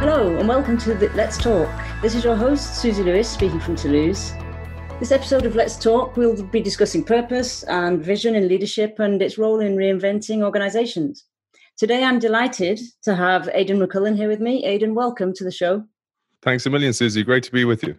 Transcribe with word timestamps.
Hello, 0.00 0.36
and 0.36 0.48
welcome 0.48 0.78
to 0.78 0.94
Let's 1.14 1.38
Talk. 1.38 1.68
This 2.02 2.14
is 2.14 2.24
your 2.24 2.36
host, 2.36 2.76
Susie 2.76 3.02
Lewis, 3.02 3.28
speaking 3.28 3.60
from 3.60 3.76
Toulouse. 3.76 4.32
This 5.00 5.12
episode 5.12 5.46
of 5.46 5.54
Let's 5.54 5.76
Talk, 5.76 6.16
we'll 6.16 6.42
be 6.42 6.60
discussing 6.60 7.04
purpose 7.04 7.62
and 7.64 8.04
vision 8.04 8.34
in 8.34 8.48
leadership 8.48 8.98
and 8.98 9.22
its 9.22 9.38
role 9.38 9.60
in 9.60 9.76
reinventing 9.76 10.42
organizations. 10.42 11.24
Today, 11.76 12.02
I'm 12.02 12.18
delighted 12.18 12.80
to 13.02 13.14
have 13.14 13.48
Aidan 13.54 13.78
McCullen 13.78 14.16
here 14.16 14.28
with 14.28 14.40
me. 14.40 14.64
Aidan, 14.64 14.94
welcome 14.94 15.32
to 15.34 15.44
the 15.44 15.52
show. 15.52 15.84
Thanks 16.42 16.66
a 16.66 16.70
million, 16.70 16.92
Susie. 16.92 17.22
Great 17.22 17.44
to 17.44 17.52
be 17.52 17.64
with 17.64 17.84
you. 17.84 17.96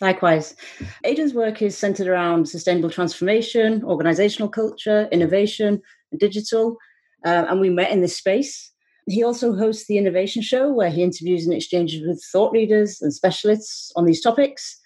Likewise. 0.00 0.56
Aidan's 1.04 1.34
work 1.34 1.60
is 1.60 1.76
centered 1.76 2.06
around 2.06 2.48
sustainable 2.48 2.90
transformation, 2.90 3.84
organizational 3.84 4.48
culture, 4.48 5.08
innovation, 5.12 5.82
and 6.10 6.20
digital. 6.20 6.78
Uh, 7.24 7.44
and 7.48 7.60
we 7.60 7.68
met 7.68 7.90
in 7.90 8.00
this 8.00 8.16
space 8.16 8.70
he 9.10 9.24
also 9.24 9.54
hosts 9.54 9.86
the 9.86 9.98
Innovation 9.98 10.42
Show, 10.42 10.72
where 10.72 10.90
he 10.90 11.02
interviews 11.02 11.44
and 11.44 11.54
exchanges 11.54 12.06
with 12.06 12.22
thought 12.32 12.52
leaders 12.52 13.00
and 13.02 13.12
specialists 13.12 13.92
on 13.96 14.04
these 14.04 14.20
topics. 14.20 14.78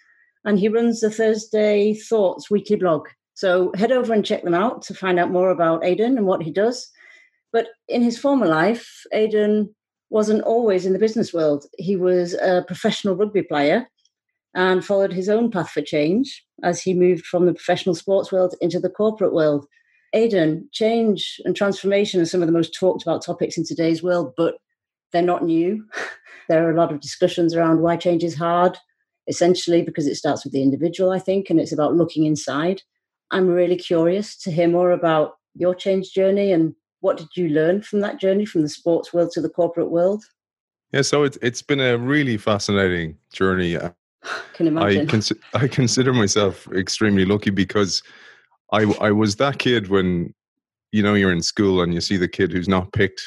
And 0.45 0.59
he 0.59 0.69
runs 0.69 1.01
the 1.01 1.11
Thursday 1.11 1.95
Thoughts 1.95 2.51
weekly 2.51 2.77
blog. 2.77 3.09
So 3.35 3.73
head 3.75 3.93
over 3.93 4.13
and 4.13 4.25
check 4.25 4.43
them 4.45 4.55
out 4.55 4.83
to 4.83 4.95
find 4.95 5.19
out 5.19 5.31
more 5.31 5.51
about 5.51 5.85
Aidan 5.85 6.17
and 6.17 6.27
what 6.27 6.43
he 6.43 6.51
does. 6.51 6.89
But 7.53 7.69
in 7.89 8.03
his 8.03 8.19
former 8.19 8.47
life, 8.47 8.89
Aidan 9.13 9.75
wasn't 10.11 10.43
always 10.43 10.87
in 10.87 10.93
the 10.93 10.99
business 10.99 11.33
world. 11.33 11.67
He 11.79 11.97
was 11.97 12.35
a 12.35 12.65
professional 12.67 13.17
rugby 13.17 13.43
player 13.43 13.89
and 14.55 14.85
followed 14.85 15.13
his 15.13 15.29
own 15.29 15.51
path 15.51 15.71
for 15.71 15.83
change 15.83 16.45
as 16.63 16.81
he 16.81 16.95
moved 16.95 17.27
from 17.27 17.47
the 17.47 17.55
professional 17.55 17.95
sports 17.95 18.31
world 18.31 18.55
into 18.61 18.79
the 18.79 18.91
corporate 18.91 19.35
world. 19.35 19.67
Aidan, 20.13 20.69
change 20.73 21.41
and 21.45 21.57
transformation 21.57 22.21
are 22.21 22.27
some 22.27 22.41
of 22.41 22.47
the 22.47 22.53
most 22.53 22.75
talked 22.75 23.03
about 23.03 23.25
topics 23.25 23.59
in 23.59 23.65
today's 23.65 24.03
world, 24.03 24.33
but 24.37 24.55
they're 25.13 25.23
not 25.23 25.45
new. 25.45 25.85
there 26.49 26.67
are 26.67 26.71
a 26.71 26.77
lot 26.77 26.93
of 26.93 27.01
discussions 27.01 27.55
around 27.55 27.81
why 27.81 27.97
change 27.97 28.23
is 28.23 28.37
hard, 28.37 28.79
essentially 29.27 29.83
because 29.83 30.07
it 30.07 30.15
starts 30.15 30.45
with 30.45 30.53
the 30.53 30.63
individual, 30.63 31.11
I 31.11 31.19
think, 31.19 31.51
and 31.51 31.59
it's 31.59 31.73
about 31.73 31.95
looking 31.95 32.25
inside. 32.25 32.83
I'm 33.33 33.49
really 33.49 33.77
curious 33.77 34.37
to 34.43 34.53
hear 34.53 34.69
more 34.69 34.93
about 34.93 35.35
your 35.57 35.75
change 35.75 36.13
journey 36.13 36.53
and 36.53 36.75
what 37.01 37.17
did 37.17 37.29
you 37.37 37.49
learn 37.49 37.83
from 37.83 38.01
that 38.01 38.19
journey 38.19 38.47
from 38.47 38.63
the 38.63 38.69
sports 38.69 39.13
world 39.13 39.31
to 39.33 39.41
the 39.41 39.51
corporate 39.51 39.91
world? 39.91 40.25
Yeah, 40.93 41.03
so 41.03 41.25
it's 41.25 41.37
it's 41.43 41.61
been 41.61 41.81
a 41.81 41.99
really 41.99 42.37
fascinating 42.37 43.19
journey. 43.33 43.77
Can 44.55 44.67
imagine. 44.67 45.09
I, 45.09 45.11
cons- 45.11 45.33
I 45.55 45.69
consider 45.69 46.13
myself 46.13 46.67
extremely 46.73 47.25
lucky 47.25 47.51
because 47.51 48.03
I 48.73 48.85
I 49.01 49.11
was 49.11 49.37
that 49.37 49.59
kid 49.59 49.89
when 49.89 50.35
you 50.93 51.03
know 51.03 51.15
you're 51.15 51.33
in 51.33 51.43
school 51.43 51.83
and 51.83 51.93
you 51.93 52.01
see 52.01 52.17
the 52.17 52.29
kid 52.29 52.53
who's 52.53 52.69
not 52.69 52.93
picked 52.93 53.23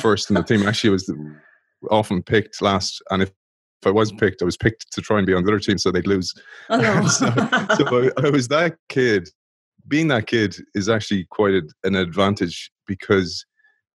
first 0.00 0.30
in 0.30 0.34
the 0.34 0.42
team. 0.42 0.66
Actually, 0.66 0.90
was 0.90 1.12
often 1.90 2.22
picked 2.22 2.60
last, 2.60 3.02
and 3.10 3.22
if 3.22 3.30
if 3.84 3.88
I 3.88 3.90
was 3.90 4.12
picked, 4.12 4.40
I 4.40 4.46
was 4.46 4.56
picked 4.56 4.92
to 4.92 5.02
try 5.02 5.18
and 5.18 5.26
be 5.26 5.34
on 5.34 5.44
the 5.44 5.50
other 5.50 5.60
team 5.60 5.76
so 5.76 5.90
they'd 5.90 6.06
lose. 6.06 6.32
Oh, 6.70 6.80
no. 6.80 7.06
so, 7.06 7.26
so 7.76 8.10
I, 8.16 8.26
I, 8.26 8.30
was 8.30 8.48
that 8.48 8.76
kid. 8.88 9.28
Being 9.86 10.08
that 10.08 10.26
kid 10.26 10.56
is 10.74 10.88
actually 10.88 11.26
quite 11.26 11.52
a, 11.52 11.62
an 11.84 11.94
advantage 11.94 12.70
because 12.86 13.44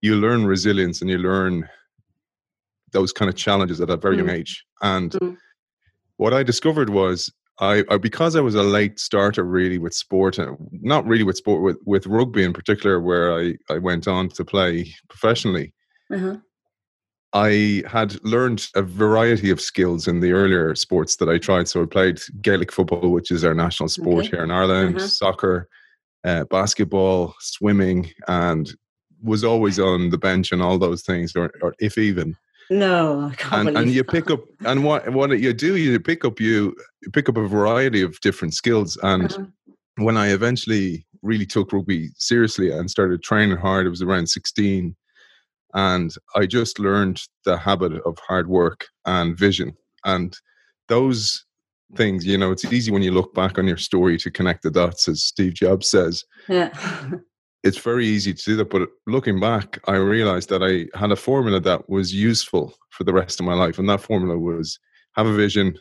you 0.02 0.16
learn 0.16 0.46
resilience 0.46 1.02
and 1.02 1.09
you 1.09 1.20
learn 1.20 1.70
those 2.94 3.14
kind 3.14 3.30
of 3.30 3.36
challenges 3.36 3.80
at 3.80 3.92
a 3.92 3.98
very 3.98 4.16
mm. 4.16 4.20
young 4.20 4.30
age. 4.32 4.66
And 4.82 5.12
mm. 5.12 5.38
What 6.18 6.34
I 6.34 6.44
discovered 6.44 6.90
was 6.90 7.32
I, 7.60 7.84
I, 7.90 7.98
because 7.98 8.36
I 8.36 8.42
was 8.42 8.56
a 8.56 8.64
late 8.64 9.00
starter 9.00 9.44
really 9.44 9.78
with 9.78 9.94
sport 9.94 10.38
and 10.38 10.58
not 10.72 11.06
really 11.06 11.24
with 11.24 11.38
sport 11.38 11.62
with, 11.62 11.78
with 11.86 12.06
rugby 12.08 12.44
in 12.44 12.54
particular 12.54 13.00
where 13.00 13.38
I, 13.38 13.56
I 13.70 13.78
went 13.78 14.08
on 14.08 14.30
to 14.30 14.44
play 14.44 14.94
professionally. 15.10 15.74
Uh-huh. 16.14 16.38
I 17.34 17.84
had 17.88 18.24
learned 18.24 18.68
a 18.75 18.81
variety 18.81 19.50
of 19.50 19.59
skills 19.59 20.08
in 20.08 20.22
the 20.22 20.31
earlier 20.31 20.74
sports 20.75 21.18
that 21.18 21.28
I 21.28 21.38
tried. 21.38 21.68
So 21.68 21.84
I 21.84 21.86
played 21.86 22.20
Gaelic 22.42 22.72
football, 22.72 23.12
which 23.12 23.30
is 23.30 23.44
our 23.44 23.54
national 23.54 23.90
sport 23.90 24.25
okay. 24.25 24.38
here 24.38 24.44
in 24.44 24.52
Ireland, 24.52 24.98
uh-huh. 24.98 25.08
soccer, 25.08 25.68
uh, 26.24 26.46
basketball, 26.46 27.36
swimming, 27.40 28.09
and 28.28 28.74
was 29.22 29.44
always 29.44 29.80
on 29.80 30.12
the 30.12 30.18
bench 30.18 30.52
and 30.52 30.62
all 30.62 30.78
those 30.78 31.04
things, 31.04 31.36
or, 31.36 31.52
or 31.62 31.74
if 31.80 31.98
even. 31.98 32.38
No, 32.70 33.31
and, 33.52 33.70
and 33.78 33.92
you 33.92 34.03
pick 34.03 34.31
up 34.31 34.42
and 34.66 34.84
what 34.84 35.12
what 35.14 35.38
you 35.40 35.53
do 35.53 35.76
you 35.76 36.00
pick 36.00 36.26
up 36.26 36.40
you, 36.40 36.76
pick 37.14 37.30
up 37.30 37.38
a 37.38 37.48
variety 37.48 38.02
of 38.02 38.20
different 38.22 38.53
skills. 38.53 38.98
And 39.03 39.31
uh-huh. 39.31 39.46
when 39.98 40.18
I 40.18 40.30
eventually 40.30 41.06
really 41.22 41.46
took 41.46 41.74
rugby 41.74 42.09
seriously 42.18 42.72
and 42.72 42.90
started 42.90 43.24
training 43.24 43.58
hard 43.58 43.88
it 43.88 43.90
was 43.90 44.04
around 44.04 44.28
16 44.28 44.96
and 45.74 46.16
I 46.36 46.46
just 46.46 46.78
learned 46.78 47.22
the 47.46 47.58
habit 47.58 47.94
of 48.06 48.18
hard 48.20 48.48
work 48.48 48.86
and 49.06 49.38
vision. 49.38 49.75
And 50.06 50.38
those 50.88 51.46
things 51.96 52.25
you 52.25 52.38
know 52.38 52.52
it's 52.52 52.66
easy 52.66 52.92
when 52.92 53.04
you 53.04 53.12
look 53.12 53.34
back 53.36 53.59
on 53.59 53.68
your 53.68 53.78
story 53.78 54.18
to 54.18 54.31
connect 54.31 54.64
the 54.64 54.72
dots 54.72 55.08
as 55.08 55.24
Steve 55.24 55.54
Jobs 55.54 55.90
says. 55.90 56.24
Yeah 56.48 56.72
it's 57.66 57.80
very 57.80 58.06
easy 58.06 58.31
to 58.31 58.44
do 58.44 58.56
that. 58.58 58.70
But 58.70 58.90
looking 59.08 59.40
back, 59.40 59.80
I 59.88 59.96
realized 59.96 60.50
that 60.50 60.64
I 60.64 60.98
had 60.98 61.12
a 61.12 61.16
formula 61.16 61.59
that 61.62 61.90
was 61.90 62.14
useful 62.14 62.76
for 62.92 63.03
the 63.03 63.12
rest 63.12 63.40
of 63.40 63.46
my 63.46 63.56
life. 63.56 63.80
And 63.80 63.90
that 63.90 64.02
formula 64.02 64.38
was 64.38 64.80
have 65.16 65.26
a 65.26 65.34
vision, 65.34 65.78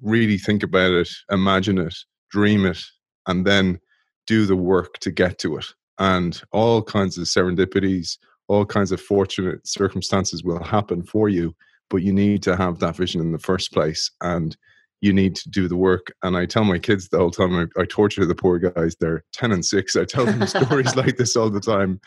really 0.00 0.38
think 0.38 0.62
about 0.62 0.92
it, 0.92 1.10
imagine 1.30 1.78
it, 1.78 1.94
dream 2.30 2.64
it, 2.64 2.82
and 3.26 3.46
then 3.46 3.78
do 4.26 4.46
the 4.46 4.56
work 4.56 4.98
to 5.00 5.10
get 5.10 5.38
to 5.40 5.58
it. 5.58 5.66
And 5.98 6.40
all 6.52 6.82
kinds 6.82 7.18
of 7.18 7.26
serendipities, 7.26 8.16
all 8.48 8.64
kinds 8.64 8.90
of 8.90 9.00
fortunate 9.00 9.66
circumstances 9.66 10.42
will 10.42 10.62
happen 10.62 11.02
for 11.02 11.28
you, 11.28 11.54
but 11.90 11.98
you 11.98 12.14
need 12.14 12.42
to 12.44 12.56
have 12.56 12.78
that 12.78 12.96
vision 12.96 13.20
in 13.20 13.32
the 13.32 13.38
first 13.38 13.72
place. 13.72 14.10
And 14.22 14.56
you 15.00 15.12
need 15.12 15.36
to 15.36 15.50
do 15.50 15.68
the 15.68 15.76
work. 15.76 16.12
And 16.22 16.36
I 16.36 16.46
tell 16.46 16.64
my 16.64 16.78
kids 16.78 17.08
the 17.08 17.18
whole 17.18 17.30
time, 17.30 17.54
I, 17.54 17.80
I 17.80 17.84
torture 17.84 18.24
the 18.24 18.34
poor 18.34 18.58
guys. 18.58 18.96
They're 18.98 19.24
10 19.32 19.52
and 19.52 19.64
6. 19.64 19.96
I 19.96 20.04
tell 20.04 20.24
them 20.24 20.46
stories 20.46 20.96
like 20.96 21.16
this 21.16 21.36
all 21.36 21.50
the 21.50 21.60
time 21.60 22.00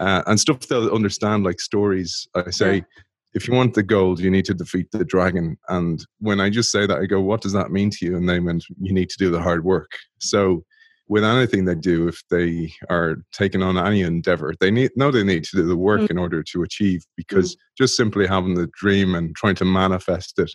uh, 0.00 0.22
and 0.26 0.40
stuff 0.40 0.66
they'll 0.66 0.90
understand, 0.90 1.44
like 1.44 1.60
stories. 1.60 2.26
I 2.34 2.50
say, 2.50 2.76
yeah. 2.76 2.82
if 3.34 3.46
you 3.46 3.54
want 3.54 3.74
the 3.74 3.82
gold, 3.82 4.20
you 4.20 4.30
need 4.30 4.46
to 4.46 4.54
defeat 4.54 4.90
the 4.92 5.04
dragon. 5.04 5.58
And 5.68 6.04
when 6.20 6.40
I 6.40 6.48
just 6.48 6.70
say 6.70 6.86
that, 6.86 6.98
I 6.98 7.06
go, 7.06 7.20
what 7.20 7.42
does 7.42 7.52
that 7.52 7.70
mean 7.70 7.90
to 7.90 8.06
you? 8.06 8.16
And 8.16 8.28
they 8.28 8.40
went, 8.40 8.64
you 8.80 8.92
need 8.92 9.10
to 9.10 9.18
do 9.18 9.30
the 9.30 9.40
hard 9.40 9.64
work. 9.64 9.90
So, 10.18 10.64
with 11.08 11.24
anything 11.24 11.66
they 11.66 11.74
do, 11.74 12.08
if 12.08 12.22
they 12.30 12.72
are 12.88 13.16
taking 13.32 13.62
on 13.62 13.76
any 13.76 14.00
endeavor, 14.00 14.54
they 14.60 14.70
need 14.70 14.92
know 14.96 15.10
they 15.10 15.24
need 15.24 15.44
to 15.44 15.56
do 15.56 15.66
the 15.66 15.76
work 15.76 16.00
mm. 16.00 16.10
in 16.10 16.16
order 16.16 16.42
to 16.44 16.62
achieve. 16.62 17.04
Because 17.16 17.54
mm. 17.54 17.58
just 17.76 17.96
simply 17.96 18.26
having 18.26 18.54
the 18.54 18.70
dream 18.72 19.14
and 19.14 19.36
trying 19.36 19.56
to 19.56 19.66
manifest 19.66 20.38
it 20.38 20.50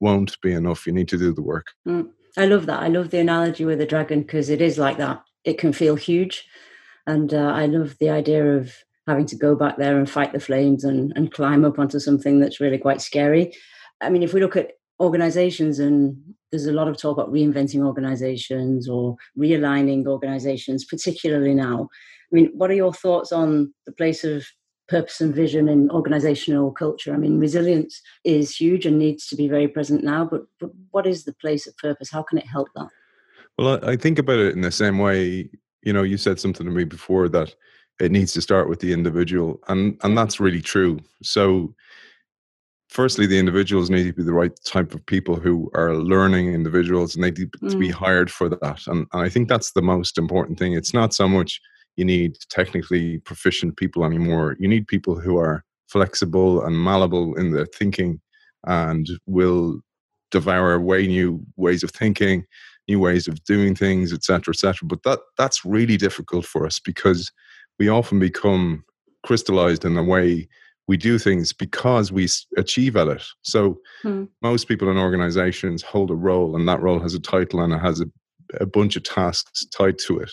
won't 0.00 0.40
be 0.40 0.52
enough. 0.52 0.86
You 0.86 0.92
need 0.92 1.08
to 1.08 1.18
do 1.18 1.32
the 1.32 1.42
work. 1.42 1.66
Mm, 1.86 2.10
I 2.36 2.46
love 2.46 2.66
that. 2.66 2.82
I 2.82 2.88
love 2.88 3.10
the 3.10 3.20
analogy 3.20 3.64
with 3.64 3.78
the 3.78 3.86
dragon 3.86 4.22
because 4.22 4.50
it 4.50 4.60
is 4.60 4.78
like 4.78 4.98
that. 4.98 5.22
It 5.44 5.58
can 5.58 5.72
feel 5.72 5.96
huge. 5.96 6.46
And 7.06 7.32
uh, 7.32 7.52
I 7.54 7.66
love 7.66 7.96
the 8.00 8.10
idea 8.10 8.56
of 8.56 8.74
having 9.06 9.26
to 9.26 9.36
go 9.36 9.54
back 9.54 9.76
there 9.76 9.98
and 9.98 10.10
fight 10.10 10.32
the 10.32 10.40
flames 10.40 10.84
and, 10.84 11.12
and 11.14 11.32
climb 11.32 11.64
up 11.64 11.78
onto 11.78 12.00
something 12.00 12.40
that's 12.40 12.60
really 12.60 12.78
quite 12.78 13.00
scary. 13.00 13.54
I 14.00 14.10
mean, 14.10 14.22
if 14.22 14.34
we 14.34 14.40
look 14.40 14.56
at 14.56 14.72
organizations 15.00 15.78
and 15.78 16.16
there's 16.50 16.66
a 16.66 16.72
lot 16.72 16.88
of 16.88 16.96
talk 16.96 17.18
about 17.18 17.32
reinventing 17.32 17.84
organizations 17.84 18.88
or 18.88 19.16
realigning 19.38 20.06
organizations, 20.06 20.84
particularly 20.84 21.54
now. 21.54 21.88
I 22.32 22.34
mean, 22.34 22.50
what 22.54 22.70
are 22.70 22.74
your 22.74 22.92
thoughts 22.92 23.30
on 23.30 23.72
the 23.84 23.92
place 23.92 24.24
of 24.24 24.44
purpose 24.88 25.20
and 25.20 25.34
vision 25.34 25.68
in 25.68 25.90
organizational 25.90 26.70
culture. 26.72 27.12
I 27.12 27.16
mean, 27.16 27.38
resilience 27.38 28.00
is 28.24 28.54
huge 28.56 28.86
and 28.86 28.98
needs 28.98 29.26
to 29.28 29.36
be 29.36 29.48
very 29.48 29.68
present 29.68 30.04
now, 30.04 30.24
but, 30.24 30.42
but 30.60 30.70
what 30.90 31.06
is 31.06 31.24
the 31.24 31.34
place 31.34 31.66
of 31.66 31.76
purpose? 31.76 32.10
How 32.10 32.22
can 32.22 32.38
it 32.38 32.46
help 32.46 32.68
that? 32.76 32.88
Well, 33.58 33.84
I 33.84 33.96
think 33.96 34.18
about 34.18 34.38
it 34.38 34.54
in 34.54 34.60
the 34.60 34.70
same 34.70 34.98
way. 34.98 35.50
You 35.82 35.92
know, 35.92 36.02
you 36.02 36.16
said 36.16 36.38
something 36.38 36.66
to 36.66 36.72
me 36.72 36.84
before 36.84 37.28
that 37.30 37.54
it 38.00 38.12
needs 38.12 38.32
to 38.34 38.42
start 38.42 38.68
with 38.68 38.80
the 38.80 38.92
individual, 38.92 39.60
and 39.68 39.98
and 40.02 40.18
that's 40.18 40.40
really 40.40 40.60
true. 40.60 40.98
So, 41.22 41.74
firstly, 42.88 43.26
the 43.26 43.38
individuals 43.38 43.88
need 43.88 44.04
to 44.04 44.12
be 44.12 44.22
the 44.22 44.34
right 44.34 44.52
type 44.64 44.94
of 44.94 45.06
people 45.06 45.36
who 45.36 45.70
are 45.74 45.94
learning 45.94 46.52
individuals, 46.52 47.14
and 47.14 47.24
they 47.24 47.30
need 47.30 47.50
mm. 47.52 47.70
to 47.70 47.78
be 47.78 47.88
mm. 47.88 47.92
hired 47.92 48.30
for 48.30 48.48
that. 48.50 48.86
And, 48.86 49.06
and 49.12 49.22
I 49.22 49.28
think 49.28 49.48
that's 49.48 49.72
the 49.72 49.82
most 49.82 50.18
important 50.18 50.58
thing. 50.58 50.74
It's 50.74 50.92
not 50.92 51.14
so 51.14 51.26
much 51.26 51.60
you 51.96 52.04
need 52.04 52.36
technically 52.48 53.18
proficient 53.18 53.76
people 53.76 54.04
anymore. 54.04 54.56
You 54.58 54.68
need 54.68 54.86
people 54.86 55.18
who 55.18 55.38
are 55.38 55.64
flexible 55.88 56.64
and 56.64 56.82
malleable 56.82 57.34
in 57.36 57.52
their 57.52 57.66
thinking 57.66 58.20
and 58.66 59.08
will 59.26 59.80
devour 60.30 60.78
way 60.80 61.06
new 61.06 61.44
ways 61.56 61.82
of 61.82 61.90
thinking, 61.90 62.44
new 62.88 63.00
ways 63.00 63.28
of 63.28 63.42
doing 63.44 63.74
things, 63.74 64.12
etc., 64.12 64.52
etc. 64.52 64.86
But 64.86 65.02
that 65.04 65.20
that's 65.38 65.64
really 65.64 65.96
difficult 65.96 66.44
for 66.44 66.66
us 66.66 66.78
because 66.78 67.32
we 67.78 67.88
often 67.88 68.18
become 68.18 68.84
crystallized 69.24 69.84
in 69.84 69.94
the 69.94 70.02
way 70.02 70.48
we 70.88 70.96
do 70.96 71.18
things 71.18 71.52
because 71.52 72.12
we 72.12 72.28
achieve 72.56 72.96
at 72.96 73.08
it. 73.08 73.24
So 73.42 73.78
hmm. 74.02 74.24
most 74.42 74.68
people 74.68 74.88
in 74.90 74.98
organizations 74.98 75.82
hold 75.82 76.10
a 76.10 76.14
role, 76.14 76.56
and 76.56 76.68
that 76.68 76.80
role 76.80 77.00
has 77.00 77.14
a 77.14 77.20
title 77.20 77.60
and 77.60 77.72
it 77.72 77.78
has 77.78 78.00
a, 78.00 78.06
a 78.60 78.66
bunch 78.66 78.96
of 78.96 79.02
tasks 79.02 79.66
tied 79.66 79.98
to 80.06 80.18
it. 80.20 80.30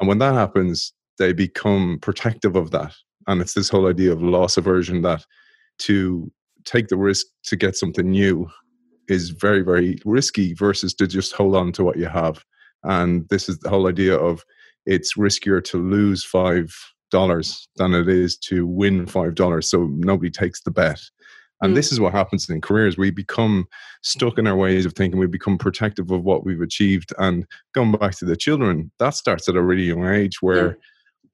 And 0.00 0.08
when 0.08 0.18
that 0.18 0.34
happens, 0.34 0.92
they 1.18 1.32
become 1.32 1.98
protective 2.02 2.56
of 2.56 2.70
that. 2.72 2.94
And 3.26 3.40
it's 3.40 3.54
this 3.54 3.68
whole 3.68 3.88
idea 3.88 4.12
of 4.12 4.22
loss 4.22 4.56
aversion 4.56 5.02
that 5.02 5.24
to 5.80 6.30
take 6.64 6.88
the 6.88 6.96
risk 6.96 7.26
to 7.44 7.56
get 7.56 7.76
something 7.76 8.10
new 8.10 8.48
is 9.08 9.30
very, 9.30 9.62
very 9.62 9.98
risky 10.04 10.54
versus 10.54 10.94
to 10.94 11.06
just 11.06 11.32
hold 11.32 11.54
on 11.54 11.72
to 11.72 11.84
what 11.84 11.98
you 11.98 12.06
have. 12.06 12.44
And 12.82 13.28
this 13.28 13.48
is 13.48 13.58
the 13.58 13.70
whole 13.70 13.86
idea 13.88 14.16
of 14.16 14.42
it's 14.86 15.14
riskier 15.16 15.62
to 15.64 15.78
lose 15.78 16.24
five 16.24 16.74
dollars 17.10 17.68
than 17.76 17.94
it 17.94 18.08
is 18.08 18.36
to 18.36 18.66
win 18.66 19.06
five 19.06 19.34
dollars. 19.34 19.68
So 19.68 19.88
nobody 19.92 20.30
takes 20.30 20.62
the 20.62 20.70
bet. 20.70 21.00
And 21.60 21.72
mm. 21.72 21.76
this 21.76 21.92
is 21.92 22.00
what 22.00 22.12
happens 22.12 22.48
in 22.48 22.60
careers. 22.60 22.98
We 22.98 23.10
become 23.10 23.66
stuck 24.02 24.38
in 24.38 24.46
our 24.46 24.56
ways 24.56 24.86
of 24.86 24.92
thinking. 24.92 25.20
We 25.20 25.26
become 25.26 25.58
protective 25.58 26.10
of 26.10 26.22
what 26.24 26.44
we've 26.44 26.60
achieved. 26.60 27.12
And 27.18 27.46
going 27.74 27.92
back 27.92 28.16
to 28.18 28.24
the 28.24 28.36
children, 28.36 28.90
that 28.98 29.14
starts 29.14 29.48
at 29.48 29.56
a 29.56 29.62
really 29.62 29.84
young 29.84 30.06
age 30.06 30.42
where 30.42 30.66
yeah. 30.66 30.74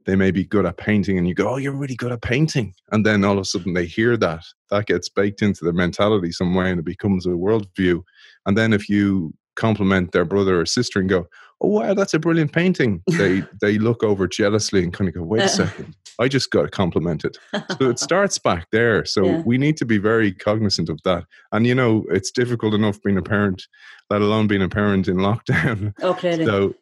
they 0.07 0.17
may 0.17 0.31
be 0.31 0.45
good 0.45 0.67
at 0.67 0.77
painting 0.77 1.19
and 1.19 1.27
you 1.27 1.35
go, 1.35 1.49
Oh, 1.49 1.57
you're 1.57 1.73
really 1.73 1.97
good 1.97 2.13
at 2.13 2.23
painting. 2.23 2.75
And 2.93 3.05
then 3.05 3.25
all 3.25 3.35
of 3.35 3.43
a 3.43 3.45
sudden 3.45 3.75
they 3.75 3.87
hear 3.87 4.17
that. 4.19 4.45
That 4.71 4.87
gets 4.87 5.09
baked 5.09 5.43
into 5.43 5.65
their 5.65 5.73
mentality 5.73 6.33
some 6.33 6.55
way 6.55 6.71
and 6.71 6.81
it 6.81 6.85
becomes 6.85 7.27
a 7.27 7.31
worldview. 7.31 8.03
And 8.47 8.57
then 8.57 8.73
if 8.73 8.89
you 8.89 9.35
compliment 9.61 10.13
their 10.13 10.25
brother 10.25 10.61
or 10.61 10.67
sister 10.67 11.01
and 11.01 11.09
go, 11.09 11.27
oh 11.61 11.69
wow 11.69 11.95
that's 11.95 12.15
a 12.15 12.19
brilliant 12.19 12.53
painting. 12.53 13.03
They 13.07 13.43
they 13.61 13.79
look 13.79 14.03
over 14.03 14.27
jealously 14.27 14.83
and 14.83 14.93
kind 14.93 15.09
of 15.09 15.15
go 15.15 15.23
wait 15.23 15.43
a 15.43 15.49
second 15.49 15.95
i 16.21 16.29
just 16.29 16.51
got 16.51 16.71
complimented. 16.71 17.37
So 17.79 17.89
it 17.89 17.99
starts 18.09 18.39
back 18.39 18.67
there. 18.71 19.05
So 19.05 19.25
yeah. 19.25 19.43
we 19.45 19.57
need 19.57 19.77
to 19.79 19.87
be 19.87 19.97
very 19.99 20.33
cognizant 20.33 20.91
of 20.91 21.01
that. 21.05 21.25
And 21.51 21.67
you 21.67 21.75
know 21.75 22.05
it's 22.11 22.31
difficult 22.31 22.75
enough 22.75 23.03
being 23.03 23.19
a 23.19 23.23
parent 23.23 23.67
let 24.11 24.23
alone 24.23 24.49
being 24.49 24.63
a 24.63 24.69
parent 24.69 25.09
in 25.09 25.17
lockdown. 25.17 25.95
Okay 26.03 26.45
so 26.45 26.75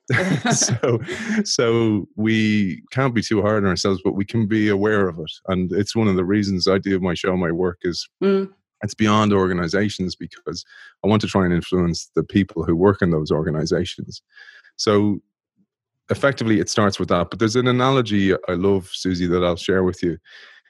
so 0.53 0.99
so 1.45 2.09
we 2.17 2.83
can't 2.91 3.15
be 3.15 3.23
too 3.23 3.41
hard 3.41 3.65
on 3.65 3.71
ourselves 3.71 4.01
but 4.05 4.15
we 4.15 4.25
can 4.25 4.47
be 4.47 4.69
aware 4.69 5.09
of 5.09 5.19
it. 5.19 5.33
And 5.47 5.73
it's 5.73 5.95
one 5.95 6.09
of 6.09 6.17
the 6.17 6.25
reasons 6.25 6.67
i 6.67 6.79
do 6.79 6.99
my 6.99 7.15
show 7.15 7.37
my 7.37 7.53
work 7.53 7.79
is 7.83 8.09
mm 8.23 8.51
it's 8.83 8.95
beyond 8.95 9.33
organizations 9.33 10.15
because 10.15 10.65
I 11.05 11.09
want 11.09 11.21
to 11.23 11.29
try 11.29 11.45
and 11.45 11.55
influence 11.55 12.11
the 12.15 12.25
people 12.25 12.65
who 12.65 12.77
work 12.77 13.03
in 13.03 13.11
those 13.11 13.31
organizations. 13.31 14.23
So 14.77 15.21
effectively, 16.11 16.61
it 16.61 16.69
starts 16.69 16.99
with 16.99 17.09
that. 17.09 17.31
But 17.31 17.39
there's 17.39 17.57
an 17.57 17.69
analogy 17.69 18.35
I 18.35 18.53
love, 18.53 18.89
Susie, 18.93 19.27
that 19.27 19.45
I'll 19.45 19.57
share 19.57 19.85
with 19.85 20.03
you, 20.03 20.19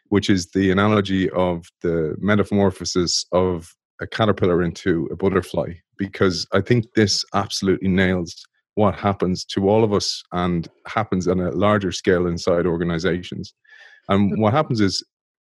which 0.08 0.30
is 0.30 0.50
the 0.50 0.70
analogy 0.70 1.30
of 1.30 1.66
the 1.82 2.16
metamorphosis 2.18 3.26
of 3.32 3.74
a 4.00 4.06
caterpillar 4.06 4.62
into 4.62 5.08
a 5.10 5.16
butterfly, 5.16 5.74
because 5.96 6.46
I 6.52 6.60
think 6.60 6.86
this 6.94 7.24
absolutely 7.34 7.88
nails 7.88 8.46
what 8.74 8.94
happens 8.94 9.44
to 9.44 9.68
all 9.68 9.82
of 9.82 9.92
us 9.92 10.22
and 10.32 10.68
happens 10.86 11.26
on 11.26 11.40
a 11.40 11.50
larger 11.50 11.90
scale 11.90 12.28
inside 12.28 12.64
organizations. 12.64 13.52
And 14.08 14.32
hmm. 14.34 14.40
what 14.40 14.54
happens 14.54 14.80
is 14.80 15.04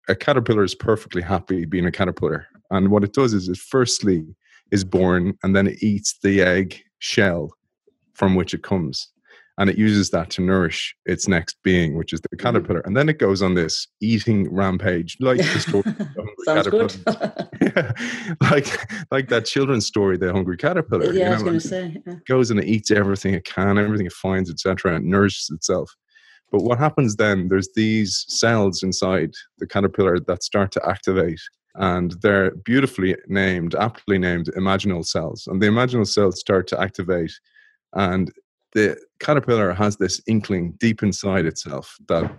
a 0.08 0.16
caterpillar 0.16 0.64
is 0.64 0.76
perfectly 0.76 1.22
happy 1.22 1.66
being 1.66 1.86
a 1.86 1.92
caterpillar. 1.92 2.48
And 2.72 2.90
what 2.90 3.04
it 3.04 3.14
does 3.14 3.34
is 3.34 3.48
it 3.48 3.58
firstly 3.58 4.26
is 4.72 4.84
born 4.84 5.38
and 5.44 5.56
then 5.56 5.68
it 5.68 5.82
eats 5.82 6.18
the 6.22 6.42
egg 6.42 6.82
shell 7.00 7.52
from 8.14 8.36
which 8.36 8.54
it 8.54 8.64
comes. 8.64 9.10
And 9.60 9.72
it 9.72 9.78
uses 9.78 10.12
that 10.12 10.30
to 10.32 10.42
nourish 10.42 10.96
its 11.06 11.28
next 11.28 11.58
being, 11.64 11.98
which 11.98 12.14
is 12.14 12.22
the 12.22 12.30
mm-hmm. 12.30 12.46
caterpillar. 12.46 12.82
And 12.82 12.96
then 12.96 13.10
it 13.10 13.18
goes 13.18 13.42
on 13.42 13.56
this 13.56 13.88
eating 14.02 14.54
rampage, 14.54 15.18
like 15.20 15.40
the 15.40 15.60
story 15.60 15.84
Sounds 16.46 16.68
good. 16.68 16.96
yeah. 17.62 17.92
Like 18.52 18.92
like 19.12 19.30
that 19.30 19.46
children's 19.46 19.88
story, 19.88 20.18
The 20.18 20.32
Hungry 20.32 20.58
Caterpillar. 20.58 21.06
Yeah, 21.06 21.12
you 21.12 21.20
know, 21.20 21.26
I 21.26 21.34
was 21.34 21.44
going 21.44 21.60
to 21.60 21.68
say. 21.68 21.98
Yeah. 22.06 22.14
Goes 22.28 22.52
and 22.52 22.60
it 22.60 22.68
eats 22.68 22.92
everything 22.92 23.34
it 23.34 23.46
can, 23.46 23.80
everything 23.80 24.06
it 24.06 24.14
finds, 24.14 24.50
etc., 24.50 24.96
and 24.96 25.06
it 25.06 25.10
nourishes 25.10 25.50
itself. 25.50 25.92
But 26.52 26.64
what 26.64 26.80
happens 26.80 27.16
then, 27.16 27.50
there's 27.50 27.70
these 27.76 28.26
cells 28.28 28.84
inside 28.84 29.32
the 29.58 29.68
caterpillar 29.68 30.20
that 30.20 30.44
start 30.44 30.72
to 30.74 30.90
activate. 30.90 31.42
And 31.76 32.16
they're 32.22 32.52
beautifully 32.52 33.16
named, 33.28 33.76
aptly 33.76 34.18
named 34.18 34.48
imaginal 34.58 35.06
cells. 35.06 35.48
And 35.48 35.62
the 35.62 35.68
imaginal 35.68 36.08
cells 36.08 36.40
start 36.40 36.68
to 36.68 36.80
activate. 36.80 37.34
And 37.94 38.32
the 38.74 38.98
caterpillar 39.20 39.74
has 39.74 39.98
this 39.98 40.22
inkling 40.28 40.74
deep 40.80 41.04
inside 41.04 41.46
itself 41.46 41.98
that 42.08 42.32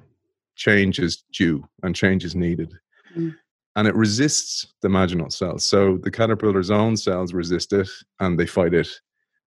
change 0.56 0.98
is 0.98 1.24
due 1.32 1.66
and 1.82 1.94
change 1.94 2.24
is 2.24 2.34
needed. 2.34 2.72
Mm. 3.16 3.36
And 3.76 3.86
it 3.86 3.94
resists 3.94 4.66
the 4.82 4.88
imaginal 4.88 5.32
cells. 5.32 5.64
So 5.64 5.98
the 6.02 6.10
caterpillar's 6.10 6.70
own 6.70 6.96
cells 6.96 7.32
resist 7.32 7.72
it 7.72 7.88
and 8.18 8.38
they 8.38 8.46
fight 8.46 8.74
it. 8.74 8.88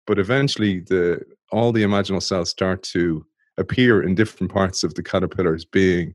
But 0.07 0.19
eventually 0.19 0.79
the 0.79 1.21
all 1.51 1.73
the 1.73 1.83
imaginal 1.83 2.23
cells 2.23 2.49
start 2.49 2.81
to 2.83 3.25
appear 3.61 4.03
in 4.03 4.15
different 4.15 4.51
parts 4.51 4.83
of 4.83 4.93
the 4.95 5.03
caterpillar's 5.03 5.63
being 5.65 6.13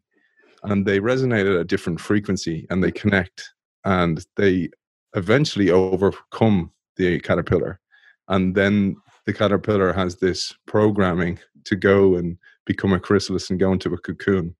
and 0.63 0.85
they 0.85 1.01
resonate 1.01 1.51
at 1.51 1.61
a 1.61 1.65
different 1.65 2.01
frequency 2.01 2.67
and 2.71 2.83
they 2.83 2.91
connect 2.91 3.51
and 3.85 4.27
they 4.37 4.69
eventually 5.15 5.71
overcome 5.71 6.71
the 6.97 7.21
caterpillar. 7.21 7.81
And 8.29 8.55
then 8.55 8.97
the 9.25 9.33
caterpillar 9.33 9.93
has 9.93 10.17
this 10.17 10.53
programming 10.67 11.39
to 11.65 11.77
go 11.77 12.17
and 12.17 12.37
become 12.65 12.93
a 12.93 13.01
chrysalis 13.01 13.49
and 13.49 13.61
go 13.61 13.73
into 13.73 13.93
a 13.95 13.99
cocoon. 13.99 14.55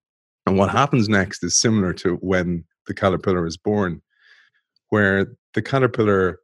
And 0.45 0.57
what 0.57 0.69
happens 0.69 1.09
next 1.09 1.43
is 1.43 1.59
similar 1.59 1.93
to 1.95 2.15
when 2.15 2.63
the 2.87 2.93
caterpillar 2.93 3.45
is 3.45 3.57
born 3.57 4.01
where 4.89 5.27
the 5.53 5.61
caterpillar 5.61 6.39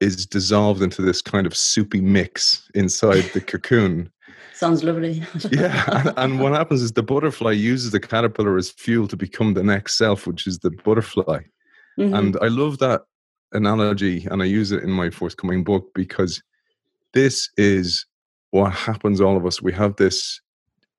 is 0.00 0.26
dissolved 0.26 0.82
into 0.82 1.02
this 1.02 1.22
kind 1.22 1.46
of 1.46 1.56
soupy 1.56 2.00
mix 2.00 2.70
inside 2.74 3.24
the 3.32 3.40
cocoon 3.52 4.10
Sounds 4.54 4.84
lovely. 4.84 5.22
yeah. 5.50 5.84
And, 5.88 6.12
and, 6.16 6.40
what 6.40 6.52
happens 6.52 6.82
is 6.82 6.92
the 6.92 7.02
butterfly 7.02 7.52
uses 7.52 7.92
the 7.92 8.00
caterpillar 8.00 8.56
as 8.56 8.70
fuel 8.70 9.08
to 9.08 9.16
become 9.16 9.54
the 9.54 9.62
next 9.62 9.96
self, 9.96 10.26
which 10.26 10.46
is 10.46 10.58
the 10.58 10.70
butterfly. 10.70 11.40
Mm-hmm. 11.98 12.14
And 12.14 12.36
I 12.42 12.48
love 12.48 12.78
that 12.78 13.02
analogy 13.52 14.26
and 14.30 14.42
I 14.42 14.46
use 14.46 14.72
it 14.72 14.82
in 14.82 14.90
my 14.90 15.10
forthcoming 15.10 15.64
book 15.64 15.88
because 15.94 16.42
this 17.12 17.50
is 17.56 18.06
what 18.50 18.72
happens 18.72 19.20
all 19.20 19.36
of 19.36 19.46
us. 19.46 19.62
We 19.62 19.72
have 19.72 19.96
this 19.96 20.40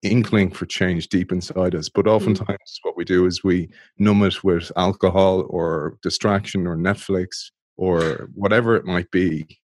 inkling 0.01 0.51
for 0.51 0.66
change 0.66 1.10
deep 1.10 1.31
inside 1.31 1.75
us, 1.75 1.88
but 1.88 2.06
mm-hmm. 2.06 2.16
oftentimes 2.16 2.48
mm-hmm. 2.50 2.88
what 2.89 2.98
we 2.98 3.06
do 3.06 3.25
is 3.25 3.44
we 3.44 3.69
numb 4.00 4.24
it 4.24 4.44
with 4.44 4.72
alcohol 4.75 5.45
or 5.50 5.98
distraction 6.01 6.66
or 6.68 6.75
Netflix 6.75 7.51
or 7.78 8.30
whatever 8.33 8.75
it 8.75 8.86
might 8.86 9.10
be 9.12 9.60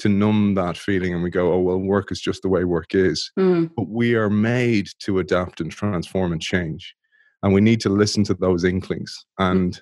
to 0.00 0.08
numb 0.08 0.54
that 0.54 0.76
feeling 0.76 1.14
and 1.14 1.22
we 1.22 1.30
go, 1.30 1.52
oh, 1.52 1.60
well, 1.60 1.78
work 1.78 2.10
is 2.10 2.20
just 2.20 2.42
the 2.42 2.48
way 2.48 2.64
work 2.64 2.94
is. 2.94 3.30
Mm. 3.38 3.70
But 3.76 3.88
we 3.88 4.14
are 4.14 4.30
made 4.30 4.88
to 5.00 5.18
adapt 5.18 5.60
and 5.60 5.70
transform 5.70 6.32
and 6.32 6.42
change. 6.42 6.94
And 7.42 7.54
we 7.54 7.60
need 7.60 7.80
to 7.82 7.88
listen 7.88 8.24
to 8.24 8.34
those 8.34 8.64
inklings. 8.64 9.24
Mm. 9.38 9.50
And 9.50 9.72
mm. 9.74 9.80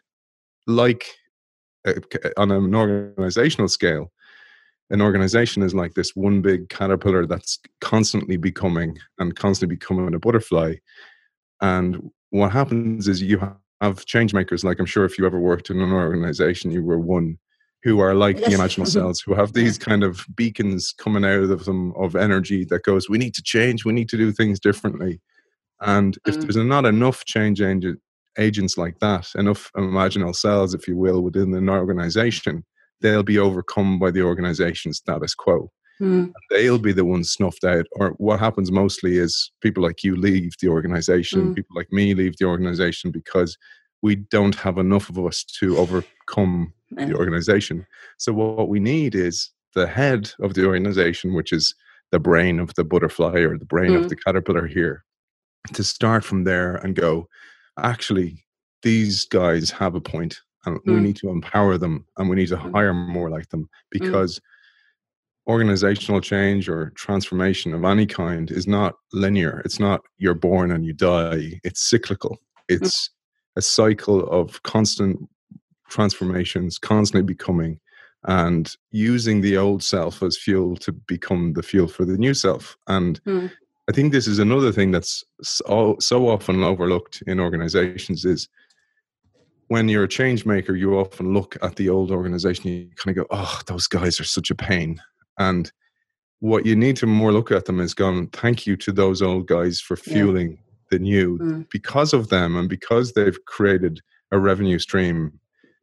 like 0.66 1.06
uh, 1.86 1.94
on 2.36 2.50
an 2.50 2.74
organizational 2.74 3.68
scale, 3.68 4.12
an 4.90 5.02
organization 5.02 5.62
is 5.62 5.74
like 5.74 5.94
this 5.94 6.16
one 6.16 6.40
big 6.40 6.68
caterpillar 6.68 7.26
that's 7.26 7.58
constantly 7.80 8.36
becoming 8.36 8.98
and 9.18 9.36
constantly 9.36 9.76
becoming 9.76 10.14
a 10.14 10.18
butterfly. 10.18 10.74
And 11.60 12.10
what 12.30 12.52
happens 12.52 13.08
is 13.08 13.22
you 13.22 13.40
have 13.80 14.04
change 14.06 14.32
makers, 14.32 14.64
like 14.64 14.78
I'm 14.78 14.86
sure 14.86 15.04
if 15.04 15.18
you 15.18 15.26
ever 15.26 15.38
worked 15.38 15.70
in 15.70 15.80
an 15.80 15.92
organization, 15.92 16.70
you 16.70 16.82
were 16.82 16.98
one 16.98 17.38
who 17.82 18.00
are 18.00 18.14
like 18.14 18.36
the 18.36 18.46
imaginal 18.46 18.86
cells, 18.88 19.20
who 19.20 19.34
have 19.34 19.52
these 19.52 19.78
kind 19.78 20.02
of 20.02 20.24
beacons 20.34 20.92
coming 20.92 21.24
out 21.24 21.44
of 21.44 21.64
them 21.64 21.92
of 21.96 22.16
energy 22.16 22.64
that 22.66 22.82
goes, 22.82 23.08
we 23.08 23.18
need 23.18 23.34
to 23.34 23.42
change, 23.42 23.84
we 23.84 23.92
need 23.92 24.08
to 24.08 24.16
do 24.16 24.32
things 24.32 24.58
differently. 24.58 25.20
And 25.80 26.18
mm. 26.22 26.34
if 26.34 26.40
there's 26.40 26.56
not 26.56 26.84
enough 26.84 27.24
change 27.24 27.60
agents 28.38 28.78
like 28.78 28.98
that, 29.00 29.28
enough 29.36 29.70
imaginal 29.76 30.34
cells, 30.34 30.74
if 30.74 30.88
you 30.88 30.96
will, 30.96 31.22
within 31.22 31.54
an 31.54 31.68
organization, 31.68 32.64
they'll 33.00 33.22
be 33.22 33.38
overcome 33.38 33.98
by 33.98 34.10
the 34.10 34.22
organization 34.22 34.92
status 34.92 35.34
quo. 35.34 35.70
Mm. 36.00 36.32
They'll 36.50 36.78
be 36.78 36.92
the 36.92 37.04
ones 37.04 37.32
snuffed 37.32 37.64
out. 37.64 37.86
Or 37.92 38.10
what 38.18 38.38
happens 38.40 38.70
mostly 38.70 39.18
is 39.18 39.50
people 39.62 39.82
like 39.82 40.04
you 40.04 40.16
leave 40.16 40.52
the 40.60 40.68
organization, 40.68 41.50
mm. 41.50 41.54
people 41.56 41.76
like 41.76 41.92
me 41.92 42.14
leave 42.14 42.36
the 42.38 42.46
organization 42.46 43.10
because 43.10 43.56
we 44.00 44.16
don't 44.16 44.54
have 44.54 44.78
enough 44.78 45.10
of 45.10 45.18
us 45.18 45.44
to 45.58 45.76
overcome 45.76 46.72
the 46.90 47.14
organization. 47.14 47.86
So 48.18 48.32
what 48.32 48.68
we 48.68 48.80
need 48.80 49.14
is 49.14 49.50
the 49.74 49.86
head 49.86 50.32
of 50.40 50.54
the 50.54 50.66
organization, 50.66 51.34
which 51.34 51.52
is 51.52 51.74
the 52.10 52.18
brain 52.18 52.58
of 52.58 52.74
the 52.74 52.84
butterfly 52.84 53.40
or 53.40 53.58
the 53.58 53.64
brain 53.64 53.92
mm. 53.92 54.02
of 54.02 54.08
the 54.08 54.16
caterpillar 54.16 54.66
here, 54.66 55.04
to 55.74 55.84
start 55.84 56.24
from 56.24 56.44
there 56.44 56.76
and 56.76 56.94
go, 56.94 57.28
actually, 57.78 58.44
these 58.82 59.24
guys 59.26 59.70
have 59.70 59.94
a 59.94 60.00
point 60.00 60.40
and 60.64 60.78
mm. 60.78 60.94
we 60.94 61.00
need 61.00 61.16
to 61.16 61.28
empower 61.28 61.76
them 61.78 62.06
and 62.16 62.28
we 62.28 62.36
need 62.36 62.48
to 62.48 62.56
mm. 62.56 62.72
hire 62.72 62.94
more 62.94 63.30
like 63.30 63.48
them 63.50 63.62
mm. 63.62 63.68
because 63.90 64.40
organizational 65.48 66.20
change 66.20 66.68
or 66.68 66.90
transformation 66.90 67.72
of 67.72 67.84
any 67.84 68.06
kind 68.06 68.50
is 68.50 68.66
not 68.66 68.94
linear. 69.12 69.62
It's 69.64 69.80
not 69.80 70.00
you're 70.18 70.34
born 70.34 70.70
and 70.70 70.84
you 70.84 70.92
die. 70.92 71.60
It's 71.64 71.88
cyclical. 71.88 72.38
Mm. 72.70 72.82
It's 72.82 73.10
a 73.56 73.62
cycle 73.62 74.28
of 74.28 74.62
constant 74.62 75.18
transformations, 75.88 76.78
constantly 76.78 77.26
becoming, 77.26 77.80
and 78.24 78.74
using 78.90 79.40
the 79.40 79.56
old 79.56 79.82
self 79.82 80.22
as 80.22 80.36
fuel 80.36 80.76
to 80.76 80.92
become 80.92 81.52
the 81.52 81.62
fuel 81.62 81.88
for 81.88 82.04
the 82.04 82.18
new 82.18 82.34
self. 82.34 82.76
And 82.86 83.22
mm. 83.24 83.50
I 83.88 83.92
think 83.92 84.12
this 84.12 84.26
is 84.26 84.38
another 84.38 84.72
thing 84.72 84.90
that's 84.90 85.24
so, 85.42 85.96
so 86.00 86.28
often 86.28 86.62
overlooked 86.62 87.22
in 87.26 87.40
organizations 87.40 88.24
is 88.24 88.48
when 89.68 89.88
you're 89.88 90.04
a 90.04 90.08
change 90.08 90.44
maker, 90.44 90.74
you 90.74 90.98
often 90.98 91.32
look 91.32 91.56
at 91.62 91.76
the 91.76 91.88
old 91.88 92.10
organization, 92.10 92.70
you 92.70 92.90
kind 92.96 93.16
of 93.16 93.24
go, 93.24 93.26
oh, 93.30 93.60
those 93.66 93.86
guys 93.86 94.18
are 94.18 94.24
such 94.24 94.50
a 94.50 94.54
pain. 94.54 95.00
And 95.38 95.70
what 96.40 96.66
you 96.66 96.74
need 96.74 96.96
to 96.96 97.06
more 97.06 97.32
look 97.32 97.50
at 97.50 97.66
them 97.66 97.80
is 97.80 97.94
going, 97.94 98.28
thank 98.28 98.66
you 98.66 98.76
to 98.76 98.92
those 98.92 99.22
old 99.22 99.46
guys 99.46 99.80
for 99.80 99.96
fueling 99.96 100.50
yeah. 100.50 100.56
the 100.90 100.98
new. 100.98 101.38
Mm. 101.38 101.70
Because 101.70 102.12
of 102.12 102.28
them 102.28 102.56
and 102.56 102.68
because 102.68 103.12
they've 103.12 103.38
created 103.44 104.00
a 104.32 104.38
revenue 104.38 104.78
stream, 104.78 105.38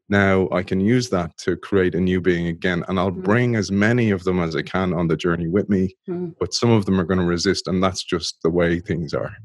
now 0.10 0.48
I 0.52 0.64
can 0.64 0.80
use 0.80 1.10
that 1.10 1.36
to 1.40 1.56
create 1.56 1.96
a 1.96 2.00
new 2.00 2.22
being 2.22 2.48
again. 2.48 2.84
And 2.88 3.00
I'll 3.00 3.12
mm. 3.12 3.24
bring 3.24 3.56
as 3.56 3.72
many 3.72 4.12
of 4.12 4.24
them 4.24 4.40
as 4.40 4.56
I 4.56 4.62
can 4.62 4.94
on 4.94 5.08
the 5.08 5.18
journey 5.18 5.48
with 5.48 5.70
me. 5.70 5.96
Mm. 6.08 6.36
But 6.40 6.54
some 6.54 6.72
of 6.72 6.86
them 6.86 7.00
are 7.00 7.06
going 7.06 7.20
to 7.20 7.26
resist. 7.26 7.68
And 7.68 7.84
that's 7.84 8.04
just 8.04 8.42
the 8.44 8.50
way 8.50 8.80
things 8.80 9.14
are. 9.14 9.36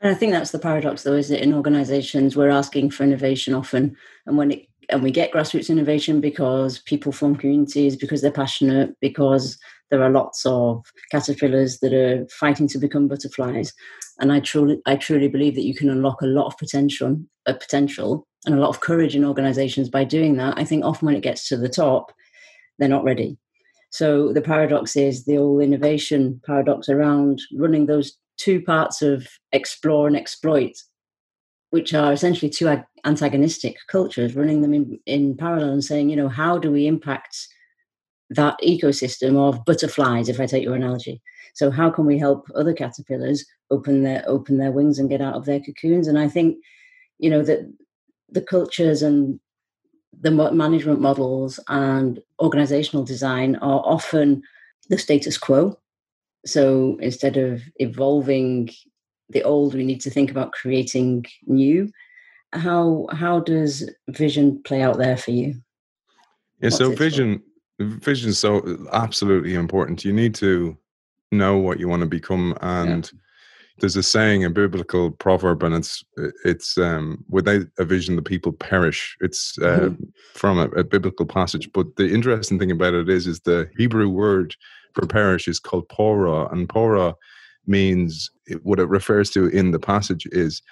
And 0.00 0.10
I 0.10 0.14
think 0.14 0.32
that's 0.32 0.52
the 0.52 0.58
paradox, 0.58 1.02
though, 1.02 1.14
is 1.14 1.28
that 1.28 1.42
in 1.42 1.52
organizations, 1.52 2.36
we're 2.36 2.50
asking 2.50 2.90
for 2.90 3.02
innovation 3.02 3.52
often. 3.52 3.96
And 4.26 4.36
when 4.36 4.52
it 4.52 4.68
and 4.90 5.02
we 5.02 5.10
get 5.10 5.32
grassroots 5.32 5.68
innovation 5.68 6.20
because 6.20 6.78
people 6.78 7.12
form 7.12 7.36
communities, 7.36 7.96
because 7.96 8.22
they're 8.22 8.30
passionate, 8.30 8.96
because 9.00 9.58
there 9.90 10.02
are 10.02 10.10
lots 10.10 10.44
of 10.44 10.84
caterpillars 11.10 11.78
that 11.80 11.92
are 11.92 12.26
fighting 12.28 12.68
to 12.68 12.78
become 12.78 13.08
butterflies. 13.08 13.72
And 14.20 14.32
I 14.32 14.40
truly, 14.40 14.80
I 14.86 14.96
truly 14.96 15.28
believe 15.28 15.54
that 15.54 15.64
you 15.64 15.74
can 15.74 15.88
unlock 15.88 16.22
a 16.22 16.26
lot 16.26 16.46
of 16.46 16.58
potential, 16.58 17.18
a 17.46 17.54
potential, 17.54 18.26
and 18.44 18.54
a 18.54 18.58
lot 18.58 18.68
of 18.68 18.80
courage 18.80 19.16
in 19.16 19.24
organizations 19.24 19.88
by 19.88 20.04
doing 20.04 20.36
that. 20.36 20.58
I 20.58 20.64
think 20.64 20.84
often 20.84 21.06
when 21.06 21.16
it 21.16 21.22
gets 21.22 21.48
to 21.48 21.56
the 21.56 21.68
top, 21.68 22.12
they're 22.78 22.88
not 22.88 23.04
ready. 23.04 23.38
So 23.90 24.32
the 24.32 24.42
paradox 24.42 24.96
is 24.96 25.24
the 25.24 25.38
old 25.38 25.62
innovation 25.62 26.40
paradox 26.44 26.88
around 26.88 27.40
running 27.56 27.86
those 27.86 28.16
two 28.36 28.60
parts 28.60 29.02
of 29.02 29.26
explore 29.52 30.06
and 30.06 30.16
exploit, 30.16 30.72
which 31.70 31.94
are 31.94 32.12
essentially 32.12 32.50
two 32.50 32.82
antagonistic 33.04 33.76
cultures, 33.90 34.36
running 34.36 34.60
them 34.62 34.74
in, 34.74 35.00
in 35.06 35.36
parallel 35.36 35.70
and 35.70 35.84
saying, 35.84 36.10
you 36.10 36.16
know, 36.16 36.28
how 36.28 36.58
do 36.58 36.70
we 36.70 36.86
impact 36.86 37.48
that 38.30 38.58
ecosystem 38.62 39.36
of 39.36 39.64
butterflies, 39.64 40.28
if 40.28 40.40
I 40.40 40.46
take 40.46 40.62
your 40.62 40.74
analogy? 40.74 41.20
So 41.54 41.70
how 41.70 41.90
can 41.90 42.06
we 42.06 42.18
help 42.18 42.46
other 42.54 42.72
caterpillars 42.72 43.44
open 43.70 44.02
their 44.02 44.22
open 44.26 44.58
their 44.58 44.72
wings 44.72 44.98
and 44.98 45.08
get 45.08 45.20
out 45.20 45.34
of 45.34 45.44
their 45.44 45.60
cocoons? 45.60 46.08
And 46.08 46.18
I 46.18 46.28
think, 46.28 46.56
you 47.18 47.30
know, 47.30 47.42
that 47.42 47.60
the 48.30 48.42
cultures 48.42 49.02
and 49.02 49.40
the 50.20 50.30
management 50.30 51.00
models 51.00 51.60
and 51.68 52.20
organizational 52.40 53.04
design 53.04 53.56
are 53.56 53.82
often 53.84 54.42
the 54.88 54.98
status 54.98 55.38
quo 55.38 55.78
so 56.46 56.96
instead 57.00 57.36
of 57.36 57.62
evolving 57.76 58.70
the 59.28 59.42
old, 59.42 59.74
we 59.74 59.84
need 59.84 60.00
to 60.02 60.10
think 60.10 60.30
about 60.30 60.52
creating 60.52 61.26
new. 61.46 61.90
How 62.52 63.06
how 63.12 63.40
does 63.40 63.88
vision 64.08 64.62
play 64.62 64.80
out 64.80 64.96
there 64.96 65.16
for 65.16 65.32
you? 65.32 65.60
Yeah, 66.60 66.70
What's 66.70 66.78
so 66.78 66.94
vision 66.94 67.42
vision 67.78 68.30
is 68.30 68.38
so 68.38 68.86
absolutely 68.92 69.54
important. 69.54 70.04
You 70.04 70.12
need 70.12 70.34
to 70.36 70.76
know 71.30 71.56
what 71.56 71.78
you 71.78 71.88
want 71.88 72.00
to 72.00 72.08
become 72.08 72.56
and 72.62 73.10
yeah. 73.12 73.18
there's 73.78 73.96
a 73.96 74.02
saying 74.02 74.44
a 74.44 74.50
biblical 74.50 75.10
proverb 75.10 75.62
and 75.62 75.74
it's 75.74 76.02
it's 76.42 76.78
um 76.78 77.22
without 77.28 77.66
a 77.78 77.84
vision 77.84 78.16
the 78.16 78.22
people 78.22 78.50
perish 78.50 79.14
it's 79.20 79.58
uh, 79.58 79.90
mm-hmm. 79.90 80.04
from 80.32 80.58
a, 80.58 80.68
a, 80.68 80.82
biblical 80.82 81.26
passage 81.26 81.68
but 81.74 81.96
the 81.96 82.08
interesting 82.08 82.58
thing 82.58 82.70
about 82.70 82.94
it 82.94 83.10
is 83.10 83.26
is 83.26 83.40
the 83.40 83.68
hebrew 83.76 84.08
word 84.08 84.56
for 84.98 85.06
perish 85.06 85.48
is 85.48 85.60
called 85.60 85.88
Pora, 85.88 86.52
and 86.52 86.68
Pora 86.68 87.14
means 87.66 88.30
what 88.62 88.80
it 88.80 88.88
refers 88.88 89.30
to 89.30 89.46
in 89.48 89.70
the 89.70 89.78
passage 89.78 90.26
is 90.32 90.62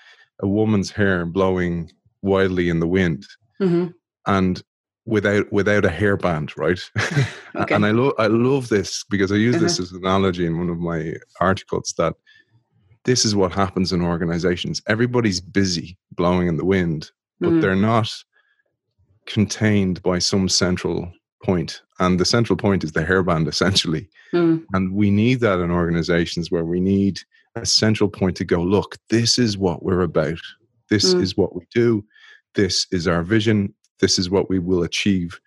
a 0.40 0.48
woman's 0.48 0.90
hair 0.90 1.24
blowing 1.24 1.90
wildly 2.22 2.68
in 2.68 2.80
the 2.80 2.86
wind, 2.86 3.26
mm-hmm. 3.60 3.88
and 4.26 4.62
without 5.06 5.50
without 5.52 5.84
a 5.84 5.88
hairband, 5.88 6.56
right? 6.56 6.80
okay. 7.56 7.74
and 7.74 7.86
I 7.86 7.92
love 7.92 8.12
I 8.18 8.26
love 8.26 8.68
this 8.68 9.04
because 9.08 9.32
I 9.32 9.36
use 9.36 9.56
uh-huh. 9.56 9.64
this 9.64 9.80
as 9.80 9.92
an 9.92 9.98
analogy 9.98 10.46
in 10.46 10.58
one 10.58 10.68
of 10.68 10.78
my 10.78 11.14
articles 11.40 11.94
that 11.98 12.14
this 13.04 13.24
is 13.24 13.36
what 13.36 13.52
happens 13.52 13.92
in 13.92 14.02
organizations. 14.02 14.82
Everybody's 14.88 15.40
busy 15.40 15.96
blowing 16.12 16.48
in 16.48 16.56
the 16.56 16.64
wind, 16.64 17.10
but 17.40 17.50
mm-hmm. 17.50 17.60
they're 17.60 17.76
not 17.76 18.12
contained 19.26 20.02
by 20.02 20.18
some 20.18 20.48
central 20.48 21.02
point. 21.02 21.12
point 21.42 21.82
and 21.98 22.18
the 22.20 22.24
central 22.24 22.56
point 22.56 22.84
is 22.84 22.92
the 22.92 23.04
hairband 23.04 23.48
essentially 23.54 24.08
mm. 24.32 24.62
and 24.72 24.92
we 24.92 25.10
need 25.10 25.40
that 25.40 25.60
in 25.60 25.70
organizations 25.70 26.50
where 26.50 26.64
we 26.64 26.80
need 26.80 27.20
a 27.56 27.66
central 27.66 28.08
point 28.08 28.36
to 28.36 28.44
go 28.44 28.62
look 28.62 28.96
this 29.10 29.38
is 29.38 29.58
what 29.58 29.82
we're 29.82 30.02
about 30.02 30.38
this 30.90 31.14
mm. 31.14 31.20
is 31.20 31.36
what 31.36 31.54
we 31.54 31.66
do 31.74 32.04
this 32.54 32.86
is 32.90 33.06
our 33.06 33.22
vision 33.22 33.74
this 34.00 34.18
is 34.18 34.30
what 34.30 34.48
we 34.48 34.58
will 34.58 34.82
achieve 34.82 35.40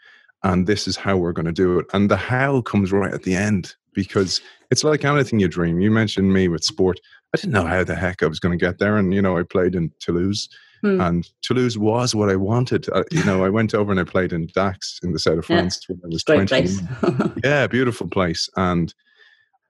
and 0.44 0.68
this 0.68 0.88
is 0.88 0.96
how 0.96 1.18
we're 1.18 1.34
going 1.34 1.46
to 1.46 1.52
do 1.52 1.80
it 1.80 1.86
and 1.94 2.10
the 2.10 2.18
how 2.18 2.62
comes 2.62 2.92
right 2.92 3.14
at 3.14 3.24
the 3.24 3.36
end 3.36 3.76
because 3.94 4.42
it's 4.72 4.84
like 4.84 5.04
anything 5.04 5.40
you 5.40 5.48
dream 5.48 5.80
you 5.80 5.92
mentioned 5.92 6.34
me 6.34 6.48
with 6.48 6.64
sport 6.64 7.00
i 7.34 7.38
didn't 7.38 7.54
know 7.54 7.66
how 7.66 7.84
the 7.84 7.96
heck 7.96 8.24
i 8.24 8.28
was 8.28 8.40
going 8.40 8.58
to 8.58 8.66
get 8.66 8.80
there 8.80 8.98
and 8.98 9.14
you 9.14 9.22
know 9.22 9.38
i 9.38 9.44
played 9.44 9.76
in 9.76 9.92
toulouse 10.00 10.48
Hmm. 10.82 11.02
And 11.02 11.30
Toulouse 11.42 11.78
was 11.78 12.16
what 12.16 12.30
I 12.30 12.36
wanted. 12.36 12.88
Uh, 12.90 13.04
you 13.12 13.24
know, 13.26 13.44
I 13.44 13.50
went 13.50 13.74
over 13.74 13.92
and 13.92 14.00
I 14.00 14.04
played 14.04 14.32
in 14.32 14.48
Dax 14.48 15.00
in 15.04 15.12
the 15.12 15.20
south 15.20 15.40
of 15.40 15.46
France 15.46 15.86
yeah. 15.88 15.96
when 16.00 16.12
I 16.12 16.14
was 16.14 16.24
Great 16.24 16.48
20. 16.48 17.42
yeah, 17.44 17.68
beautiful 17.68 18.08
place. 18.08 18.50
And 18.56 18.94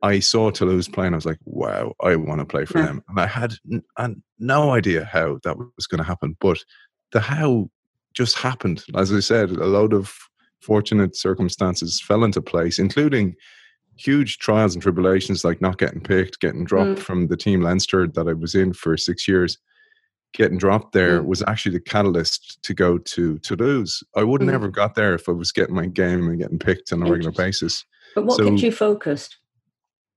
I 0.01 0.19
saw 0.19 0.51
Toulouse 0.51 0.87
play 0.87 1.07
and 1.07 1.15
I 1.15 1.17
was 1.17 1.25
like, 1.25 1.39
wow, 1.45 1.93
I 2.01 2.15
want 2.15 2.39
to 2.39 2.45
play 2.45 2.65
for 2.65 2.79
yeah. 2.79 2.85
them. 2.85 3.03
And 3.09 3.19
I 3.19 3.25
had, 3.25 3.55
n- 3.71 3.83
had 3.97 4.21
no 4.37 4.71
idea 4.71 5.05
how 5.05 5.39
that 5.43 5.57
was 5.57 5.87
going 5.87 5.99
to 5.99 6.03
happen. 6.03 6.37
But 6.39 6.59
the 7.11 7.19
how 7.19 7.69
just 8.13 8.37
happened. 8.37 8.83
As 8.95 9.11
I 9.11 9.19
said, 9.19 9.51
a 9.51 9.65
load 9.65 9.93
of 9.93 10.13
fortunate 10.61 11.15
circumstances 11.15 12.01
fell 12.01 12.23
into 12.23 12.41
place, 12.41 12.79
including 12.79 13.35
huge 13.97 14.37
trials 14.39 14.73
and 14.73 14.81
tribulations 14.81 15.43
like 15.43 15.61
not 15.61 15.77
getting 15.77 16.01
picked, 16.01 16.39
getting 16.39 16.63
dropped 16.63 16.99
mm. 16.99 16.99
from 16.99 17.27
the 17.27 17.37
team 17.37 17.61
Leinster 17.61 18.07
that 18.07 18.27
I 18.27 18.33
was 18.33 18.55
in 18.55 18.73
for 18.73 18.95
six 18.97 19.27
years 19.27 19.57
getting 20.33 20.57
dropped 20.57 20.93
there 20.93 21.21
mm. 21.21 21.25
was 21.25 21.43
actually 21.47 21.73
the 21.73 21.79
catalyst 21.79 22.61
to 22.63 22.73
go 22.73 22.97
to 22.97 23.37
Toulouse. 23.39 24.03
I 24.15 24.23
would 24.23 24.41
mm. 24.41 24.45
never 24.45 24.69
got 24.69 24.95
there 24.95 25.13
if 25.13 25.27
I 25.27 25.31
was 25.31 25.51
getting 25.51 25.75
my 25.75 25.87
game 25.87 26.27
and 26.27 26.39
getting 26.39 26.59
picked 26.59 26.93
on 26.93 27.03
a 27.03 27.11
regular 27.11 27.31
basis. 27.31 27.85
But 28.15 28.25
what 28.25 28.37
so, 28.37 28.49
kept 28.49 28.61
you 28.61 28.71
focused? 28.71 29.37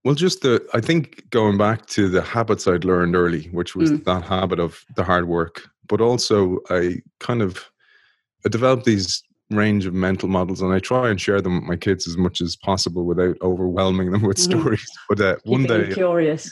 Well, 0.03 0.15
just 0.15 0.41
the 0.41 0.65
I 0.73 0.81
think 0.81 1.29
going 1.29 1.57
back 1.57 1.85
to 1.87 2.09
the 2.09 2.21
habits 2.21 2.67
I'd 2.67 2.83
learned 2.83 3.15
early, 3.15 3.45
which 3.45 3.75
was 3.75 3.91
mm. 3.91 4.03
that 4.03 4.23
habit 4.23 4.59
of 4.59 4.83
the 4.95 5.03
hard 5.03 5.27
work, 5.27 5.69
but 5.87 6.01
also 6.01 6.59
I 6.69 6.97
kind 7.19 7.41
of 7.41 7.69
I 8.45 8.49
developed 8.49 8.85
these 8.85 9.23
range 9.49 9.85
of 9.85 9.93
mental 9.93 10.29
models 10.29 10.61
and 10.61 10.73
I 10.73 10.79
try 10.79 11.09
and 11.09 11.19
share 11.19 11.41
them 11.41 11.55
with 11.55 11.69
my 11.69 11.75
kids 11.75 12.07
as 12.07 12.17
much 12.17 12.41
as 12.41 12.55
possible 12.55 13.05
without 13.05 13.37
overwhelming 13.41 14.11
them 14.11 14.23
with 14.23 14.37
mm-hmm. 14.37 14.59
stories. 14.59 14.85
But 15.09 15.21
uh, 15.21 15.35
one 15.43 15.63
day, 15.63 15.89
curious. 15.93 16.51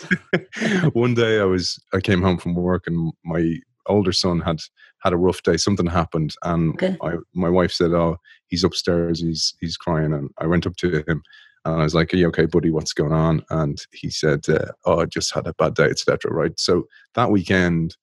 one 0.93 1.13
day 1.13 1.39
I 1.39 1.45
was 1.45 1.81
I 1.93 1.99
came 1.99 2.21
home 2.21 2.37
from 2.37 2.53
work 2.53 2.83
and 2.87 3.11
my 3.23 3.57
older 3.87 4.11
son 4.11 4.39
had 4.39 4.59
had 5.01 5.13
a 5.13 5.17
rough 5.17 5.43
day. 5.43 5.57
Something 5.57 5.87
happened, 5.87 6.35
and 6.43 6.73
okay. 6.75 6.97
I, 7.01 7.15
my 7.33 7.49
wife 7.49 7.71
said, 7.71 7.91
"Oh, 7.91 8.17
he's 8.47 8.63
upstairs. 8.63 9.21
He's 9.21 9.53
he's 9.59 9.77
crying." 9.77 10.13
And 10.13 10.29
I 10.37 10.47
went 10.47 10.65
up 10.65 10.75
to 10.77 11.03
him. 11.07 11.21
And 11.63 11.79
I 11.79 11.83
was 11.83 11.93
like, 11.93 12.13
"Are 12.13 12.17
you 12.17 12.27
okay, 12.27 12.45
buddy? 12.45 12.71
What's 12.71 12.93
going 12.93 13.13
on?" 13.13 13.43
And 13.49 13.79
he 13.91 14.09
said, 14.09 14.47
uh, 14.49 14.71
"Oh, 14.85 15.01
I 15.01 15.05
just 15.05 15.33
had 15.33 15.47
a 15.47 15.53
bad 15.53 15.75
day, 15.75 15.85
etc." 15.85 16.31
Right. 16.31 16.57
So 16.59 16.87
that 17.15 17.31
weekend, 17.31 17.95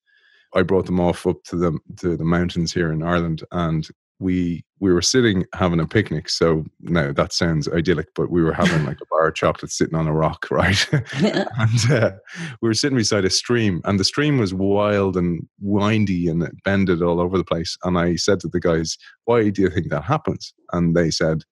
I 0.55 0.63
brought 0.63 0.87
them 0.87 1.01
off 1.01 1.27
up 1.27 1.43
to 1.45 1.57
the 1.57 1.79
to 1.99 2.17
the 2.17 2.25
mountains 2.25 2.73
here 2.73 2.93
in 2.93 3.03
Ireland, 3.03 3.45
and 3.53 3.89
we 4.21 4.65
we 4.81 4.93
were 4.93 5.03
sitting 5.03 5.45
having 5.55 5.81
a 5.81 5.87
picnic. 5.87 6.29
So 6.29 6.65
now 6.81 7.13
that 7.13 7.33
sounds 7.33 7.69
idyllic, 7.69 8.09
but 8.15 8.31
we 8.31 8.43
were 8.43 8.53
having 8.53 8.85
like 8.85 9.01
a 9.01 9.07
bar 9.11 9.29
of 9.29 9.35
chocolate 9.35 9.71
sitting 9.71 9.95
on 9.95 10.07
a 10.07 10.13
rock, 10.13 10.47
right? 10.51 10.89
and 10.93 11.91
uh, 11.91 12.13
we 12.61 12.69
were 12.69 12.75
sitting 12.75 12.99
beside 12.99 13.25
a 13.25 13.31
stream, 13.31 13.81
and 13.85 13.99
the 13.99 14.05
stream 14.05 14.39
was 14.39 14.55
wild 14.55 15.17
and 15.17 15.47
windy 15.61 16.29
and 16.29 16.43
it 16.43 16.63
bended 16.65 17.03
all 17.03 17.21
over 17.21 17.37
the 17.37 17.45
place. 17.45 17.77
And 17.85 17.99
I 17.99 18.17
said 18.17 18.41
to 18.41 18.49
the 18.49 18.61
guys, 18.61 18.97
"Why 19.25 19.51
do 19.51 19.63
you 19.63 19.71
think 19.71 19.91
that 19.91 20.05
happens?" 20.05 20.53
And 20.73 20.97
they 20.97 21.11
said. 21.11 21.43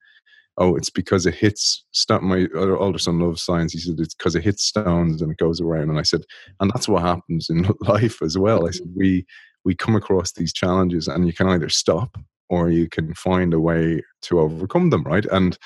Oh, 0.58 0.76
it's 0.76 0.90
because 0.90 1.26
it 1.26 1.34
hits. 1.34 1.84
Stuff. 1.92 2.22
My 2.22 2.46
older 2.54 2.98
son 2.98 3.20
loves 3.20 3.42
science. 3.42 3.72
He 3.72 3.78
said 3.78 3.96
it's 3.98 4.14
because 4.14 4.34
it 4.34 4.44
hits 4.44 4.64
stones 4.64 5.20
and 5.22 5.30
it 5.30 5.38
goes 5.38 5.60
around. 5.60 5.90
And 5.90 5.98
I 5.98 6.02
said, 6.02 6.22
and 6.60 6.70
that's 6.70 6.88
what 6.88 7.02
happens 7.02 7.48
in 7.50 7.68
life 7.80 8.22
as 8.22 8.38
well. 8.38 8.66
I 8.66 8.70
said 8.70 8.88
we 8.94 9.26
we 9.64 9.74
come 9.74 9.96
across 9.96 10.32
these 10.32 10.52
challenges, 10.52 11.08
and 11.08 11.26
you 11.26 11.32
can 11.32 11.48
either 11.48 11.68
stop 11.68 12.16
or 12.48 12.70
you 12.70 12.88
can 12.88 13.14
find 13.14 13.52
a 13.52 13.60
way 13.60 14.02
to 14.22 14.40
overcome 14.40 14.90
them, 14.90 15.02
right? 15.02 15.24
And 15.26 15.58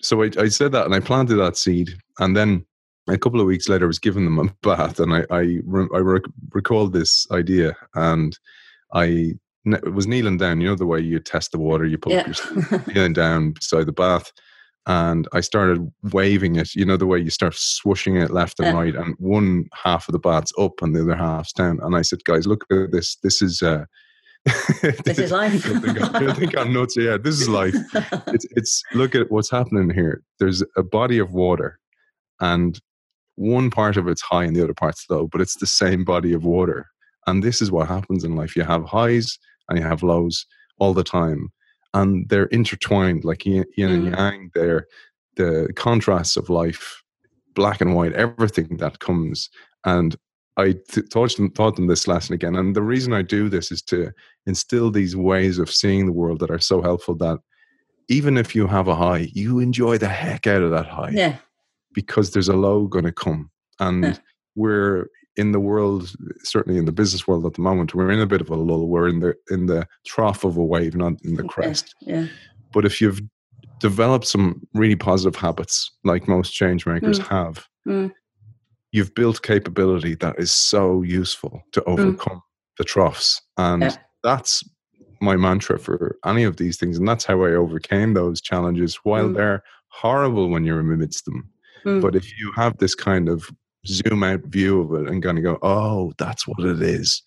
so 0.00 0.22
I, 0.22 0.30
I 0.38 0.48
said 0.48 0.72
that 0.72 0.86
and 0.86 0.94
I 0.94 1.00
planted 1.00 1.36
that 1.36 1.56
seed. 1.56 1.90
And 2.18 2.36
then 2.36 2.64
a 3.08 3.18
couple 3.18 3.40
of 3.40 3.46
weeks 3.46 3.68
later, 3.68 3.84
I 3.84 3.88
was 3.88 3.98
giving 3.98 4.24
them 4.24 4.38
a 4.38 4.44
bath 4.62 5.00
and 5.00 5.14
I, 5.14 5.24
I, 5.30 5.58
I 5.94 5.98
rec- 5.98 6.22
recalled 6.52 6.92
this 6.92 7.26
idea 7.30 7.76
and 7.94 8.38
I 8.94 9.34
was 9.92 10.06
kneeling 10.06 10.38
down, 10.38 10.60
you 10.60 10.68
know, 10.68 10.74
the 10.74 10.86
way 10.86 11.00
you 11.00 11.18
test 11.18 11.52
the 11.52 11.58
water, 11.58 11.84
you 11.84 11.98
put 11.98 12.12
yeah. 12.12 12.26
your 12.26 12.82
kneeling 12.86 13.12
down 13.12 13.52
beside 13.52 13.86
the 13.86 13.92
bath. 13.92 14.32
and 14.86 15.28
I 15.32 15.40
started 15.40 15.90
waving 16.12 16.56
it. 16.56 16.74
You 16.74 16.84
know 16.84 16.96
the 16.96 17.06
way 17.06 17.18
you 17.18 17.30
start 17.30 17.54
swooshing 17.54 18.22
it 18.22 18.30
left 18.30 18.58
and 18.60 18.76
right, 18.76 18.94
and 18.94 19.14
one 19.18 19.68
half 19.74 20.08
of 20.08 20.12
the 20.12 20.18
bat's 20.18 20.52
up 20.58 20.80
and 20.80 20.94
the 20.94 21.02
other 21.02 21.16
half's 21.16 21.52
down. 21.52 21.78
And 21.82 21.96
I 21.96 22.02
said, 22.02 22.24
"Guys, 22.24 22.46
look 22.46 22.64
at 22.70 22.92
this. 22.92 23.16
This 23.22 23.42
is." 23.42 23.62
Uh, 23.62 23.84
this 25.04 25.18
is 25.18 25.32
life. 25.32 25.66
I, 25.66 25.78
think 25.80 26.14
I, 26.14 26.32
think 26.32 26.56
I'm 26.56 26.72
nuts. 26.72 26.96
Yeah, 26.96 27.18
this 27.18 27.40
is 27.40 27.48
life. 27.48 27.74
It's, 28.28 28.46
it's 28.52 28.82
look 28.94 29.14
at 29.14 29.30
what's 29.30 29.50
happening 29.50 29.90
here. 29.90 30.22
There's 30.38 30.62
a 30.76 30.82
body 30.82 31.18
of 31.18 31.32
water, 31.32 31.78
and 32.40 32.80
one 33.38 33.70
part 33.70 33.96
of 33.96 34.08
it's 34.08 34.22
high 34.22 34.44
and 34.44 34.56
the 34.56 34.64
other 34.64 34.74
part's 34.74 35.04
low, 35.08 35.28
but 35.28 35.40
it's 35.40 35.56
the 35.56 35.66
same 35.66 36.04
body 36.04 36.32
of 36.32 36.44
water. 36.44 36.86
And 37.26 37.42
this 37.42 37.62
is 37.62 37.70
what 37.70 37.88
happens 37.88 38.24
in 38.24 38.34
life. 38.34 38.56
You 38.56 38.64
have 38.64 38.84
highs 38.84 39.38
and 39.68 39.78
you 39.78 39.84
have 39.84 40.02
lows 40.02 40.46
all 40.78 40.94
the 40.94 41.04
time 41.04 41.50
and 41.94 42.28
they're 42.28 42.46
intertwined 42.46 43.24
like 43.24 43.46
yin, 43.46 43.64
yin 43.76 43.90
and 43.90 44.08
mm. 44.08 44.16
yang 44.16 44.50
they're 44.54 44.86
the 45.36 45.72
contrasts 45.76 46.36
of 46.36 46.50
life 46.50 47.02
black 47.54 47.80
and 47.80 47.94
white 47.94 48.12
everything 48.12 48.76
that 48.76 48.98
comes 48.98 49.50
and 49.84 50.16
I 50.56 50.74
th- 50.90 51.08
taught 51.10 51.36
them, 51.36 51.50
taught 51.52 51.76
them 51.76 51.86
this 51.86 52.08
lesson 52.08 52.34
again 52.34 52.56
and 52.56 52.74
the 52.74 52.82
reason 52.82 53.12
i 53.12 53.22
do 53.22 53.48
this 53.48 53.70
is 53.70 53.82
to 53.82 54.12
instill 54.46 54.90
these 54.90 55.16
ways 55.16 55.58
of 55.58 55.70
seeing 55.70 56.06
the 56.06 56.12
world 56.12 56.40
that 56.40 56.50
are 56.50 56.58
so 56.58 56.82
helpful 56.82 57.14
that 57.16 57.38
even 58.08 58.36
if 58.36 58.54
you 58.54 58.66
have 58.66 58.88
a 58.88 58.96
high 58.96 59.28
you 59.32 59.60
enjoy 59.60 59.98
the 59.98 60.08
heck 60.08 60.46
out 60.46 60.62
of 60.62 60.70
that 60.70 60.86
high 60.86 61.10
yeah 61.10 61.36
because 61.94 62.30
there's 62.30 62.48
a 62.48 62.56
low 62.56 62.86
going 62.86 63.04
to 63.04 63.12
come 63.12 63.50
and 63.80 64.04
yeah. 64.04 64.16
we're 64.56 65.06
in 65.38 65.52
the 65.52 65.60
world, 65.60 66.12
certainly 66.42 66.78
in 66.78 66.84
the 66.84 66.92
business 66.92 67.26
world 67.26 67.46
at 67.46 67.54
the 67.54 67.62
moment, 67.62 67.94
we're 67.94 68.10
in 68.10 68.20
a 68.20 68.26
bit 68.26 68.40
of 68.40 68.50
a 68.50 68.56
lull. 68.56 68.88
We're 68.88 69.08
in 69.08 69.20
the 69.20 69.34
in 69.50 69.66
the 69.66 69.86
trough 70.04 70.44
of 70.44 70.56
a 70.56 70.64
wave, 70.64 70.96
not 70.96 71.14
in 71.24 71.36
the 71.36 71.44
crest. 71.44 71.94
Yeah. 72.00 72.22
yeah. 72.22 72.26
But 72.72 72.84
if 72.84 73.00
you've 73.00 73.20
developed 73.80 74.26
some 74.26 74.66
really 74.74 74.96
positive 74.96 75.36
habits, 75.36 75.90
like 76.04 76.28
most 76.28 76.52
change 76.52 76.84
makers 76.86 77.20
mm. 77.20 77.28
have, 77.28 77.66
mm. 77.86 78.12
you've 78.90 79.14
built 79.14 79.42
capability 79.42 80.16
that 80.16 80.34
is 80.38 80.52
so 80.52 81.02
useful 81.02 81.62
to 81.72 81.80
mm. 81.82 81.84
overcome 81.86 82.38
mm. 82.38 82.42
the 82.76 82.84
troughs. 82.84 83.40
And 83.56 83.82
yeah. 83.82 83.96
that's 84.24 84.62
my 85.20 85.36
mantra 85.36 85.78
for 85.78 86.16
any 86.26 86.42
of 86.42 86.56
these 86.56 86.76
things. 86.76 86.98
And 86.98 87.06
that's 87.06 87.24
how 87.24 87.44
I 87.44 87.52
overcame 87.52 88.14
those 88.14 88.40
challenges 88.40 88.96
while 89.04 89.28
mm. 89.28 89.34
they're 89.34 89.62
horrible 89.88 90.48
when 90.48 90.64
you're 90.64 90.80
in 90.80 90.92
amidst 90.92 91.24
them. 91.24 91.48
Mm. 91.84 92.02
But 92.02 92.16
if 92.16 92.38
you 92.38 92.52
have 92.56 92.76
this 92.78 92.96
kind 92.96 93.28
of 93.28 93.48
zoom 93.88 94.22
out 94.22 94.40
view 94.44 94.80
of 94.80 94.92
it 95.00 95.10
and 95.10 95.22
kind 95.22 95.38
of 95.38 95.44
go, 95.44 95.58
oh, 95.62 96.12
that's 96.18 96.46
what 96.46 96.60
it 96.60 96.82
is. 96.82 97.22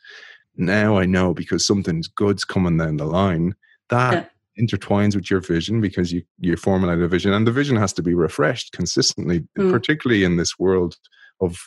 Now 0.56 0.98
I 0.98 1.06
know 1.06 1.34
because 1.34 1.65
something's 1.65 2.08
good's 2.08 2.46
coming 2.46 2.77
down 2.77 2.98
the 2.98 3.06
line. 3.06 3.56
That 3.89 4.32
yeah. 4.58 4.63
intertwines 4.63 5.15
with 5.15 5.30
your 5.30 5.41
vision 5.41 5.82
because 5.82 6.12
you 6.12 6.24
you 6.39 6.56
formulate 6.56 7.00
a 7.00 7.08
vision, 7.08 7.34
and 7.34 7.48
the 7.48 7.51
vision 7.51 7.75
has 7.77 7.94
to 7.94 8.03
be 8.03 8.13
refreshed 8.13 8.74
consistently, 8.74 9.41
mm. 9.58 9.72
particularly 9.72 10.24
in 10.24 10.38
this 10.38 10.60
world 10.60 10.98
of 11.39 11.58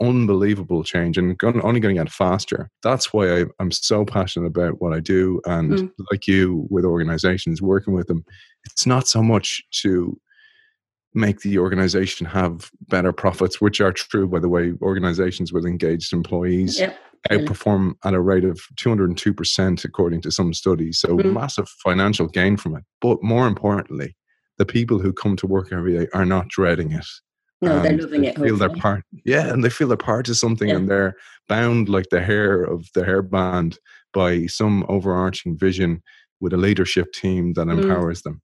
unbelievable 0.00 0.84
change 0.84 1.16
and 1.16 1.36
only 1.42 1.80
going 1.80 1.96
to 1.96 2.02
get 2.02 2.12
faster. 2.12 2.68
That's 2.82 3.14
why 3.14 3.40
I, 3.40 3.44
am 3.60 3.70
so 3.70 4.04
passionate 4.04 4.46
about 4.46 4.80
what 4.80 4.92
I 4.92 5.00
do, 5.00 5.40
and 5.46 5.72
mm. 5.72 5.90
like 6.10 6.26
you 6.26 6.66
with 6.70 6.84
organizations, 6.84 7.62
working 7.62 7.94
with 7.94 8.06
them. 8.06 8.24
It's 8.64 8.86
not 8.86 9.08
so 9.08 9.22
much 9.22 9.62
to 9.82 10.18
make 11.16 11.40
the 11.40 11.58
organization 11.58 12.26
have 12.26 12.70
better 12.88 13.12
profits, 13.12 13.60
which 13.60 13.80
are 13.80 13.92
true, 13.92 14.28
by 14.28 14.38
the 14.38 14.48
way. 14.48 14.74
Organizations 14.82 15.52
with 15.52 15.64
engaged 15.64 16.12
employees 16.12 16.78
yep. 16.78 16.96
outperform 17.30 17.94
at 18.04 18.14
a 18.14 18.20
rate 18.20 18.44
of 18.44 18.60
202%, 18.76 19.84
according 19.84 20.20
to 20.22 20.30
some 20.30 20.52
studies. 20.52 21.00
So, 21.00 21.16
mm. 21.16 21.32
massive 21.32 21.68
financial 21.82 22.28
gain 22.28 22.56
from 22.56 22.76
it. 22.76 22.84
But 23.00 23.22
more 23.22 23.46
importantly, 23.46 24.14
the 24.58 24.66
people 24.66 24.98
who 24.98 25.12
come 25.12 25.36
to 25.36 25.46
work 25.46 25.72
every 25.72 25.98
day 25.98 26.06
are 26.12 26.26
not 26.26 26.48
dreading 26.48 26.92
it. 26.92 27.06
No, 27.62 27.80
they're 27.80 27.96
loving 27.96 28.22
they 28.22 28.28
it. 28.28 28.38
Feel 28.38 28.56
their 28.56 28.68
part, 28.68 29.02
yeah, 29.24 29.48
and 29.50 29.64
they 29.64 29.70
feel 29.70 29.88
they're 29.88 29.96
part 29.96 30.28
of 30.28 30.36
something, 30.36 30.68
yeah. 30.68 30.76
and 30.76 30.90
they're 30.90 31.14
bound 31.48 31.88
like 31.88 32.06
the 32.10 32.20
hair 32.20 32.62
of 32.62 32.86
the 32.94 33.00
hairband 33.00 33.78
by 34.12 34.46
some 34.46 34.84
overarching 34.88 35.56
vision 35.56 36.02
with 36.38 36.52
a 36.52 36.58
leadership 36.58 37.12
team 37.12 37.54
that 37.54 37.66
mm. 37.66 37.82
empowers 37.82 38.20
mm. 38.20 38.24
them. 38.24 38.42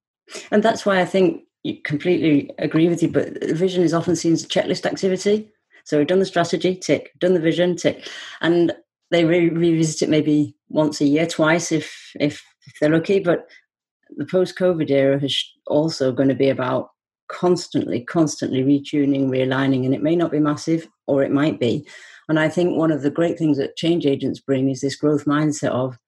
And 0.51 0.63
that's 0.63 0.87
why 0.87 1.01
I 1.01 1.05
think 1.05 1.43
completely 1.85 2.51
agree 2.59 2.89
with 2.89 3.03
you, 3.03 3.09
but 3.09 3.43
vision 3.45 3.83
is 3.83 3.95
often 3.95 4.17
seen 4.17 4.33
as 4.33 4.45
a 4.45 4.49
checklist 4.49 4.87
activity. 4.87 5.51
So 5.85 5.99
we've 5.99 6.07
done 6.07 6.19
the 6.19 6.27
strategy, 6.27 6.77
tick, 6.77 7.13
done 7.19 7.35
the 7.35 7.41
vision, 7.41 7.77
tick. 7.77 8.09
And 8.41 8.73
they 9.11 9.25
re- 9.25 9.49
revisit 9.49 10.03
it 10.03 10.09
maybe 10.09 10.57
once 10.69 11.01
a 11.01 11.05
year, 11.07 11.27
twice 11.27 11.73
if, 11.73 12.13
if, 12.19 12.43
if 12.67 12.75
they're 12.81 12.91
lucky. 12.91 13.21
But 13.21 13.49
the 14.17 14.27
post 14.27 14.59
COVID 14.59 14.91
era 14.91 15.23
is 15.23 15.45
also 15.67 16.13
going 16.13 16.29
to 16.29 16.35
be 16.35 16.49
about 16.49 16.91
constantly, 17.29 18.01
constantly 18.01 18.63
retuning, 18.63 19.29
realigning, 19.29 19.85
and 19.85 19.95
it 19.95 20.03
may 20.03 20.17
not 20.17 20.31
be 20.31 20.39
massive 20.39 20.87
or 21.07 21.23
it 21.23 21.33
might 21.33 21.59
be. 21.59 21.87
And 22.29 22.39
I 22.39 22.49
think 22.49 22.77
one 22.77 22.93
of 22.93 23.03
the 23.03 23.11
great 23.11 23.39
things 23.39 23.59
that 23.59 23.77
change 23.77 24.07
agents 24.07 24.41
bring 24.41 24.69
is 24.69 24.81
this 24.81 24.97
growth 24.97 25.25
mindset 25.25 25.71
of 25.71 25.99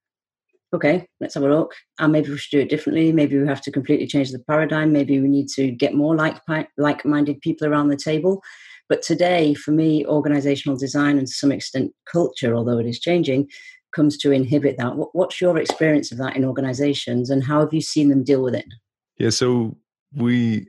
okay, 0.74 1.06
let's 1.20 1.34
have 1.34 1.42
a 1.42 1.48
look. 1.48 1.74
And 1.98 2.12
maybe 2.12 2.30
we 2.30 2.36
should 2.36 2.56
do 2.56 2.62
it 2.62 2.70
differently. 2.70 3.12
Maybe 3.12 3.38
we 3.38 3.46
have 3.46 3.62
to 3.62 3.70
completely 3.70 4.06
change 4.06 4.30
the 4.30 4.38
paradigm. 4.40 4.92
Maybe 4.92 5.20
we 5.20 5.28
need 5.28 5.48
to 5.50 5.70
get 5.70 5.94
more 5.94 6.14
like 6.14 6.38
like 6.76 7.04
minded 7.04 7.40
people 7.40 7.66
around 7.66 7.88
the 7.88 7.96
table. 7.96 8.42
But 8.88 9.02
today, 9.02 9.54
for 9.54 9.70
me, 9.70 10.04
organizational 10.06 10.76
design 10.76 11.16
and 11.16 11.26
to 11.26 11.32
some 11.32 11.52
extent 11.52 11.92
culture, 12.10 12.54
although 12.54 12.78
it 12.78 12.86
is 12.86 13.00
changing, 13.00 13.48
comes 13.94 14.18
to 14.18 14.30
inhibit 14.30 14.76
that. 14.76 14.92
What's 15.12 15.40
your 15.40 15.56
experience 15.58 16.12
of 16.12 16.18
that 16.18 16.36
in 16.36 16.44
organizations 16.44 17.30
and 17.30 17.42
how 17.42 17.60
have 17.60 17.72
you 17.72 17.80
seen 17.80 18.08
them 18.10 18.24
deal 18.24 18.42
with 18.42 18.54
it? 18.54 18.66
Yeah, 19.16 19.30
so 19.30 19.76
we 20.14 20.68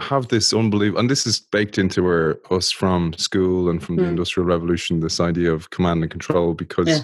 have 0.00 0.28
this 0.28 0.52
unbelievable, 0.52 1.00
and 1.00 1.10
this 1.10 1.26
is 1.26 1.40
baked 1.40 1.78
into 1.78 2.06
our, 2.06 2.38
us 2.50 2.70
from 2.70 3.14
school 3.14 3.70
and 3.70 3.82
from 3.82 3.96
mm. 3.96 4.00
the 4.00 4.04
hmm. 4.04 4.10
Industrial 4.10 4.46
Revolution, 4.46 5.00
this 5.00 5.20
idea 5.20 5.50
of 5.50 5.70
command 5.70 6.02
and 6.02 6.10
control, 6.10 6.52
because 6.52 6.86
yeah 6.86 7.00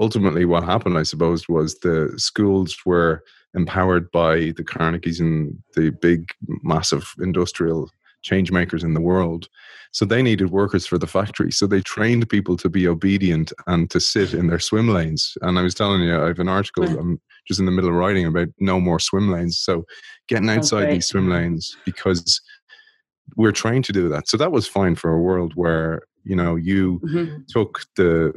ultimately 0.00 0.44
what 0.44 0.64
happened, 0.64 0.98
I 0.98 1.02
suppose, 1.02 1.48
was 1.48 1.78
the 1.78 2.12
schools 2.16 2.76
were 2.84 3.22
empowered 3.54 4.10
by 4.10 4.52
the 4.56 4.64
Carnegies 4.64 5.20
and 5.20 5.56
the 5.74 5.90
big, 5.90 6.28
massive 6.62 7.12
industrial 7.18 7.90
change 8.22 8.50
makers 8.50 8.82
in 8.82 8.94
the 8.94 9.00
world. 9.00 9.48
So 9.92 10.04
they 10.04 10.20
needed 10.22 10.50
workers 10.50 10.86
for 10.86 10.98
the 10.98 11.06
factory. 11.06 11.52
So 11.52 11.66
they 11.66 11.80
trained 11.80 12.28
people 12.28 12.56
to 12.58 12.68
be 12.68 12.88
obedient 12.88 13.52
and 13.66 13.88
to 13.90 14.00
sit 14.00 14.34
in 14.34 14.48
their 14.48 14.58
swim 14.58 14.88
lanes. 14.88 15.38
And 15.42 15.58
I 15.58 15.62
was 15.62 15.74
telling 15.74 16.02
you, 16.02 16.20
I 16.20 16.26
have 16.26 16.38
an 16.38 16.48
article 16.48 16.84
I'm 16.84 17.20
just 17.46 17.60
in 17.60 17.66
the 17.66 17.72
middle 17.72 17.90
of 17.90 17.96
writing 17.96 18.26
about 18.26 18.48
no 18.58 18.80
more 18.80 18.98
swim 18.98 19.30
lanes. 19.30 19.58
So 19.58 19.84
getting 20.28 20.50
outside 20.50 20.90
these 20.90 21.06
swim 21.06 21.30
lanes 21.30 21.76
because 21.84 22.40
we're 23.36 23.52
trained 23.52 23.84
to 23.86 23.92
do 23.92 24.08
that. 24.08 24.28
So 24.28 24.36
that 24.36 24.52
was 24.52 24.66
fine 24.66 24.96
for 24.96 25.12
a 25.12 25.20
world 25.20 25.52
where 25.54 26.02
you 26.26 26.36
know 26.36 26.56
you 26.56 27.00
mm-hmm. 27.04 27.36
took 27.48 27.82
the 27.96 28.32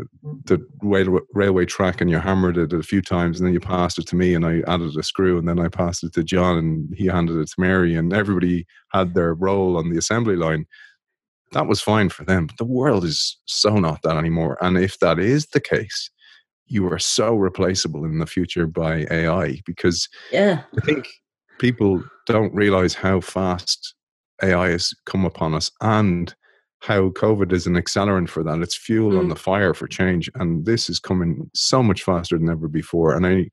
the 0.45 0.65
railway, 0.81 1.21
railway 1.33 1.65
track 1.65 1.99
and 1.99 2.09
you 2.09 2.19
hammered 2.19 2.57
it 2.57 2.71
a 2.71 2.83
few 2.83 3.01
times 3.01 3.39
and 3.39 3.47
then 3.47 3.53
you 3.53 3.59
passed 3.59 3.97
it 3.97 4.07
to 4.07 4.15
me 4.15 4.33
and 4.35 4.45
i 4.45 4.61
added 4.67 4.95
a 4.95 5.03
screw 5.03 5.37
and 5.37 5.47
then 5.47 5.59
i 5.59 5.67
passed 5.67 6.03
it 6.03 6.13
to 6.13 6.23
john 6.23 6.57
and 6.57 6.93
he 6.95 7.07
handed 7.07 7.37
it 7.37 7.47
to 7.47 7.55
mary 7.59 7.95
and 7.95 8.13
everybody 8.13 8.65
had 8.93 9.13
their 9.13 9.33
role 9.33 9.77
on 9.77 9.89
the 9.89 9.97
assembly 9.97 10.35
line. 10.35 10.65
That 11.51 11.67
was 11.67 11.81
fine 11.81 12.09
for 12.09 12.23
them. 12.25 12.47
But 12.47 12.57
the 12.57 12.65
world 12.65 13.03
is 13.03 13.37
so 13.45 13.75
not 13.75 14.01
that 14.03 14.17
anymore. 14.17 14.57
And 14.61 14.77
if 14.77 14.99
that 14.99 15.19
is 15.19 15.47
the 15.47 15.61
case 15.61 16.09
you 16.71 16.87
are 16.91 16.99
so 16.99 17.33
replaceable 17.33 18.05
in 18.05 18.19
the 18.19 18.27
future 18.27 18.67
by 18.67 19.07
ai 19.09 19.59
because 19.65 20.07
yeah. 20.31 20.61
I 20.77 20.81
think 20.81 21.07
people 21.57 22.03
don't 22.27 22.53
realize 22.53 22.93
how 22.93 23.21
fast 23.21 23.95
ai 24.43 24.69
has 24.69 24.93
come 25.07 25.25
upon 25.25 25.55
us 25.55 25.71
and 25.81 26.35
how 26.81 27.09
COVID 27.09 27.51
is 27.51 27.67
an 27.67 27.73
accelerant 27.73 28.29
for 28.29 28.43
that. 28.43 28.59
It's 28.59 28.75
fuel 28.75 29.13
mm. 29.13 29.19
on 29.19 29.29
the 29.29 29.35
fire 29.35 29.73
for 29.73 29.87
change, 29.87 30.29
and 30.35 30.65
this 30.65 30.89
is 30.89 30.99
coming 30.99 31.49
so 31.53 31.83
much 31.83 32.03
faster 32.03 32.37
than 32.37 32.49
ever 32.49 32.67
before. 32.67 33.15
And 33.15 33.25
I, 33.25 33.49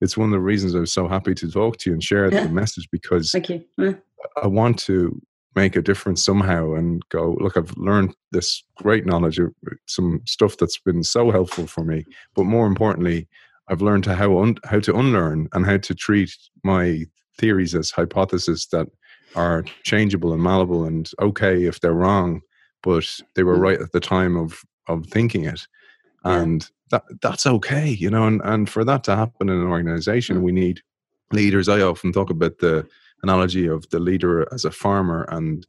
it's 0.00 0.16
one 0.16 0.28
of 0.28 0.32
the 0.32 0.40
reasons 0.40 0.74
I 0.74 0.80
was 0.80 0.92
so 0.92 1.08
happy 1.08 1.34
to 1.34 1.50
talk 1.50 1.78
to 1.78 1.90
you 1.90 1.94
and 1.94 2.02
share 2.02 2.30
yeah. 2.30 2.44
the 2.44 2.50
message 2.50 2.88
because 2.90 3.30
Thank 3.30 3.48
you. 3.48 3.64
Yeah. 3.78 3.94
I 4.42 4.46
want 4.46 4.78
to 4.80 5.20
make 5.56 5.74
a 5.74 5.82
difference 5.82 6.22
somehow 6.22 6.74
and 6.74 7.02
go 7.08 7.36
look 7.40 7.56
i've 7.56 7.74
learned 7.78 8.14
this 8.30 8.62
great 8.76 9.06
knowledge 9.06 9.38
of 9.38 9.52
some 9.86 10.20
stuff 10.26 10.56
that's 10.58 10.78
been 10.78 11.02
so 11.02 11.30
helpful 11.30 11.66
for 11.66 11.82
me 11.82 12.04
but 12.34 12.44
more 12.44 12.66
importantly 12.66 13.26
i've 13.68 13.80
learned 13.80 14.04
how 14.04 14.38
un, 14.38 14.56
how 14.64 14.78
to 14.78 14.94
unlearn 14.94 15.48
and 15.54 15.64
how 15.64 15.78
to 15.78 15.94
treat 15.94 16.36
my 16.62 17.02
theories 17.38 17.74
as 17.74 17.90
hypotheses 17.90 18.68
that 18.70 18.86
are 19.34 19.64
changeable 19.82 20.32
and 20.32 20.42
malleable 20.42 20.84
and 20.84 21.10
okay 21.20 21.64
if 21.64 21.80
they're 21.80 21.92
wrong 21.92 22.42
but 22.86 23.20
they 23.34 23.42
were 23.42 23.58
mm. 23.58 23.62
right 23.62 23.80
at 23.80 23.92
the 23.92 24.00
time 24.00 24.36
of 24.36 24.64
of 24.86 25.06
thinking 25.06 25.44
it 25.44 25.66
and 26.24 26.70
that 26.90 27.02
that's 27.20 27.46
okay 27.46 27.88
you 27.88 28.08
know 28.08 28.26
and, 28.26 28.40
and 28.44 28.70
for 28.70 28.84
that 28.84 29.02
to 29.04 29.14
happen 29.14 29.48
in 29.48 29.60
an 29.60 29.66
organization 29.66 30.38
mm. 30.38 30.42
we 30.42 30.52
need 30.52 30.80
leaders 31.32 31.68
i 31.68 31.80
often 31.80 32.12
talk 32.12 32.30
about 32.30 32.58
the 32.58 32.86
analogy 33.22 33.66
of 33.66 33.88
the 33.90 33.98
leader 33.98 34.46
as 34.52 34.64
a 34.64 34.70
farmer 34.70 35.26
and 35.30 35.66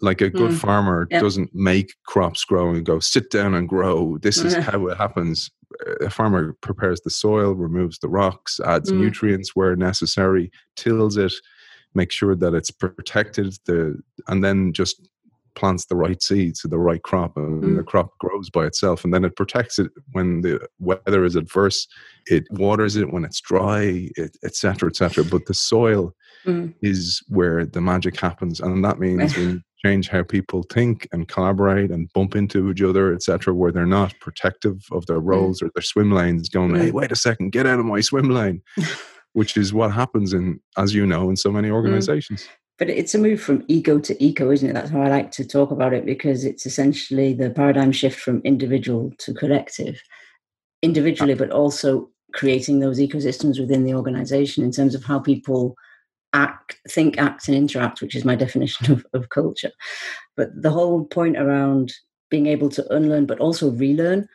like 0.00 0.22
a 0.22 0.30
good 0.30 0.52
mm. 0.52 0.58
farmer 0.58 1.06
yep. 1.10 1.20
doesn't 1.20 1.54
make 1.54 1.94
crops 2.06 2.44
grow 2.44 2.70
and 2.70 2.86
go 2.86 2.98
sit 2.98 3.30
down 3.30 3.54
and 3.54 3.68
grow 3.68 4.16
this 4.22 4.38
is 4.38 4.54
how 4.70 4.86
it 4.86 4.96
happens 4.96 5.50
a 6.00 6.10
farmer 6.10 6.54
prepares 6.60 7.00
the 7.02 7.10
soil 7.10 7.52
removes 7.54 7.98
the 7.98 8.08
rocks 8.08 8.58
adds 8.64 8.90
mm. 8.90 8.98
nutrients 8.98 9.54
where 9.54 9.76
necessary 9.76 10.50
tills 10.76 11.16
it 11.16 11.32
makes 11.94 12.14
sure 12.14 12.34
that 12.36 12.54
it's 12.54 12.70
protected, 12.70 13.54
the 13.66 13.98
and 14.28 14.42
then 14.42 14.72
just 14.72 15.08
plants 15.54 15.86
the 15.86 15.96
right 15.96 16.22
seeds 16.22 16.60
to 16.60 16.68
the 16.68 16.78
right 16.78 17.02
crop 17.02 17.36
and 17.36 17.62
mm. 17.62 17.76
the 17.76 17.82
crop 17.82 18.16
grows 18.18 18.50
by 18.50 18.64
itself 18.64 19.04
and 19.04 19.12
then 19.12 19.24
it 19.24 19.36
protects 19.36 19.78
it 19.78 19.90
when 20.12 20.40
the 20.40 20.60
weather 20.78 21.24
is 21.24 21.36
adverse 21.36 21.86
it 22.26 22.44
waters 22.52 22.96
it 22.96 23.12
when 23.12 23.24
it's 23.24 23.40
dry 23.40 24.08
etc 24.44 24.88
etc 24.88 25.24
but 25.24 25.46
the 25.46 25.54
soil 25.54 26.14
mm. 26.46 26.72
is 26.82 27.22
where 27.28 27.66
the 27.66 27.80
magic 27.80 28.18
happens 28.18 28.60
and 28.60 28.84
that 28.84 28.98
means 28.98 29.36
we 29.36 29.60
change 29.84 30.08
how 30.08 30.22
people 30.22 30.62
think 30.72 31.08
and 31.12 31.26
collaborate 31.26 31.90
and 31.90 32.12
bump 32.12 32.36
into 32.36 32.70
each 32.70 32.82
other 32.82 33.12
etc 33.12 33.52
where 33.52 33.72
they're 33.72 33.84
not 33.84 34.14
protective 34.20 34.84
of 34.92 35.06
their 35.06 35.20
mm. 35.20 35.28
roles 35.28 35.60
mm. 35.60 35.66
or 35.66 35.70
their 35.74 35.82
swim 35.82 36.12
lanes 36.12 36.48
going 36.48 36.74
hey 36.74 36.90
wait 36.90 37.12
a 37.12 37.16
second 37.16 37.50
get 37.50 37.66
out 37.66 37.78
of 37.78 37.86
my 37.86 38.00
swim 38.00 38.30
lane 38.30 38.62
which 39.34 39.56
is 39.56 39.72
what 39.72 39.92
happens 39.92 40.32
in 40.32 40.60
as 40.76 40.94
you 40.94 41.06
know 41.06 41.28
in 41.28 41.36
so 41.36 41.50
many 41.50 41.68
mm. 41.68 41.72
organizations 41.72 42.48
but 42.82 42.90
it's 42.90 43.14
a 43.14 43.18
move 43.18 43.40
from 43.40 43.64
ego 43.68 44.00
to 44.00 44.20
eco, 44.24 44.50
isn't 44.50 44.68
it? 44.68 44.72
That's 44.72 44.90
how 44.90 45.02
I 45.02 45.08
like 45.08 45.30
to 45.32 45.46
talk 45.46 45.70
about 45.70 45.92
it 45.92 46.04
because 46.04 46.44
it's 46.44 46.66
essentially 46.66 47.32
the 47.32 47.48
paradigm 47.48 47.92
shift 47.92 48.18
from 48.18 48.40
individual 48.42 49.12
to 49.18 49.32
collective, 49.32 50.02
individually, 50.82 51.34
but 51.34 51.52
also 51.52 52.10
creating 52.34 52.80
those 52.80 52.98
ecosystems 52.98 53.60
within 53.60 53.84
the 53.84 53.94
organization 53.94 54.64
in 54.64 54.72
terms 54.72 54.96
of 54.96 55.04
how 55.04 55.20
people 55.20 55.76
act, 56.32 56.76
think, 56.88 57.18
act, 57.18 57.46
and 57.46 57.56
interact, 57.56 58.02
which 58.02 58.16
is 58.16 58.24
my 58.24 58.34
definition 58.34 58.90
of, 58.90 59.06
of 59.12 59.28
culture. 59.28 59.70
But 60.36 60.48
the 60.60 60.70
whole 60.72 61.04
point 61.04 61.36
around 61.36 61.92
being 62.32 62.48
able 62.48 62.68
to 62.70 62.92
unlearn 62.92 63.26
but 63.26 63.38
also 63.38 63.70
relearn, 63.70 64.28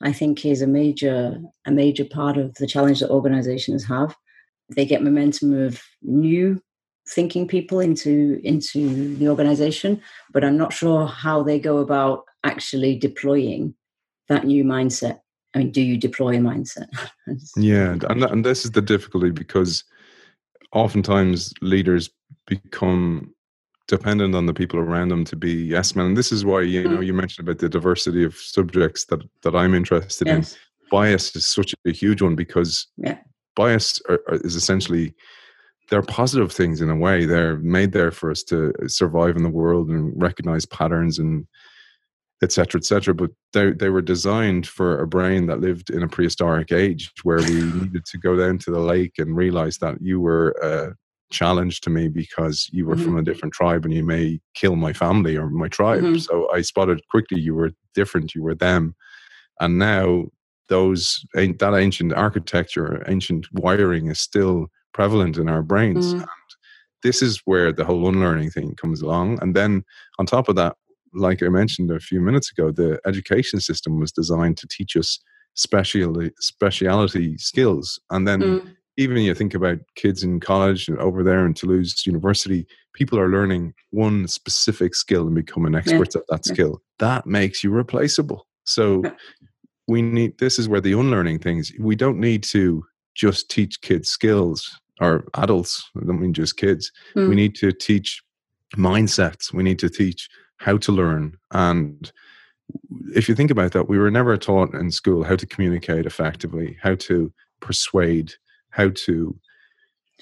I 0.00 0.12
think 0.12 0.44
is 0.44 0.60
a 0.60 0.66
major 0.66 1.40
a 1.66 1.70
major 1.70 2.04
part 2.04 2.36
of 2.36 2.52
the 2.54 2.66
challenge 2.66 2.98
that 2.98 3.10
organizations 3.10 3.84
have. 3.84 4.16
They 4.74 4.86
get 4.86 5.04
momentum 5.04 5.54
of 5.54 5.80
new 6.02 6.60
thinking 7.08 7.48
people 7.48 7.80
into 7.80 8.40
into 8.44 9.16
the 9.16 9.28
organization 9.28 10.00
but 10.32 10.44
i'm 10.44 10.56
not 10.56 10.72
sure 10.72 11.06
how 11.06 11.42
they 11.42 11.58
go 11.58 11.78
about 11.78 12.24
actually 12.44 12.96
deploying 12.96 13.74
that 14.28 14.44
new 14.44 14.64
mindset 14.64 15.20
i 15.54 15.58
mean 15.58 15.70
do 15.70 15.82
you 15.82 15.96
deploy 15.96 16.36
a 16.36 16.40
mindset 16.40 16.86
yeah 17.56 17.96
and, 18.08 18.22
and 18.24 18.44
this 18.44 18.64
is 18.64 18.70
the 18.70 18.82
difficulty 18.82 19.30
because 19.30 19.84
oftentimes 20.72 21.52
leaders 21.60 22.10
become 22.46 23.34
dependent 23.88 24.34
on 24.34 24.46
the 24.46 24.54
people 24.54 24.78
around 24.78 25.08
them 25.08 25.24
to 25.24 25.34
be 25.34 25.52
yes 25.52 25.96
men 25.96 26.06
and 26.06 26.16
this 26.16 26.30
is 26.30 26.44
why 26.44 26.60
you 26.60 26.88
know 26.88 26.98
mm. 26.98 27.06
you 27.06 27.12
mentioned 27.12 27.46
about 27.46 27.58
the 27.58 27.68
diversity 27.68 28.22
of 28.22 28.36
subjects 28.36 29.06
that 29.06 29.20
that 29.42 29.56
i'm 29.56 29.74
interested 29.74 30.28
yes. 30.28 30.52
in 30.52 30.58
bias 30.90 31.34
is 31.34 31.46
such 31.46 31.74
a 31.84 31.90
huge 31.90 32.22
one 32.22 32.36
because 32.36 32.86
yeah. 32.96 33.18
bias 33.56 34.00
are, 34.08 34.20
are, 34.28 34.36
is 34.36 34.54
essentially 34.54 35.14
they're 35.92 36.00
positive 36.00 36.50
things 36.50 36.80
in 36.80 36.88
a 36.88 36.96
way. 36.96 37.26
They're 37.26 37.58
made 37.58 37.92
there 37.92 38.10
for 38.10 38.30
us 38.30 38.42
to 38.44 38.72
survive 38.86 39.36
in 39.36 39.42
the 39.42 39.50
world 39.50 39.90
and 39.90 40.10
recognize 40.16 40.64
patterns 40.64 41.18
and 41.18 41.46
etc. 42.42 42.78
etc. 42.78 43.12
But 43.12 43.30
they 43.52 43.72
they 43.72 43.90
were 43.90 44.00
designed 44.00 44.66
for 44.66 45.02
a 45.02 45.06
brain 45.06 45.48
that 45.48 45.60
lived 45.60 45.90
in 45.90 46.02
a 46.02 46.08
prehistoric 46.08 46.72
age 46.72 47.12
where 47.24 47.40
we 47.40 47.62
needed 47.80 48.06
to 48.06 48.16
go 48.16 48.36
down 48.36 48.56
to 48.60 48.70
the 48.70 48.80
lake 48.80 49.12
and 49.18 49.36
realize 49.36 49.76
that 49.78 50.00
you 50.00 50.18
were 50.18 50.52
a 50.62 50.94
challenge 51.30 51.82
to 51.82 51.90
me 51.90 52.08
because 52.08 52.70
you 52.72 52.86
were 52.86 52.94
mm-hmm. 52.94 53.04
from 53.04 53.18
a 53.18 53.22
different 53.22 53.52
tribe 53.52 53.84
and 53.84 53.92
you 53.92 54.02
may 54.02 54.40
kill 54.54 54.76
my 54.76 54.94
family 54.94 55.36
or 55.36 55.50
my 55.50 55.68
tribe. 55.68 56.04
Mm-hmm. 56.04 56.18
So 56.20 56.50
I 56.54 56.62
spotted 56.62 57.02
quickly 57.10 57.38
you 57.38 57.54
were 57.54 57.72
different, 57.94 58.34
you 58.34 58.42
were 58.42 58.54
them. 58.54 58.94
And 59.60 59.78
now 59.78 60.28
those 60.70 61.22
that 61.34 61.74
ancient 61.74 62.14
architecture, 62.14 63.04
ancient 63.06 63.46
wiring 63.52 64.06
is 64.06 64.18
still 64.18 64.68
prevalent 64.92 65.36
in 65.36 65.48
our 65.48 65.62
brains. 65.62 66.14
Mm. 66.14 66.20
And 66.20 66.28
this 67.02 67.22
is 67.22 67.42
where 67.44 67.72
the 67.72 67.84
whole 67.84 68.08
unlearning 68.08 68.50
thing 68.50 68.74
comes 68.76 69.02
along. 69.02 69.38
And 69.42 69.54
then 69.54 69.84
on 70.18 70.26
top 70.26 70.48
of 70.48 70.56
that, 70.56 70.76
like 71.14 71.42
I 71.42 71.48
mentioned 71.48 71.90
a 71.90 72.00
few 72.00 72.20
minutes 72.20 72.50
ago, 72.50 72.70
the 72.70 73.00
education 73.06 73.60
system 73.60 74.00
was 74.00 74.12
designed 74.12 74.56
to 74.58 74.68
teach 74.68 74.96
us 74.96 75.18
specialty 75.54 76.30
speciality 76.40 77.36
skills. 77.36 78.00
And 78.10 78.26
then 78.26 78.40
mm. 78.40 78.76
even 78.96 79.18
you 79.18 79.34
think 79.34 79.54
about 79.54 79.78
kids 79.96 80.22
in 80.22 80.40
college 80.40 80.88
and 80.88 80.98
over 80.98 81.22
there 81.22 81.44
in 81.44 81.54
Toulouse 81.54 82.06
University, 82.06 82.66
people 82.94 83.18
are 83.18 83.28
learning 83.28 83.74
one 83.90 84.26
specific 84.28 84.94
skill 84.94 85.26
and 85.26 85.34
becoming 85.34 85.74
experts 85.74 86.14
yeah. 86.14 86.20
at 86.20 86.26
that 86.28 86.46
yeah. 86.46 86.54
skill. 86.54 86.82
That 86.98 87.26
makes 87.26 87.62
you 87.62 87.70
replaceable. 87.70 88.46
So 88.64 89.02
we 89.88 90.02
need 90.02 90.38
this 90.38 90.58
is 90.58 90.68
where 90.68 90.80
the 90.80 90.98
unlearning 90.98 91.40
things 91.40 91.72
we 91.78 91.96
don't 91.96 92.18
need 92.18 92.42
to 92.44 92.84
just 93.14 93.50
teach 93.50 93.80
kids 93.82 94.08
skills 94.08 94.80
or 95.02 95.24
adults, 95.34 95.90
I 96.00 96.04
don't 96.06 96.20
mean 96.20 96.34
just 96.34 96.56
kids. 96.56 96.92
Mm. 97.16 97.28
We 97.28 97.34
need 97.34 97.54
to 97.56 97.72
teach 97.72 98.22
mindsets. 98.76 99.52
We 99.52 99.62
need 99.62 99.78
to 99.80 99.88
teach 99.88 100.28
how 100.58 100.76
to 100.78 100.92
learn. 100.92 101.36
And 101.50 102.10
if 103.14 103.28
you 103.28 103.34
think 103.34 103.50
about 103.50 103.72
that, 103.72 103.88
we 103.88 103.98
were 103.98 104.10
never 104.10 104.36
taught 104.36 104.74
in 104.74 104.90
school 104.90 105.24
how 105.24 105.36
to 105.36 105.46
communicate 105.46 106.06
effectively, 106.06 106.78
how 106.80 106.94
to 106.96 107.32
persuade, 107.60 108.34
how 108.70 108.90
to 109.06 109.38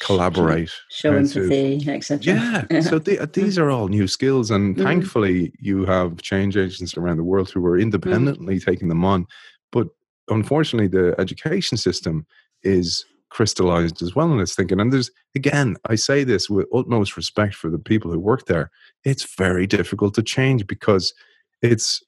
collaborate, 0.01 0.71
show 0.90 1.14
empathy, 1.14 1.85
etc. 1.88 2.66
Yeah. 2.71 2.81
so 2.81 2.99
the, 2.99 3.29
these 3.33 3.59
are 3.59 3.71
all 3.71 3.88
new 3.88 4.09
skills, 4.09 4.51
and 4.51 4.77
mm. 4.77 4.83
thankfully, 4.83 5.53
you 5.61 5.85
have 5.85 6.23
change 6.23 6.57
agents 6.57 6.97
around 6.97 7.19
the 7.19 7.25
world 7.25 7.51
who 7.51 7.64
are 7.66 7.77
hmm. 7.77 7.83
independently 7.83 8.57
mm. 8.57 8.64
taking 8.64 8.88
them 8.88 9.05
on. 9.05 9.27
But 9.73 9.88
unfortunately, 10.29 10.88
the 10.88 11.14
education 11.21 11.77
system 11.77 12.27
is 12.62 13.05
crystallized 13.31 14.03
as 14.03 14.14
well 14.14 14.31
in 14.33 14.38
this 14.38 14.55
thinking. 14.55 14.81
And 14.81 14.93
there's, 14.93 15.11
again, 15.35 15.77
I 15.87 15.95
say 15.95 16.25
this 16.25 16.51
with 16.51 16.66
utmost 16.75 17.16
respect 17.16 17.55
for 17.55 17.71
the 17.71 17.79
people 17.79 18.11
who 18.11 18.19
work 18.19 18.47
there. 18.47 18.71
It's 19.05 19.35
very 19.37 19.66
difficult 19.66 20.14
to 20.14 20.23
change 20.23 20.66
because 20.66 21.14
it's 21.62 22.03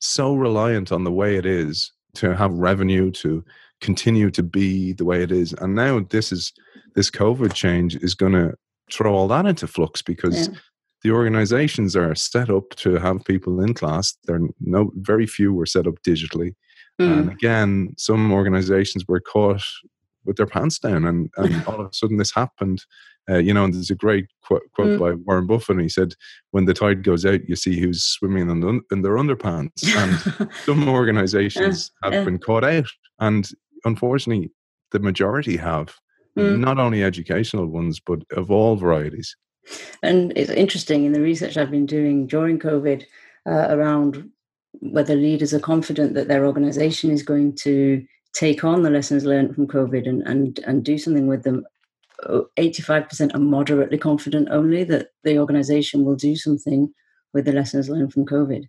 so 0.00 0.34
reliant 0.34 0.92
on 0.92 1.04
the 1.04 1.12
way 1.12 1.36
it 1.36 1.44
is 1.44 1.92
to 2.14 2.34
have 2.34 2.52
revenue, 2.52 3.10
to 3.10 3.44
continue 3.80 4.30
to 4.30 4.42
be 4.42 4.92
the 4.92 5.04
way 5.04 5.22
it 5.22 5.32
is. 5.32 5.52
And 5.54 5.74
now 5.74 6.00
this 6.10 6.32
is, 6.32 6.52
this 6.94 7.10
COVID 7.10 7.52
change 7.52 7.96
is 7.96 8.14
going 8.14 8.32
to 8.32 8.54
throw 8.92 9.14
all 9.14 9.28
that 9.28 9.46
into 9.46 9.66
flux 9.66 10.02
because. 10.02 10.48
Yeah. 10.48 10.54
The 11.04 11.12
organizations 11.12 11.94
are 11.94 12.16
set 12.16 12.50
up 12.50 12.70
to 12.70 12.96
have 12.96 13.24
people 13.24 13.60
in 13.60 13.72
class. 13.72 14.16
There 14.24 14.40
no 14.58 14.90
very 14.96 15.28
few 15.28 15.52
were 15.52 15.64
set 15.64 15.86
up 15.86 15.94
digitally. 16.04 16.56
Mm. 17.00 17.18
And 17.18 17.30
again, 17.30 17.94
some 17.96 18.32
organizations 18.32 19.06
were 19.06 19.20
caught 19.20 19.62
with 20.24 20.36
their 20.36 20.46
pants 20.46 20.78
down, 20.78 21.04
and, 21.04 21.30
and 21.36 21.64
all 21.66 21.80
of 21.80 21.86
a 21.86 21.92
sudden 21.92 22.16
this 22.16 22.34
happened. 22.34 22.84
Uh, 23.30 23.36
you 23.36 23.52
know, 23.52 23.64
and 23.64 23.74
there's 23.74 23.90
a 23.90 23.94
great 23.94 24.26
quote, 24.42 24.62
quote 24.74 24.88
mm. 24.88 24.98
by 24.98 25.12
Warren 25.12 25.46
Buffett. 25.46 25.76
And 25.76 25.82
he 25.82 25.88
said, 25.88 26.14
"When 26.52 26.64
the 26.64 26.74
tide 26.74 27.02
goes 27.04 27.26
out, 27.26 27.46
you 27.48 27.56
see 27.56 27.78
who's 27.78 28.02
swimming 28.02 28.48
in, 28.48 28.60
the, 28.60 28.80
in 28.90 29.02
their 29.02 29.16
underpants." 29.16 29.84
And 29.84 30.50
some 30.64 30.88
organisations 30.88 31.90
have 32.02 32.12
yeah. 32.12 32.24
been 32.24 32.38
caught 32.38 32.64
out, 32.64 32.88
and 33.18 33.48
unfortunately, 33.84 34.50
the 34.92 35.00
majority 35.00 35.56
have. 35.56 35.94
Mm. 36.38 36.60
Not 36.60 36.78
only 36.78 37.02
educational 37.02 37.66
ones, 37.66 38.00
but 38.00 38.20
of 38.32 38.48
all 38.48 38.76
varieties. 38.76 39.36
And 40.02 40.32
it's 40.36 40.50
interesting 40.50 41.04
in 41.04 41.12
the 41.12 41.20
research 41.20 41.56
I've 41.56 41.70
been 41.70 41.86
doing 41.86 42.26
during 42.26 42.58
COVID 42.58 43.04
uh, 43.46 43.66
around 43.70 44.30
whether 44.80 45.14
leaders 45.14 45.52
are 45.52 45.60
confident 45.60 46.14
that 46.14 46.28
their 46.28 46.46
organization 46.46 47.10
is 47.10 47.22
going 47.22 47.54
to 47.56 48.04
take 48.34 48.64
on 48.64 48.82
the 48.82 48.90
lessons 48.90 49.24
learned 49.24 49.54
from 49.54 49.66
COVID 49.66 50.08
and, 50.08 50.22
and, 50.26 50.58
and 50.66 50.84
do 50.84 50.98
something 50.98 51.26
with 51.26 51.42
them, 51.42 51.64
85% 52.24 53.34
are 53.34 53.38
moderately 53.38 53.98
confident 53.98 54.48
only 54.50 54.84
that 54.84 55.08
the 55.24 55.38
organization 55.38 56.04
will 56.04 56.16
do 56.16 56.36
something 56.36 56.92
with 57.32 57.44
the 57.44 57.52
lessons 57.52 57.88
learned 57.88 58.12
from 58.12 58.26
COVID. 58.26 58.64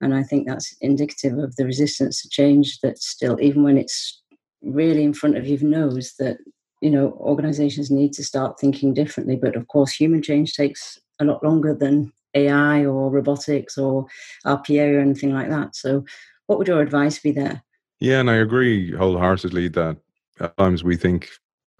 And 0.00 0.14
I 0.14 0.22
think 0.22 0.46
that's 0.46 0.74
indicative 0.80 1.38
of 1.38 1.54
the 1.56 1.64
resistance 1.64 2.22
to 2.22 2.28
change 2.28 2.80
that 2.80 2.98
still, 2.98 3.40
even 3.40 3.62
when 3.62 3.78
it's 3.78 4.20
really 4.62 5.04
in 5.04 5.14
front 5.14 5.36
of 5.36 5.46
your 5.46 5.60
nose, 5.62 6.14
that 6.18 6.38
you 6.80 6.90
know 6.90 7.12
organizations 7.20 7.90
need 7.90 8.12
to 8.14 8.24
start 8.24 8.58
thinking 8.58 8.94
differently. 8.94 9.36
But 9.36 9.54
of 9.54 9.68
course, 9.68 9.92
human 9.92 10.20
change 10.20 10.54
takes 10.54 10.98
a 11.20 11.24
lot 11.24 11.44
longer 11.44 11.72
than 11.72 12.12
AI 12.34 12.84
or 12.84 13.10
robotics 13.10 13.78
or 13.78 14.06
RPA 14.44 14.96
or 14.96 15.00
anything 15.00 15.32
like 15.32 15.50
that. 15.50 15.76
So, 15.76 16.04
what 16.46 16.58
would 16.58 16.68
your 16.68 16.82
advice 16.82 17.20
be 17.20 17.30
there? 17.30 17.62
Yeah, 18.02 18.18
and 18.18 18.28
I 18.28 18.34
agree 18.34 18.90
wholeheartedly 18.90 19.68
that 19.68 19.96
at 20.40 20.56
times 20.56 20.82
we 20.82 20.96
think 20.96 21.28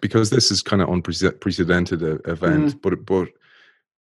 because 0.01 0.31
this 0.31 0.53
is 0.53 0.63
kind 0.63 0.81
of 0.81 0.89
unprecedented 0.89 2.01
event, 2.29 2.75
mm. 2.75 2.81
but 2.81 3.05
but 3.05 3.29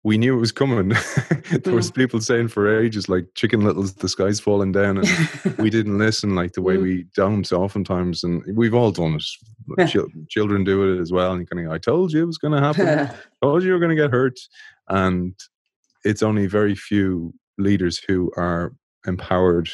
we 0.03 0.19
knew 0.19 0.37
it 0.37 0.41
was 0.41 0.53
coming. 0.53 0.89
there 0.89 0.97
mm. 0.99 1.73
was 1.73 1.91
people 1.91 2.21
saying 2.21 2.49
for 2.49 2.79
ages 2.79 3.09
like 3.09 3.25
Chicken 3.37 3.65
Little's 3.65 3.95
the 3.95 4.09
sky's 4.09 4.39
falling 4.39 4.71
down, 4.71 4.99
and 4.99 5.57
we 5.57 5.71
didn't 5.77 5.97
listen 5.97 6.35
like 6.35 6.53
the 6.53 6.61
way 6.61 6.77
mm. 6.77 6.83
we 6.83 7.07
don't 7.15 7.45
So 7.45 7.63
oftentimes, 7.63 8.23
and 8.23 8.45
we've 8.55 8.75
all 8.75 8.93
done 8.93 9.19
it. 9.79 9.87
Ch- 9.89 10.29
children 10.29 10.63
do 10.63 10.93
it 10.93 11.01
as 11.01 11.11
well, 11.11 11.33
and 11.33 11.49
kind 11.49 11.67
of 11.67 11.73
I 11.73 11.79
told 11.79 12.13
you 12.13 12.23
it 12.23 12.27
was 12.27 12.37
going 12.37 12.53
to 12.53 12.61
happen. 12.61 13.17
told 13.43 13.63
you 13.63 13.69
you 13.69 13.73
were 13.73 13.81
going 13.81 13.97
to 13.97 14.03
get 14.03 14.11
hurt, 14.11 14.39
and 14.89 15.35
it's 16.05 16.23
only 16.23 16.47
very 16.49 16.75
few 16.75 17.33
leaders 17.57 17.99
who 18.07 18.31
are 18.37 18.75
empowered 19.07 19.71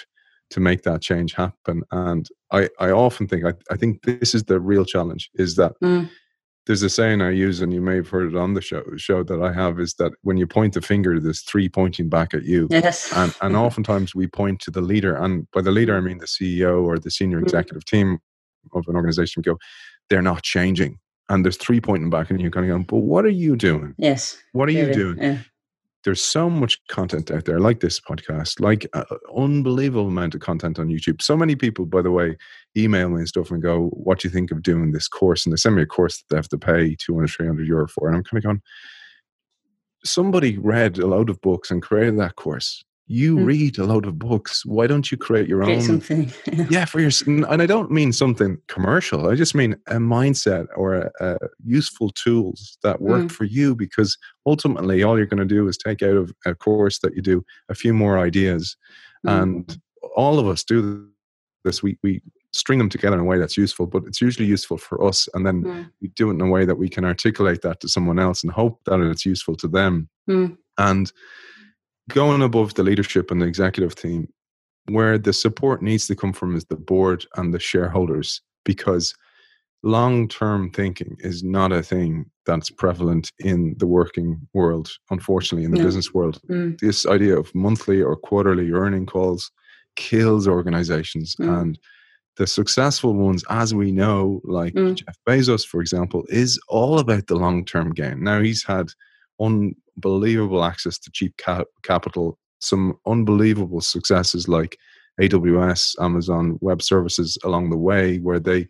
to 0.51 0.61
make 0.61 0.83
that 0.83 1.03
change 1.03 1.35
happen. 1.35 1.83
And 1.91 2.29
I, 2.53 2.69
I 2.79 2.91
often 2.91 3.27
think, 3.27 3.45
I, 3.45 3.53
I 3.71 3.77
think 3.77 4.03
this 4.03 4.35
is 4.35 4.45
the 4.45 4.61
real 4.61 4.85
challenge 4.85 5.31
is 5.35 5.57
that 5.57 5.73
mm. 5.83 6.09
there's 6.67 6.83
a 6.83 6.91
saying 6.91 7.21
I 7.21 7.31
use, 7.31 7.61
and 7.61 7.73
you 7.73 7.81
may 7.81 7.97
have 7.97 8.09
heard 8.09 8.33
it 8.33 8.37
on 8.37 8.55
the 8.55 8.61
show, 8.61 8.83
show 8.97 9.23
that 9.25 9.43
I 9.43 9.53
have 9.53 9.81
is 9.81 9.95
that 9.95 10.13
when 10.23 10.37
you 10.37 10.47
point 10.47 10.75
the 10.75 10.83
finger, 10.83 11.19
there's 11.19 11.43
three 11.43 11.69
pointing 11.69 12.09
back 12.09 12.33
at 12.33 12.45
you. 12.45 12.69
Yes. 12.71 13.13
And, 13.15 13.35
and 13.41 13.57
oftentimes 13.57 14.15
we 14.15 14.27
point 14.27 14.61
to 14.61 14.71
the 14.71 14.81
leader. 14.81 15.17
And 15.17 15.51
by 15.51 15.63
the 15.63 15.73
leader, 15.73 15.97
I 15.97 16.01
mean 16.01 16.19
the 16.19 16.27
CEO 16.27 16.85
or 16.85 16.99
the 16.99 17.11
senior 17.11 17.41
mm. 17.41 17.43
executive 17.43 17.85
team 17.85 18.19
of 18.73 18.85
an 18.89 18.97
organization. 18.97 19.41
We 19.41 19.51
go, 19.51 19.59
they're 20.11 20.23
not 20.23 20.43
changing. 20.43 20.99
And 21.29 21.45
there's 21.45 21.57
three 21.57 21.81
pointing 21.81 22.09
back, 22.09 22.31
and 22.31 22.41
you're 22.41 22.53
kind 22.53 22.67
of 22.67 22.71
going, 22.71 22.85
but 22.85 22.99
what 22.99 23.25
are 23.25 23.31
you 23.31 23.57
doing? 23.57 23.97
Yes. 23.99 24.41
What 24.53 24.69
are 24.69 24.73
you 24.73 24.93
doing? 24.93 25.19
Yeah 25.19 25.39
there's 26.07 26.23
so 26.23 26.49
much 26.49 26.81
content 26.87 27.33
out 27.33 27.45
there 27.47 27.59
like 27.59 27.81
this 27.81 27.99
podcast 27.99 28.61
like 28.61 28.87
uh, 28.93 29.05
unbelievable 29.37 30.07
amount 30.07 30.37
of 30.37 30.41
content 30.41 30.79
on 30.79 30.87
youtube. 30.87 31.21
So 31.21 31.37
many 31.37 31.57
people 31.57 31.85
by 31.85 32.01
the 32.01 32.13
way 32.13 32.39
email 32.77 33.11
me 33.11 33.17
and 33.19 33.29
stuff 33.29 33.51
and 33.51 33.61
go 33.61 33.89
what 33.89 34.21
do 34.21 34.29
you 34.29 34.33
think 34.33 34.53
of 34.53 34.63
doing 34.63 34.93
this 34.93 35.09
course? 35.09 35.45
And 35.45 35.53
they 35.53 35.57
send 35.57 35.75
me 35.75 35.83
a 35.83 35.87
course 35.87 36.19
that 36.19 36.25
they 36.31 36.37
have 36.37 36.49
to 36.51 36.59
pay 36.59 36.97
200 36.99 37.29
300 37.29 37.67
euro 37.67 37.89
for 37.89 38.07
and 38.07 38.17
i'm 38.17 38.23
kind 38.23 38.39
of 38.39 38.45
going 38.45 38.63
somebody 40.05 40.57
read 40.59 40.97
a 40.99 41.07
load 41.07 41.29
of 41.29 41.41
books 41.41 41.71
and 41.73 41.83
created 41.83 42.19
that 42.21 42.37
course 42.37 42.85
you 43.09 43.37
mm. 43.37 43.47
read 43.47 43.79
a 43.79 43.85
load 43.85 44.05
of 44.07 44.19
books 44.19 44.65
why 44.67 44.87
don't 44.87 45.11
you 45.11 45.17
create 45.17 45.49
your 45.49 45.63
create 45.63 45.77
own 45.77 45.83
something 45.83 46.33
yeah 46.71 46.85
for 46.85 47.01
your 47.01 47.11
and 47.27 47.63
i 47.63 47.67
don't 47.67 47.91
mean 47.91 48.13
something 48.13 48.59
commercial 48.69 49.29
i 49.29 49.35
just 49.35 49.55
mean 49.55 49.75
a 49.89 49.95
mindset 49.95 50.67
or 50.77 50.95
a, 50.95 51.11
a 51.21 51.39
useful 51.65 52.11
tools 52.11 52.79
that 52.83 53.01
work 53.01 53.25
mm. 53.25 53.31
for 53.31 53.45
you 53.45 53.75
because 53.75 54.19
ultimately 54.45 55.03
all 55.03 55.17
you're 55.17 55.27
going 55.27 55.39
to 55.39 55.45
do 55.45 55.69
is 55.69 55.77
take 55.77 56.03
out 56.03 56.17
of 56.17 56.33
a 56.45 56.55
course 56.55 56.99
that 56.99 57.15
you 57.15 57.23
do 57.23 57.45
a 57.69 57.75
few 57.75 57.95
more 57.95 58.19
ideas 58.19 58.77
mm. 59.25 59.43
and 59.43 59.79
all 60.17 60.39
of 60.39 60.49
us 60.49 60.65
do 60.65 61.09
this 61.65 61.83
we 61.83 61.99
we 62.03 62.21
string 62.53 62.79
them 62.79 62.89
together 62.89 63.17
in 63.17 63.21
a 63.21 63.25
way 63.25 63.39
that's 63.39 63.57
useful 63.57 63.87
but 63.87 64.03
it's 64.07 64.21
usually 64.21 64.47
useful 64.47 64.79
for 64.79 65.05
us 65.05 65.29
and 65.35 65.47
then 65.47 65.63
mm. 65.63 65.91
we 66.01 66.09
do 66.09 66.31
it 66.31 66.35
in 66.35 66.41
a 66.41 66.49
way 66.49 66.65
that 66.65 66.79
we 66.79 66.89
can 66.89 67.05
articulate 67.05 67.61
that 67.63 67.81
to 67.81 67.89
someone 67.89 68.19
else 68.19 68.43
and 68.43 68.53
hope 68.53 68.81
that 68.87 68.99
it's 69.01 69.27
useful 69.27 69.55
to 69.55 69.69
them 69.69 70.09
mm. 70.29 70.57
and 70.79 71.13
going 72.11 72.43
above 72.43 72.75
the 72.75 72.83
leadership 72.83 73.31
and 73.31 73.41
the 73.41 73.47
executive 73.47 73.95
team, 73.95 74.29
where 74.89 75.19
the 75.19 75.33
support 75.33 75.83
needs 75.83 76.07
to 76.07 76.15
come 76.15 76.33
from 76.33 76.55
is 76.55 76.65
the 76.67 76.77
board 76.77 77.27
and 77.37 77.53
the 77.53 77.59
shareholders, 77.59 78.41
because 78.65 79.15
long 79.83 80.29
term 80.29 80.71
thinking 80.71 81.17
is 81.21 81.43
not 81.43 81.73
a 81.73 81.83
thing 81.83 82.31
that's 82.45 82.71
prevalent 82.71 83.33
in 83.39 83.75
the 83.79 83.87
working 83.87 84.47
world, 84.55 84.91
unfortunately, 85.11 85.65
in 85.65 85.71
the 85.71 85.79
no. 85.79 85.85
business 85.85 86.15
world. 86.15 86.41
Mm. 86.49 86.79
This 86.79 87.07
idea 87.07 87.39
of 87.39 87.55
monthly 87.55 88.03
or 88.03 88.17
quarterly 88.17 88.71
earning 88.73 89.07
calls 89.07 89.51
kills 89.97 90.47
organizations. 90.47 91.35
Mm. 91.37 91.61
And 91.61 91.79
the 92.37 92.47
successful 92.47 93.15
ones, 93.15 93.45
as 93.49 93.75
we 93.75 93.91
know, 93.93 94.41
like 94.45 94.75
mm. 94.75 94.95
Jeff 94.95 95.17
Bezos, 95.27 95.67
for 95.67 95.81
example, 95.81 96.25
is 96.29 96.61
all 96.69 96.99
about 96.99 97.27
the 97.27 97.37
long 97.37 97.65
term 97.65 97.93
gain. 97.93 98.23
Now, 98.23 98.41
he's 98.43 98.63
had 98.63 98.91
unbelievable 99.41 100.65
access 100.65 100.99
to 100.99 101.11
cheap 101.13 101.37
cap- 101.37 101.69
capital, 101.83 102.39
some 102.61 102.99
unbelievable 103.07 103.81
successes 103.81 104.49
like 104.49 104.79
AWS, 105.21 105.95
Amazon 106.01 106.59
Web 106.61 106.83
Services 106.83 107.39
along 107.45 107.71
the 107.71 107.77
way, 107.77 108.19
where 108.19 108.41
they 108.41 108.69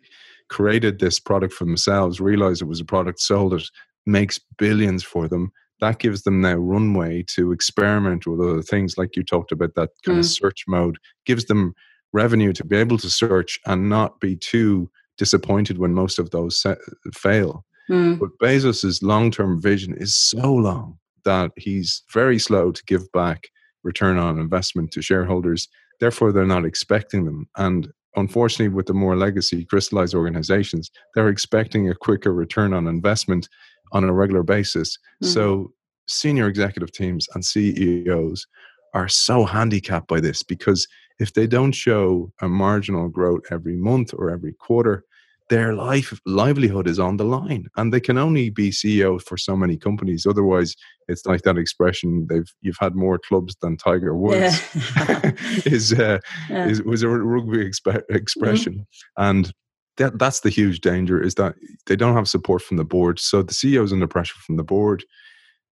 created 0.49 0.99
this 0.99 1.19
product 1.19 1.53
for 1.53 1.65
themselves, 1.65 2.21
realized 2.21 2.61
it 2.61 2.65
was 2.65 2.79
a 2.79 2.85
product 2.85 3.19
sold 3.19 3.53
it, 3.53 3.63
makes 4.05 4.39
billions 4.57 5.03
for 5.03 5.27
them. 5.27 5.51
That 5.79 5.99
gives 5.99 6.23
them 6.23 6.41
now 6.41 6.55
runway 6.55 7.23
to 7.35 7.51
experiment 7.51 8.25
with 8.25 8.39
other 8.39 8.61
things, 8.61 8.97
like 8.97 9.15
you 9.15 9.23
talked 9.23 9.51
about 9.51 9.75
that 9.75 9.89
kind 10.05 10.17
mm. 10.17 10.19
of 10.21 10.25
search 10.25 10.63
mode, 10.67 10.97
gives 11.25 11.45
them 11.45 11.73
revenue 12.13 12.53
to 12.53 12.65
be 12.65 12.77
able 12.77 12.97
to 12.97 13.09
search 13.09 13.59
and 13.65 13.89
not 13.89 14.19
be 14.19 14.35
too 14.35 14.89
disappointed 15.17 15.77
when 15.77 15.93
most 15.93 16.17
of 16.17 16.31
those 16.31 16.65
fail. 17.13 17.65
Mm. 17.89 18.19
But 18.19 18.37
Bezos's 18.41 19.01
long-term 19.01 19.61
vision 19.61 19.93
is 19.97 20.15
so 20.15 20.53
long 20.53 20.97
that 21.25 21.51
he's 21.57 22.03
very 22.13 22.39
slow 22.39 22.71
to 22.71 22.83
give 22.85 23.11
back 23.11 23.49
return 23.83 24.17
on 24.17 24.39
investment 24.39 24.91
to 24.91 25.01
shareholders. 25.01 25.67
Therefore, 25.99 26.31
they're 26.31 26.45
not 26.45 26.65
expecting 26.65 27.25
them. 27.25 27.47
And 27.57 27.89
unfortunately, 28.15 28.73
with 28.73 28.87
the 28.87 28.93
more 28.93 29.15
legacy 29.15 29.65
crystallized 29.65 30.15
organizations, 30.15 30.91
they're 31.15 31.29
expecting 31.29 31.89
a 31.89 31.95
quicker 31.95 32.33
return 32.33 32.73
on 32.73 32.87
investment 32.87 33.47
on 33.91 34.03
a 34.03 34.13
regular 34.13 34.43
basis. 34.43 34.97
Mm. 35.23 35.27
So, 35.33 35.73
senior 36.07 36.47
executive 36.47 36.91
teams 36.91 37.27
and 37.33 37.43
CEOs 37.43 38.47
are 38.93 39.09
so 39.09 39.43
handicapped 39.43 40.07
by 40.07 40.21
this 40.21 40.41
because 40.41 40.87
if 41.19 41.33
they 41.33 41.47
don't 41.47 41.73
show 41.73 42.31
a 42.41 42.47
marginal 42.47 43.09
growth 43.09 43.43
every 43.51 43.75
month 43.75 44.13
or 44.13 44.29
every 44.29 44.53
quarter, 44.53 45.03
their 45.49 45.73
life 45.73 46.19
livelihood 46.25 46.87
is 46.87 46.99
on 46.99 47.17
the 47.17 47.23
line 47.23 47.67
and 47.77 47.93
they 47.93 47.99
can 47.99 48.17
only 48.17 48.49
be 48.49 48.69
ceo 48.69 49.21
for 49.21 49.37
so 49.37 49.55
many 49.55 49.77
companies 49.77 50.25
otherwise 50.25 50.75
it's 51.07 51.25
like 51.25 51.41
that 51.43 51.57
expression 51.57 52.27
they've 52.29 52.53
you've 52.61 52.77
had 52.79 52.95
more 52.95 53.17
clubs 53.17 53.55
than 53.61 53.77
tiger 53.77 54.15
woods 54.15 54.61
yeah. 54.95 55.31
is, 55.65 55.93
uh, 55.93 56.19
yeah. 56.49 56.67
is 56.67 56.81
was 56.83 57.03
a 57.03 57.09
rugby 57.09 57.57
expe- 57.57 58.03
expression 58.09 58.73
mm-hmm. 58.73 59.23
and 59.23 59.53
that 59.97 60.19
that's 60.19 60.41
the 60.41 60.49
huge 60.49 60.81
danger 60.81 61.21
is 61.21 61.35
that 61.35 61.55
they 61.87 61.95
don't 61.95 62.15
have 62.15 62.27
support 62.27 62.61
from 62.61 62.77
the 62.77 62.85
board 62.85 63.19
so 63.19 63.41
the 63.41 63.53
ceo's 63.53 63.93
under 63.93 64.07
pressure 64.07 64.39
from 64.45 64.57
the 64.57 64.63
board 64.63 65.03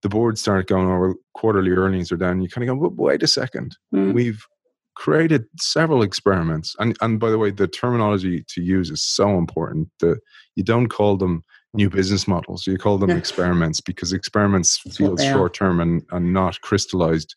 the 0.02 0.10
board 0.10 0.38
start 0.38 0.68
going 0.68 0.86
over 0.86 1.10
oh, 1.10 1.16
quarterly 1.34 1.72
earnings 1.72 2.12
are 2.12 2.18
down 2.18 2.42
you 2.42 2.50
kind 2.50 2.70
of 2.70 2.80
go 2.80 2.94
wait 2.96 3.24
a 3.24 3.28
second 3.28 3.76
mm. 3.94 4.14
we've 4.14 4.46
created 4.96 5.46
several 5.60 6.02
experiments. 6.02 6.76
And, 6.80 6.96
and 7.02 7.20
by 7.20 7.30
the 7.30 7.38
way, 7.38 7.52
the 7.52 7.68
terminology 7.68 8.44
to 8.48 8.62
use 8.62 8.90
is 8.90 9.04
so 9.04 9.38
important. 9.38 9.90
that 10.00 10.20
you 10.56 10.64
don't 10.64 10.88
call 10.88 11.18
them 11.18 11.44
new 11.74 11.90
business 11.90 12.28
models, 12.28 12.66
you 12.66 12.78
call 12.78 12.98
them 12.98 13.12
experiments 13.12 13.82
because 13.82 14.14
experiments 14.14 14.82
That's 14.84 14.98
feel 14.98 15.18
short 15.18 15.54
term 15.54 15.80
and, 15.82 16.04
and 16.12 16.34
not 16.34 16.62
crystallized. 16.62 17.36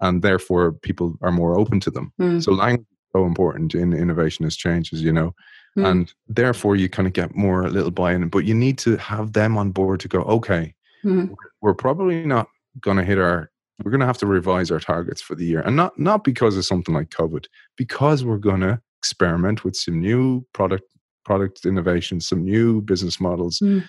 And 0.00 0.22
therefore, 0.22 0.72
people 0.72 1.18
are 1.22 1.32
more 1.32 1.58
open 1.58 1.80
to 1.80 1.90
them. 1.90 2.12
Mm. 2.20 2.42
So, 2.42 2.52
language 2.52 2.86
is 2.86 3.08
so 3.12 3.24
important 3.24 3.74
in 3.74 3.92
innovation 3.92 4.44
as 4.44 4.56
changes, 4.56 5.02
you 5.02 5.12
know. 5.12 5.34
Mm. 5.76 5.90
And 5.90 6.14
therefore, 6.28 6.76
you 6.76 6.88
kind 6.88 7.08
of 7.08 7.14
get 7.14 7.34
more 7.34 7.62
a 7.62 7.70
little 7.70 7.90
buy 7.90 8.12
in, 8.12 8.28
but 8.28 8.44
you 8.44 8.54
need 8.54 8.78
to 8.78 8.96
have 8.98 9.32
them 9.32 9.58
on 9.58 9.72
board 9.72 10.00
to 10.00 10.08
go, 10.08 10.20
okay, 10.22 10.74
mm. 11.04 11.34
we're 11.62 11.74
probably 11.74 12.24
not 12.24 12.48
going 12.80 12.96
to 12.96 13.04
hit 13.04 13.18
our 13.18 13.50
we're 13.84 13.90
going 13.90 14.00
to 14.00 14.06
have 14.06 14.18
to 14.18 14.26
revise 14.26 14.70
our 14.70 14.80
targets 14.80 15.20
for 15.20 15.34
the 15.34 15.44
year 15.44 15.60
and 15.60 15.76
not 15.76 15.98
not 15.98 16.24
because 16.24 16.56
of 16.56 16.64
something 16.64 16.94
like 16.94 17.10
covid 17.10 17.46
because 17.76 18.24
we're 18.24 18.38
going 18.38 18.60
to 18.60 18.80
experiment 18.98 19.64
with 19.64 19.76
some 19.76 20.00
new 20.00 20.44
product 20.52 20.84
product 21.24 21.64
innovations 21.64 22.28
some 22.28 22.44
new 22.44 22.80
business 22.82 23.20
models 23.20 23.60
mm. 23.60 23.84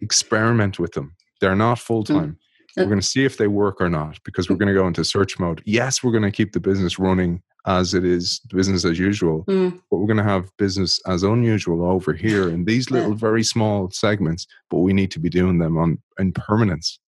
experiment 0.00 0.78
with 0.78 0.92
them. 0.92 1.14
They're 1.40 1.56
not 1.56 1.78
full 1.78 2.04
time 2.04 2.38
mm. 2.76 2.82
we're 2.82 2.88
going 2.88 3.00
to 3.00 3.06
see 3.06 3.24
if 3.24 3.36
they 3.36 3.48
work 3.48 3.80
or 3.80 3.90
not 3.90 4.18
because 4.24 4.48
we're 4.48 4.56
going 4.56 4.72
to 4.72 4.80
go 4.80 4.86
into 4.86 5.04
search 5.04 5.38
mode. 5.38 5.62
Yes 5.64 6.02
we're 6.02 6.12
going 6.12 6.22
to 6.22 6.30
keep 6.30 6.52
the 6.52 6.60
business 6.60 6.98
running 6.98 7.42
as 7.66 7.94
it 7.94 8.04
is 8.04 8.40
business 8.48 8.84
as 8.84 8.98
usual 8.98 9.44
mm. 9.46 9.72
but 9.90 9.98
we're 9.98 10.06
going 10.06 10.16
to 10.16 10.22
have 10.22 10.50
business 10.56 11.00
as 11.06 11.22
unusual 11.22 11.84
over 11.84 12.12
here 12.12 12.48
in 12.48 12.64
these 12.64 12.90
little 12.90 13.14
very 13.14 13.42
small 13.42 13.90
segments 13.90 14.46
but 14.70 14.78
we 14.78 14.92
need 14.92 15.10
to 15.10 15.18
be 15.18 15.28
doing 15.28 15.58
them 15.58 15.76
on 15.76 15.98
in 16.18 16.32
permanence 16.32 16.98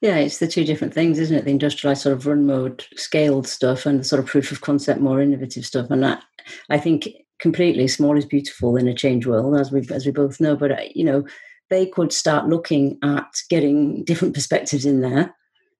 yeah, 0.00 0.16
it's 0.16 0.38
the 0.38 0.46
two 0.46 0.64
different 0.64 0.94
things, 0.94 1.18
isn't 1.18 1.36
it? 1.36 1.44
The 1.44 1.50
industrialized 1.50 2.02
sort 2.02 2.16
of 2.16 2.26
run 2.26 2.46
mode, 2.46 2.84
scaled 2.96 3.46
stuff, 3.46 3.86
and 3.86 4.00
the 4.00 4.04
sort 4.04 4.20
of 4.20 4.26
proof 4.26 4.52
of 4.52 4.60
concept, 4.60 5.00
more 5.00 5.20
innovative 5.20 5.64
stuff. 5.64 5.90
And 5.90 6.02
that, 6.02 6.22
I 6.70 6.78
think, 6.78 7.08
completely 7.38 7.88
small 7.88 8.16
is 8.16 8.24
beautiful 8.24 8.76
in 8.76 8.88
a 8.88 8.94
change 8.94 9.26
world, 9.26 9.58
as 9.58 9.72
we 9.72 9.86
as 9.90 10.06
we 10.06 10.12
both 10.12 10.40
know. 10.40 10.56
But 10.56 10.72
uh, 10.72 10.82
you 10.94 11.04
know, 11.04 11.24
they 11.70 11.86
could 11.86 12.12
start 12.12 12.48
looking 12.48 12.98
at 13.02 13.26
getting 13.48 14.04
different 14.04 14.34
perspectives 14.34 14.84
in 14.84 15.00
there 15.00 15.34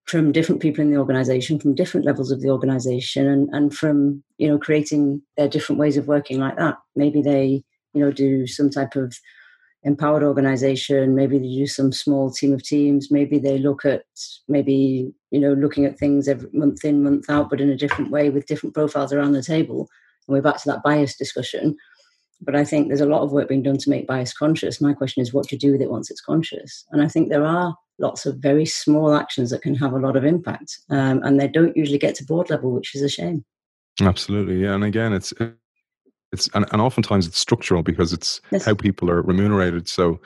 from 0.06 0.30
different 0.32 0.62
people 0.62 0.82
in 0.82 0.90
the 0.90 0.98
organization, 0.98 1.58
from 1.58 1.74
different 1.74 2.06
levels 2.06 2.30
of 2.30 2.40
the 2.40 2.50
organization, 2.50 3.26
and 3.26 3.48
and 3.52 3.76
from 3.76 4.22
you 4.38 4.48
know 4.48 4.58
creating 4.58 5.22
their 5.36 5.48
different 5.48 5.78
ways 5.78 5.96
of 5.96 6.08
working 6.08 6.38
like 6.38 6.56
that. 6.56 6.76
Maybe 6.94 7.22
they 7.22 7.62
you 7.92 8.00
know 8.00 8.10
do 8.10 8.46
some 8.46 8.70
type 8.70 8.96
of 8.96 9.16
empowered 9.86 10.24
organization 10.24 11.14
maybe 11.14 11.38
they 11.38 11.46
do 11.46 11.66
some 11.66 11.92
small 11.92 12.28
team 12.28 12.52
of 12.52 12.62
teams 12.62 13.08
maybe 13.10 13.38
they 13.38 13.56
look 13.56 13.84
at 13.84 14.02
maybe 14.48 15.14
you 15.30 15.38
know 15.38 15.52
looking 15.52 15.84
at 15.84 15.96
things 15.96 16.26
every 16.26 16.50
month 16.52 16.84
in 16.84 17.04
month 17.04 17.30
out 17.30 17.48
but 17.48 17.60
in 17.60 17.70
a 17.70 17.76
different 17.76 18.10
way 18.10 18.28
with 18.28 18.46
different 18.46 18.74
profiles 18.74 19.12
around 19.12 19.32
the 19.32 19.42
table. 19.42 19.88
And 20.26 20.34
we're 20.34 20.42
back 20.42 20.60
to 20.62 20.68
that 20.70 20.82
bias 20.82 21.16
discussion. 21.16 21.76
But 22.40 22.56
i 22.56 22.64
think 22.64 22.88
there's 22.88 23.00
a 23.00 23.06
lot 23.06 23.22
of 23.22 23.32
work 23.32 23.48
being 23.48 23.62
done 23.62 23.78
to 23.78 23.90
make 23.90 24.08
bias 24.08 24.32
conscious. 24.32 24.80
My 24.80 24.92
question 24.92 25.22
is 25.22 25.32
what 25.32 25.48
do 25.48 25.54
you 25.54 25.60
do 25.60 25.72
with 25.72 25.80
it 25.80 25.90
once 25.90 26.10
it's 26.10 26.20
conscious? 26.20 26.84
And 26.90 27.02
i 27.02 27.08
think 27.08 27.28
there 27.28 27.46
are 27.46 27.76
lots 27.98 28.26
of 28.26 28.38
very 28.38 28.66
small 28.66 29.14
actions 29.14 29.50
that 29.50 29.62
can 29.62 29.74
have 29.74 29.92
a 29.92 29.98
lot 29.98 30.16
of 30.16 30.24
impact 30.24 30.78
um, 30.90 31.22
and 31.22 31.40
they 31.40 31.48
don't 31.48 31.76
usually 31.76 31.98
get 31.98 32.14
to 32.16 32.26
board 32.26 32.50
level 32.50 32.72
which 32.72 32.94
is 32.94 33.02
a 33.02 33.08
shame. 33.08 33.44
Absolutely. 34.00 34.62
Yeah 34.62 34.74
and 34.74 34.84
again 34.84 35.12
it's 35.12 35.32
it's 36.32 36.48
and, 36.54 36.66
and 36.72 36.80
oftentimes 36.80 37.26
it's 37.26 37.38
structural 37.38 37.82
because 37.82 38.12
it's 38.12 38.40
yes. 38.50 38.64
how 38.64 38.74
people 38.74 39.10
are 39.10 39.22
remunerated 39.22 39.88
so 39.88 40.20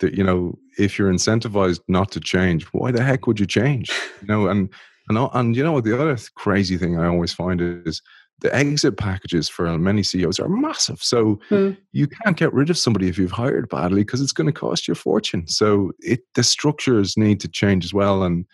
that 0.00 0.14
you 0.14 0.24
know 0.24 0.58
if 0.78 0.98
you're 0.98 1.12
incentivized 1.12 1.80
not 1.88 2.10
to 2.10 2.20
change 2.20 2.64
why 2.72 2.90
the 2.90 3.02
heck 3.02 3.26
would 3.26 3.38
you 3.38 3.46
change 3.46 3.90
you 4.20 4.28
know 4.28 4.48
and 4.48 4.68
and 5.08 5.18
and 5.34 5.56
you 5.56 5.62
know 5.62 5.72
what 5.72 5.84
the 5.84 5.94
other 5.94 6.16
crazy 6.34 6.76
thing 6.76 6.98
i 6.98 7.06
always 7.06 7.32
find 7.32 7.60
is 7.60 8.02
the 8.42 8.54
exit 8.54 8.96
packages 8.96 9.48
for 9.48 9.78
many 9.78 10.02
CEOs 10.02 10.40
are 10.40 10.48
massive. 10.48 11.02
So 11.02 11.38
mm. 11.48 11.76
you 11.92 12.08
can't 12.08 12.36
get 12.36 12.52
rid 12.52 12.70
of 12.70 12.76
somebody 12.76 13.08
if 13.08 13.16
you've 13.16 13.30
hired 13.30 13.68
badly 13.68 14.02
because 14.02 14.20
it's 14.20 14.32
going 14.32 14.48
to 14.48 14.52
cost 14.52 14.88
you 14.88 14.92
a 14.92 14.96
fortune. 14.96 15.46
So 15.46 15.92
it 16.00 16.22
the 16.34 16.42
structures 16.42 17.16
need 17.16 17.40
to 17.40 17.48
change 17.48 17.84
as 17.84 17.94
well. 17.94 18.24
And 18.24 18.44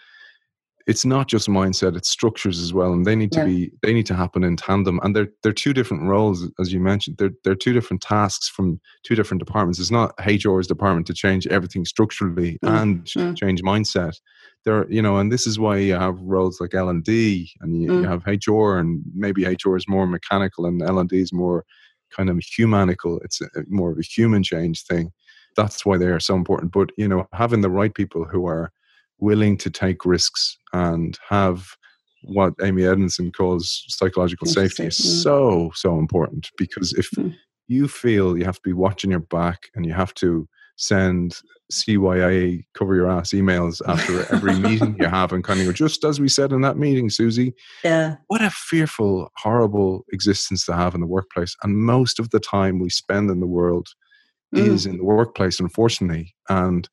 it's 0.89 1.05
not 1.05 1.29
just 1.29 1.49
mindset 1.49 1.95
it's 1.97 2.09
structures 2.09 2.61
as 2.61 2.73
well 2.73 2.93
and 2.93 3.07
they 3.07 3.15
need 3.15 3.31
to 3.31 3.41
yeah. 3.41 3.45
be 3.45 3.71
they 3.83 3.93
need 3.93 4.07
to 4.07 4.15
happen 4.15 4.43
in 4.43 4.57
tandem 4.57 4.99
and 5.03 5.15
they're 5.15 5.29
they're 5.43 5.53
two 5.53 5.75
different 5.75 6.03
roles 6.05 6.51
as 6.59 6.73
you 6.73 6.81
mentioned 6.81 7.17
they're 7.19 7.31
they're 7.45 7.55
two 7.55 7.75
different 7.75 8.03
tasks 8.03 8.49
from 8.49 8.81
two 9.05 9.15
different 9.15 9.39
departments 9.39 9.79
it's 9.79 9.91
not 9.91 10.15
hr's 10.19 10.67
department 10.67 11.07
to 11.07 11.13
change 11.13 11.47
everything 11.49 11.85
structurally 11.85 12.59
mm. 12.65 12.83
and 12.83 13.05
mm. 13.05 13.37
change 13.37 13.63
mindset 13.63 14.19
there 14.65 14.91
you 14.91 15.03
know 15.03 15.19
and 15.19 15.31
this 15.31 15.47
is 15.47 15.59
why 15.59 15.77
you 15.77 15.95
have 15.95 16.19
roles 16.21 16.61
like 16.61 16.75
l&d 16.75 17.51
and 17.61 17.83
you, 17.83 17.91
mm. 17.91 18.03
you 18.03 18.09
have 18.09 18.25
hr 18.27 18.79
and 18.79 19.03
maybe 19.15 19.45
hr 19.45 19.77
is 19.77 19.87
more 19.87 20.07
mechanical 20.07 20.65
and 20.65 20.83
l&d 20.83 21.17
is 21.17 21.33
more 21.33 21.65
kind 22.17 22.31
of 22.31 22.39
humanical 22.39 23.21
it's 23.21 23.43
a, 23.43 23.49
more 23.69 23.93
of 23.93 23.99
a 23.99 24.03
human 24.03 24.43
change 24.43 24.85
thing 24.85 25.13
that's 25.55 25.85
why 25.85 25.99
they 25.99 26.07
are 26.07 26.21
so 26.21 26.35
important 26.35 26.73
but 26.73 26.89
you 26.97 27.07
know 27.07 27.29
having 27.35 27.61
the 27.61 27.71
right 27.71 27.95
people 27.95 28.25
who 28.25 28.47
are 28.47 28.73
willing 29.19 29.57
to 29.59 29.71
take 29.71 30.05
risks 30.05 30.57
and 30.73 31.19
have 31.29 31.67
what 32.23 32.55
Amy 32.63 32.85
Edmondson 32.85 33.31
calls 33.33 33.85
psychological 33.89 34.47
safety 34.47 34.87
is 34.87 34.99
mm. 34.99 35.23
so, 35.23 35.71
so 35.75 35.99
important 35.99 36.51
because 36.59 36.93
if 36.95 37.11
mm. 37.13 37.35
you 37.69 37.89
feel 37.89 38.37
you 38.37 38.45
have 38.45 38.57
to 38.57 38.63
be 38.65 38.73
watching 38.73 39.11
your 39.11 39.21
back 39.21 39.69
and 39.75 39.87
you 39.87 39.93
have 39.93 40.15
to 40.15 40.49
send 40.77 41.41
CYA 41.73 42.65
cover 42.75 42.95
your 42.95 43.11
ass 43.11 43.31
emails 43.31 43.83
after 43.87 44.33
every 44.33 44.55
meeting 44.59 44.97
you 44.99 45.07
have 45.07 45.33
and 45.33 45.45
kind 45.45 45.61
of 45.61 45.67
go, 45.67 45.73
just 45.73 46.05
as 46.05 46.21
we 46.21 46.29
said 46.29 46.53
in 46.53 46.61
that 46.63 46.79
meeting, 46.79 47.11
Susie. 47.11 47.53
Yeah. 47.85 48.17
What 48.29 48.43
a 48.43 48.51
fearful, 48.51 49.31
horrible 49.37 50.05
existence 50.13 50.65
to 50.67 50.75
have 50.75 50.95
in 50.95 51.01
the 51.01 51.07
workplace. 51.07 51.55
And 51.63 51.77
most 51.77 52.19
of 52.19 52.31
the 52.31 52.41
time 52.41 52.79
we 52.79 52.91
spend 52.91 53.31
in 53.31 53.41
the 53.41 53.47
world 53.47 53.89
mm. 54.55 54.67
is 54.67 54.87
in 54.87 54.97
the 54.99 55.05
workplace, 55.05 55.61
unfortunately. 55.61 56.35
And 56.49 56.89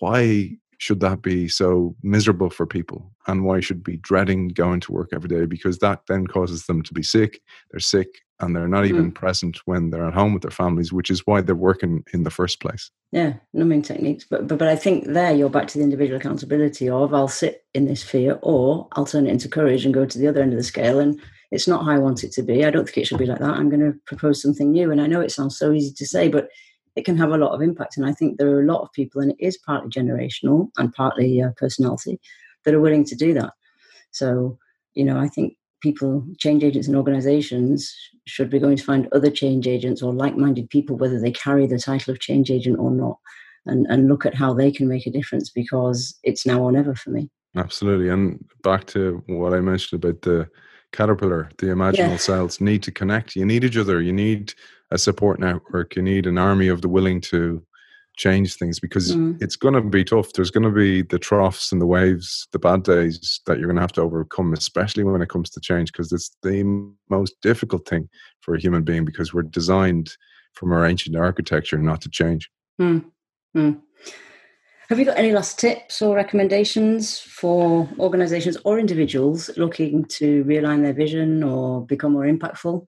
why 0.00 0.50
should 0.84 1.00
that 1.00 1.22
be 1.22 1.48
so 1.48 1.96
miserable 2.02 2.50
for 2.50 2.66
people? 2.66 3.10
And 3.26 3.42
why 3.42 3.60
should 3.60 3.82
be 3.82 3.96
dreading 3.96 4.48
going 4.48 4.80
to 4.80 4.92
work 4.92 5.08
every 5.14 5.30
day? 5.30 5.46
Because 5.46 5.78
that 5.78 6.02
then 6.08 6.26
causes 6.26 6.66
them 6.66 6.82
to 6.82 6.92
be 6.92 7.02
sick. 7.02 7.40
They're 7.70 7.80
sick 7.80 8.08
and 8.38 8.54
they're 8.54 8.68
not 8.68 8.84
even 8.84 9.10
mm. 9.10 9.14
present 9.14 9.60
when 9.64 9.88
they're 9.88 10.04
at 10.06 10.12
home 10.12 10.34
with 10.34 10.42
their 10.42 10.50
families 10.50 10.92
which 10.92 11.08
is 11.08 11.26
why 11.26 11.40
they're 11.40 11.54
working 11.54 12.04
in 12.12 12.24
the 12.24 12.30
first 12.30 12.60
place. 12.60 12.90
Yeah 13.12 13.34
numbing 13.54 13.80
techniques. 13.80 14.26
But, 14.28 14.46
but 14.46 14.58
but 14.58 14.68
i 14.68 14.76
think 14.76 15.06
there 15.06 15.34
you're 15.34 15.48
back 15.48 15.68
to 15.68 15.78
the 15.78 15.84
individual 15.84 16.18
accountability 16.18 16.90
of 16.90 17.14
i'll 17.14 17.28
sit 17.28 17.64
in 17.72 17.86
this 17.86 18.02
fear 18.02 18.38
or 18.42 18.88
i'll 18.92 19.06
turn 19.06 19.26
it 19.26 19.30
into 19.30 19.48
courage 19.48 19.86
and 19.86 19.94
go 19.94 20.04
to 20.04 20.18
the 20.18 20.28
other 20.28 20.42
end 20.42 20.52
of 20.52 20.58
the 20.58 20.64
scale. 20.64 20.98
And 20.98 21.18
it's 21.50 21.68
not 21.68 21.84
how 21.84 21.92
i 21.92 21.98
want 21.98 22.24
it 22.24 22.32
to 22.32 22.42
be. 22.42 22.64
I 22.64 22.70
don't 22.70 22.84
think 22.84 22.98
it 22.98 23.06
should 23.06 23.24
be 23.24 23.26
like 23.26 23.38
that. 23.38 23.56
I'm 23.56 23.70
going 23.70 23.80
to 23.80 23.98
propose 24.04 24.42
something 24.42 24.70
new. 24.70 24.90
And 24.90 25.00
i 25.00 25.06
know 25.06 25.22
it 25.22 25.32
sounds 25.32 25.56
so 25.56 25.72
easy 25.72 25.94
to 25.94 26.06
say 26.06 26.28
but 26.28 26.48
it 26.96 27.04
can 27.04 27.16
have 27.16 27.30
a 27.30 27.38
lot 27.38 27.52
of 27.52 27.62
impact. 27.62 27.96
And 27.96 28.06
I 28.06 28.12
think 28.12 28.38
there 28.38 28.50
are 28.50 28.62
a 28.62 28.66
lot 28.66 28.82
of 28.82 28.92
people, 28.92 29.20
and 29.20 29.32
it 29.32 29.36
is 29.40 29.58
partly 29.58 29.90
generational 29.90 30.68
and 30.76 30.92
partly 30.92 31.42
uh, 31.42 31.50
personality, 31.56 32.20
that 32.64 32.74
are 32.74 32.80
willing 32.80 33.04
to 33.04 33.14
do 33.14 33.34
that. 33.34 33.52
So, 34.10 34.58
you 34.94 35.04
know, 35.04 35.18
I 35.18 35.28
think 35.28 35.56
people, 35.82 36.24
change 36.38 36.64
agents 36.64 36.88
and 36.88 36.96
organizations, 36.96 37.94
should 38.26 38.48
be 38.48 38.58
going 38.58 38.76
to 38.76 38.84
find 38.84 39.08
other 39.12 39.30
change 39.30 39.66
agents 39.66 40.02
or 40.02 40.12
like 40.12 40.36
minded 40.36 40.70
people, 40.70 40.96
whether 40.96 41.20
they 41.20 41.32
carry 41.32 41.66
the 41.66 41.78
title 41.78 42.12
of 42.12 42.20
change 42.20 42.50
agent 42.50 42.78
or 42.78 42.90
not, 42.90 43.18
and, 43.66 43.86
and 43.88 44.08
look 44.08 44.24
at 44.24 44.34
how 44.34 44.54
they 44.54 44.70
can 44.70 44.88
make 44.88 45.06
a 45.06 45.10
difference 45.10 45.50
because 45.50 46.18
it's 46.22 46.46
now 46.46 46.62
or 46.62 46.72
never 46.72 46.94
for 46.94 47.10
me. 47.10 47.28
Absolutely. 47.56 48.08
And 48.08 48.44
back 48.62 48.86
to 48.88 49.22
what 49.26 49.52
I 49.52 49.60
mentioned 49.60 50.02
about 50.02 50.22
the 50.22 50.48
caterpillar, 50.92 51.50
the 51.58 51.66
imaginal 51.66 51.96
yeah. 51.96 52.16
cells 52.16 52.60
need 52.60 52.82
to 52.84 52.92
connect. 52.92 53.36
You 53.36 53.44
need 53.44 53.64
each 53.64 53.76
other. 53.76 54.00
You 54.00 54.12
need 54.12 54.54
a 54.94 54.98
support 54.98 55.40
network. 55.40 55.96
You 55.96 56.02
need 56.02 56.26
an 56.26 56.38
army 56.38 56.68
of 56.68 56.80
the 56.80 56.88
willing 56.88 57.20
to 57.22 57.62
change 58.16 58.54
things 58.54 58.78
because 58.78 59.14
mm. 59.14 59.36
it's 59.42 59.56
going 59.56 59.74
to 59.74 59.80
be 59.82 60.04
tough. 60.04 60.32
There's 60.32 60.52
going 60.52 60.62
to 60.62 60.70
be 60.70 61.02
the 61.02 61.18
troughs 61.18 61.72
and 61.72 61.80
the 61.80 61.86
waves, 61.86 62.46
the 62.52 62.60
bad 62.60 62.84
days 62.84 63.40
that 63.46 63.58
you're 63.58 63.66
going 63.66 63.76
to 63.76 63.82
have 63.82 63.92
to 63.94 64.02
overcome, 64.02 64.52
especially 64.52 65.02
when 65.02 65.20
it 65.20 65.28
comes 65.28 65.50
to 65.50 65.60
change, 65.60 65.90
because 65.92 66.12
it's 66.12 66.30
the 66.42 66.62
most 67.10 67.34
difficult 67.42 67.88
thing 67.88 68.08
for 68.40 68.54
a 68.54 68.60
human 68.60 68.84
being 68.84 69.04
because 69.04 69.34
we're 69.34 69.42
designed 69.42 70.16
from 70.52 70.72
our 70.72 70.86
ancient 70.86 71.16
architecture 71.16 71.78
not 71.78 72.00
to 72.02 72.08
change. 72.08 72.48
Mm. 72.80 73.04
Mm. 73.56 73.80
Have 74.88 74.98
you 75.00 75.06
got 75.06 75.18
any 75.18 75.32
last 75.32 75.58
tips 75.58 76.00
or 76.02 76.14
recommendations 76.14 77.18
for 77.18 77.88
organizations 77.98 78.58
or 78.64 78.78
individuals 78.78 79.50
looking 79.56 80.04
to 80.04 80.44
realign 80.44 80.82
their 80.82 80.92
vision 80.92 81.42
or 81.42 81.84
become 81.84 82.12
more 82.12 82.26
impactful? 82.26 82.86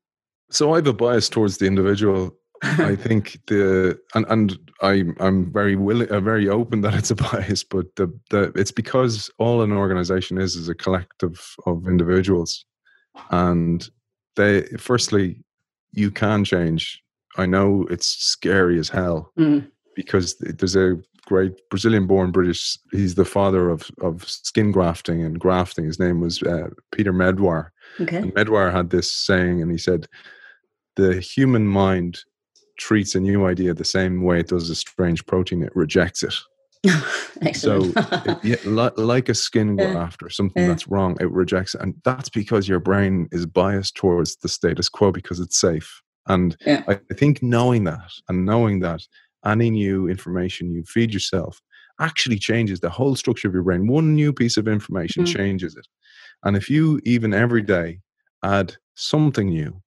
So 0.50 0.72
I 0.72 0.76
have 0.76 0.86
a 0.86 0.92
bias 0.92 1.28
towards 1.28 1.58
the 1.58 1.66
individual. 1.66 2.36
I 2.62 2.96
think 3.06 3.38
the 3.46 3.98
and 4.14 4.26
and 4.28 4.58
I 4.82 5.04
I'm 5.20 5.52
very 5.52 5.76
willing, 5.76 6.08
uh, 6.10 6.20
very 6.20 6.48
open 6.48 6.80
that 6.82 6.94
it's 6.94 7.10
a 7.10 7.14
bias, 7.30 7.64
but 7.64 7.94
the 7.96 8.12
the 8.30 8.52
it's 8.54 8.72
because 8.72 9.30
all 9.38 9.62
an 9.62 9.72
organization 9.72 10.38
is 10.38 10.56
is 10.56 10.68
a 10.68 10.74
collective 10.74 11.54
of 11.66 11.86
individuals, 11.86 12.64
and 13.30 13.88
they 14.36 14.62
firstly 14.78 15.42
you 15.92 16.10
can 16.10 16.44
change. 16.44 17.02
I 17.38 17.46
know 17.46 17.86
it's 17.90 18.06
scary 18.06 18.78
as 18.78 18.88
hell 18.88 19.30
mm. 19.38 19.66
because 19.94 20.36
there's 20.38 20.76
a 20.76 20.96
great 21.26 21.52
Brazilian-born 21.68 22.30
British. 22.30 22.78
He's 22.92 23.14
the 23.16 23.24
father 23.24 23.68
of 23.68 23.90
of 24.00 24.26
skin 24.26 24.70
grafting 24.72 25.22
and 25.22 25.38
grafting. 25.38 25.84
His 25.84 25.98
name 25.98 26.20
was 26.20 26.42
uh, 26.42 26.68
Peter 26.92 27.12
Medawar. 27.12 27.70
Okay. 28.00 28.16
And 28.16 28.34
Medawar 28.34 28.72
had 28.72 28.90
this 28.90 29.10
saying, 29.10 29.60
and 29.60 29.70
he 29.70 29.78
said, 29.78 30.06
the 30.96 31.20
human 31.20 31.66
mind 31.66 32.20
treats 32.78 33.14
a 33.14 33.20
new 33.20 33.46
idea 33.46 33.72
the 33.72 33.84
same 33.84 34.22
way 34.22 34.40
it 34.40 34.48
does 34.48 34.68
a 34.68 34.74
strange 34.74 35.24
protein 35.26 35.62
it 35.62 35.74
rejects 35.74 36.22
it 36.22 36.34
so 37.54 37.80
it, 38.44 38.64
like 38.98 39.28
a 39.28 39.34
skin 39.34 39.76
graft 39.76 40.22
or 40.22 40.30
something 40.30 40.62
yeah. 40.62 40.68
that's 40.68 40.86
wrong 40.88 41.16
it 41.20 41.30
rejects 41.30 41.74
it 41.74 41.80
and 41.80 41.94
that's 42.04 42.28
because 42.28 42.68
your 42.68 42.78
brain 42.78 43.28
is 43.32 43.46
biased 43.46 43.94
towards 43.96 44.36
the 44.36 44.48
status 44.48 44.88
quo 44.88 45.10
because 45.10 45.40
it's 45.40 45.58
safe 45.58 46.02
and 46.28 46.56
yeah. 46.66 46.82
I, 46.86 47.00
I 47.10 47.14
think 47.14 47.42
knowing 47.42 47.84
that 47.84 48.10
and 48.28 48.44
knowing 48.44 48.80
that 48.80 49.02
any 49.44 49.70
new 49.70 50.08
information 50.08 50.70
you 50.70 50.84
feed 50.84 51.12
yourself 51.12 51.60
actually 51.98 52.38
changes 52.38 52.80
the 52.80 52.90
whole 52.90 53.16
structure 53.16 53.48
of 53.48 53.54
your 53.54 53.62
brain 53.62 53.88
one 53.88 54.14
new 54.14 54.32
piece 54.32 54.56
of 54.56 54.68
information 54.68 55.24
mm. 55.24 55.34
changes 55.34 55.76
it 55.76 55.86
and 56.44 56.56
if 56.56 56.68
you 56.68 57.00
even 57.04 57.32
every 57.32 57.62
day 57.62 58.00
add 58.44 58.76
something 58.94 59.48
new 59.48 59.80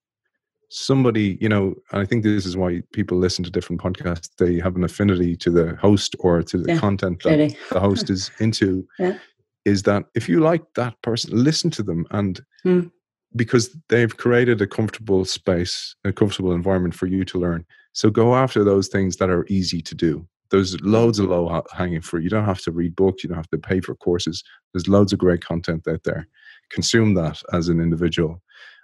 somebody 0.69 1.37
you 1.41 1.49
know 1.49 1.73
and 1.91 2.01
i 2.01 2.05
think 2.05 2.23
this 2.23 2.45
is 2.45 2.55
why 2.55 2.81
people 2.93 3.17
listen 3.17 3.43
to 3.43 3.51
different 3.51 3.81
podcasts. 3.81 4.29
They 4.37 4.59
have 4.59 4.75
an 4.75 4.83
affinity 4.83 5.35
to 5.37 5.49
the 5.49 5.75
host 5.77 6.15
or 6.19 6.43
to 6.43 6.57
the 6.57 6.73
yeah, 6.73 6.79
content 6.79 7.23
that 7.23 7.55
the 7.71 7.79
host 7.79 8.09
is 8.09 8.31
into 8.39 8.87
yeah. 8.99 9.17
is 9.65 9.83
that 9.83 10.05
if 10.13 10.29
you 10.29 10.39
like 10.39 10.61
that 10.75 11.01
person 11.01 11.43
listen 11.43 11.71
to 11.71 11.83
them. 11.83 12.05
And 12.11 12.39
mm. 12.63 12.91
because 13.35 13.75
they've 13.89 14.15
created 14.15 14.61
a 14.61 14.67
comfortable 14.67 15.25
space 15.25 15.95
a 16.05 16.13
comfortable 16.13 16.51
environment 16.51 16.93
for 16.93 17.07
you 17.07 17.25
to 17.25 17.39
learn. 17.39 17.65
So 17.93 18.11
go 18.11 18.35
after 18.35 18.63
those 18.63 18.87
things 18.87 19.17
that 19.17 19.29
are 19.29 19.45
easy 19.49 19.81
to 19.81 19.95
do. 19.95 20.27
There's 20.51 20.79
loads 20.81 21.19
of 21.19 21.29
low 21.29 21.63
hanging 21.71 22.01
fruit. 22.01 22.23
You 22.23 22.29
don't 22.29 22.45
have 22.45 22.61
to 22.61 22.71
read 22.71 22.95
books. 22.95 23.23
You 23.23 23.29
don't 23.29 23.37
have 23.37 23.49
to 23.49 23.57
pay 23.57 23.81
for 23.81 23.95
courses. 23.95 24.43
There's 24.73 24.87
loads 24.87 25.13
of 25.13 25.19
great 25.19 25.43
content 25.43 25.87
out 25.87 26.03
there. 26.03 26.27
Consume 26.69 27.15
that 27.15 27.41
as 27.53 27.69
an 27.69 27.79
individual. 27.79 28.41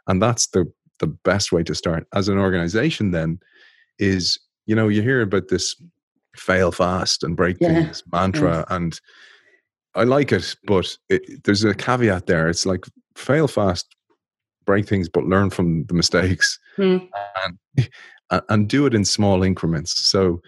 And 0.08 0.22
that's 0.22 0.48
the 0.48 0.72
the 1.00 1.08
best 1.08 1.52
way 1.52 1.64
to 1.64 1.76
start 1.76 2.08
as 2.14 2.28
an 2.28 2.38
organization 2.38 3.12
then 3.12 3.40
is 4.00 4.40
you 4.66 4.76
know 4.76 4.88
you 4.88 5.02
hear 5.02 5.22
about 5.22 5.48
this 5.50 5.76
fail 6.36 6.72
fast 6.72 7.24
and 7.24 7.36
break 7.36 7.58
yeah. 7.60 7.70
things 7.70 8.04
mantra 8.12 8.66
yeah. 8.70 8.76
and 8.76 9.00
i 9.96 10.04
like 10.04 10.32
it 10.32 10.56
but 10.66 10.98
it, 11.10 11.44
there's 11.44 11.64
a 11.64 11.74
caveat 11.74 12.26
there 12.26 12.50
it's 12.50 12.66
like 12.66 12.86
fail 13.16 13.48
fast 13.48 13.96
break 14.66 14.88
things 14.88 15.08
but 15.08 15.26
learn 15.26 15.50
from 15.50 15.86
the 15.86 15.94
mistakes 15.94 16.60
mm. 16.78 17.08
and, 17.46 18.42
and 18.50 18.68
do 18.68 18.86
it 18.86 18.94
in 18.94 19.06
small 19.06 19.44
increments 19.44 19.98
so 19.98 20.42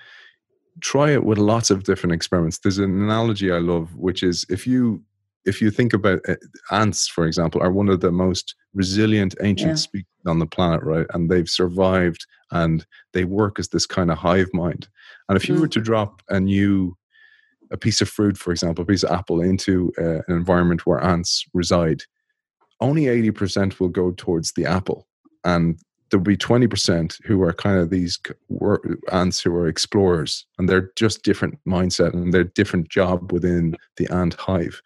try 0.81 1.11
it 1.11 1.23
with 1.23 1.37
lots 1.37 1.71
of 1.71 1.83
different 1.83 2.13
experiments 2.13 2.59
there's 2.59 2.77
an 2.77 3.01
analogy 3.01 3.51
i 3.51 3.59
love 3.59 3.95
which 3.95 4.23
is 4.23 4.45
if 4.49 4.67
you 4.67 5.01
if 5.47 5.61
you 5.61 5.71
think 5.71 5.93
about 5.93 6.19
it, 6.27 6.39
ants 6.71 7.07
for 7.07 7.25
example 7.25 7.61
are 7.61 7.71
one 7.71 7.89
of 7.89 8.01
the 8.01 8.11
most 8.11 8.55
resilient 8.73 9.35
ancient 9.41 9.71
yeah. 9.71 9.75
species 9.75 10.05
on 10.25 10.39
the 10.39 10.45
planet, 10.45 10.83
right? 10.83 11.07
And 11.13 11.29
they've 11.29 11.49
survived 11.49 12.25
and 12.51 12.85
they 13.13 13.23
work 13.23 13.59
as 13.59 13.69
this 13.69 13.85
kind 13.85 14.11
of 14.11 14.17
hive 14.17 14.49
mind. 14.53 14.87
And 15.27 15.37
if 15.37 15.49
you 15.49 15.55
mm. 15.55 15.61
were 15.61 15.67
to 15.69 15.81
drop 15.81 16.21
a 16.29 16.39
new 16.39 16.95
a 17.71 17.77
piece 17.77 17.99
of 17.99 18.07
fruit, 18.07 18.37
for 18.37 18.51
example, 18.51 18.83
a 18.83 18.85
piece 18.85 19.03
of 19.03 19.11
apple 19.11 19.41
into 19.41 19.91
uh, 19.97 20.21
an 20.27 20.35
environment 20.35 20.85
where 20.85 21.03
ants 21.03 21.45
reside, 21.53 22.03
only 22.79 23.03
80% 23.03 23.79
will 23.79 23.89
go 23.89 24.11
towards 24.11 24.53
the 24.53 24.65
apple. 24.65 25.05
And 25.43 25.77
there'll 26.09 26.23
be 26.23 26.37
20% 26.37 27.17
who 27.25 27.41
are 27.41 27.53
kind 27.53 27.77
of 27.77 27.89
these 27.89 28.19
ants 29.11 29.41
who 29.41 29.53
are 29.55 29.67
explorers 29.67 30.45
and 30.57 30.69
they're 30.69 30.91
just 30.95 31.23
different 31.23 31.59
mindset 31.67 32.13
and 32.13 32.33
they're 32.33 32.45
different 32.45 32.89
job 32.89 33.31
within 33.31 33.75
the 33.97 34.07
ant 34.13 34.35
hive. 34.35 34.81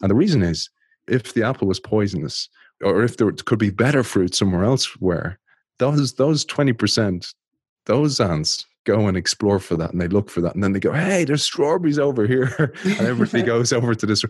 And 0.00 0.10
the 0.10 0.14
reason 0.14 0.42
is 0.42 0.70
if 1.08 1.34
the 1.34 1.42
apple 1.42 1.68
was 1.68 1.80
poisonous, 1.80 2.48
or 2.82 3.02
if 3.02 3.16
there 3.16 3.30
could 3.30 3.58
be 3.58 3.70
better 3.70 4.02
fruit 4.02 4.34
somewhere 4.34 4.64
else, 4.64 4.86
where 5.00 5.38
those 5.78 6.14
those 6.14 6.44
twenty 6.44 6.72
percent, 6.72 7.34
those 7.86 8.20
ants 8.20 8.66
go 8.84 9.06
and 9.08 9.16
explore 9.16 9.58
for 9.58 9.76
that 9.76 9.90
and 9.92 10.00
they 10.00 10.08
look 10.08 10.30
for 10.30 10.40
that 10.40 10.54
and 10.54 10.62
then 10.62 10.72
they 10.72 10.80
go 10.80 10.92
hey 10.92 11.24
there's 11.24 11.42
strawberries 11.42 11.98
over 11.98 12.26
here 12.26 12.72
and 12.84 13.00
everybody 13.00 13.42
goes 13.46 13.72
over 13.72 13.94
to 13.94 14.06
this 14.06 14.22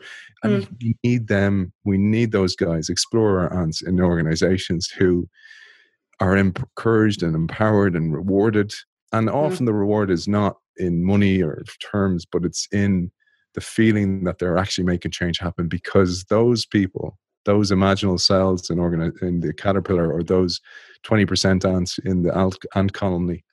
and 0.43 0.63
mm. 0.63 0.69
we 0.81 0.97
need 1.05 1.29
them 1.29 1.73
we 1.85 1.99
need 1.99 2.33
those 2.33 2.57
guys 2.57 2.89
explorer 2.89 3.53
ants 3.53 3.83
in 3.83 4.01
organizations 4.01 4.89
who 4.89 5.29
are 6.21 6.37
encouraged 6.37 7.23
and 7.23 7.35
empowered 7.35 7.97
and 7.97 8.15
rewarded 8.15 8.73
and 9.13 9.29
mm. 9.29 9.35
often 9.35 9.65
mm. 9.65 9.67
the 9.67 9.75
reward 9.75 10.11
is 10.11 10.29
not 10.29 10.57
in 10.77 11.05
money 11.05 11.43
or 11.43 11.63
terms 11.91 12.25
but 12.25 12.45
it's 12.45 12.69
in 12.73 13.11
the 13.55 13.61
feeling 13.61 14.25
that 14.25 14.39
they're 14.39 14.59
actually 14.59 14.85
making 14.85 15.13
change 15.13 15.39
happen 15.39 15.69
because 15.69 16.25
those 16.25 16.67
people 16.67 17.19
those 17.45 17.71
imaginal 17.71 18.19
cells 18.19 18.71
in, 18.71 18.79
organi- 18.79 19.21
in 19.23 19.41
the 19.41 19.53
caterpillar 19.53 20.11
or 20.11 20.23
those 20.23 20.61
20% 21.05 21.65
ants 21.65 21.99
in 21.99 22.23
the 22.23 22.53
ant 22.75 22.93
colony 22.93 23.45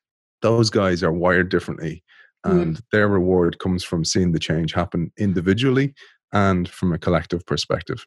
those 0.41 0.69
guys 0.69 1.03
are 1.03 1.11
wired 1.11 1.49
differently 1.49 2.03
mm. 2.45 2.61
and 2.61 2.77
mm. 2.77 2.81
their 2.91 3.07
reward 3.07 3.59
comes 3.59 3.83
from 3.83 4.03
seeing 4.03 4.31
the 4.31 4.39
change 4.39 4.73
happen 4.73 5.11
individually 5.17 5.93
and 6.33 6.69
from 6.69 6.93
a 6.93 6.97
collective 6.97 7.45
perspective 7.45 8.05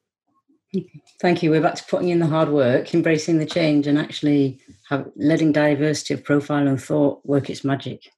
thank 1.20 1.42
you 1.42 1.50
we're 1.50 1.60
back 1.60 1.76
to 1.76 1.84
putting 1.84 2.08
in 2.08 2.18
the 2.18 2.26
hard 2.26 2.48
work 2.48 2.92
embracing 2.94 3.38
the 3.38 3.46
change 3.46 3.86
and 3.86 3.98
actually 3.98 4.58
have, 4.88 5.08
letting 5.16 5.52
diversity 5.52 6.14
of 6.14 6.24
profile 6.24 6.66
and 6.66 6.82
thought 6.82 7.24
work 7.24 7.48
its 7.48 7.62
magic 7.62 8.10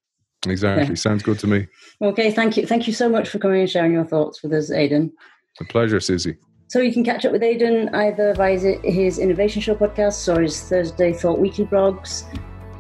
exactly 0.51 0.89
yeah. 0.89 0.95
sounds 0.95 1.23
good 1.23 1.39
to 1.39 1.47
me 1.47 1.67
okay 2.03 2.31
thank 2.31 2.57
you 2.57 2.67
thank 2.67 2.87
you 2.87 2.93
so 2.93 3.09
much 3.09 3.29
for 3.29 3.39
coming 3.39 3.61
and 3.61 3.71
sharing 3.71 3.93
your 3.93 4.05
thoughts 4.05 4.43
with 4.43 4.53
us 4.53 4.71
aidan 4.71 5.13
a 5.61 5.65
pleasure 5.65 6.01
susie 6.01 6.37
so 6.69 6.81
you 6.81 6.93
can 6.93 7.05
catch 7.05 7.25
up 7.25 7.31
with 7.31 7.45
Aidan 7.45 7.95
either 7.95 8.35
via 8.35 8.59
his 8.83 9.19
Innovation 9.19 9.63
Show 9.63 9.77
podcasts 9.77 10.35
or 10.35 10.43
his 10.43 10.61
Thursday 10.63 11.13
Thought 11.13 11.39
Weekly 11.39 11.65
blogs. 11.65 12.25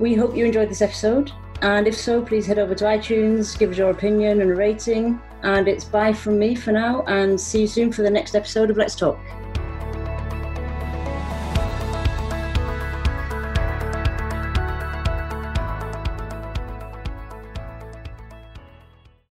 We 0.00 0.14
hope 0.14 0.36
you 0.36 0.44
enjoyed 0.44 0.68
this 0.68 0.82
episode. 0.82 1.30
And 1.62 1.86
if 1.86 1.96
so, 1.96 2.20
please 2.20 2.46
head 2.46 2.58
over 2.58 2.74
to 2.74 2.84
iTunes, 2.84 3.56
give 3.56 3.70
us 3.70 3.78
your 3.78 3.90
opinion 3.90 4.40
and 4.40 4.50
a 4.50 4.54
rating. 4.54 5.20
And 5.42 5.68
it's 5.68 5.84
bye 5.84 6.12
from 6.12 6.38
me 6.38 6.54
for 6.54 6.72
now, 6.72 7.02
and 7.02 7.40
see 7.40 7.62
you 7.62 7.66
soon 7.68 7.92
for 7.92 8.02
the 8.02 8.10
next 8.10 8.34
episode 8.34 8.70
of 8.70 8.76
Let's 8.76 8.96
Talk. 8.96 9.18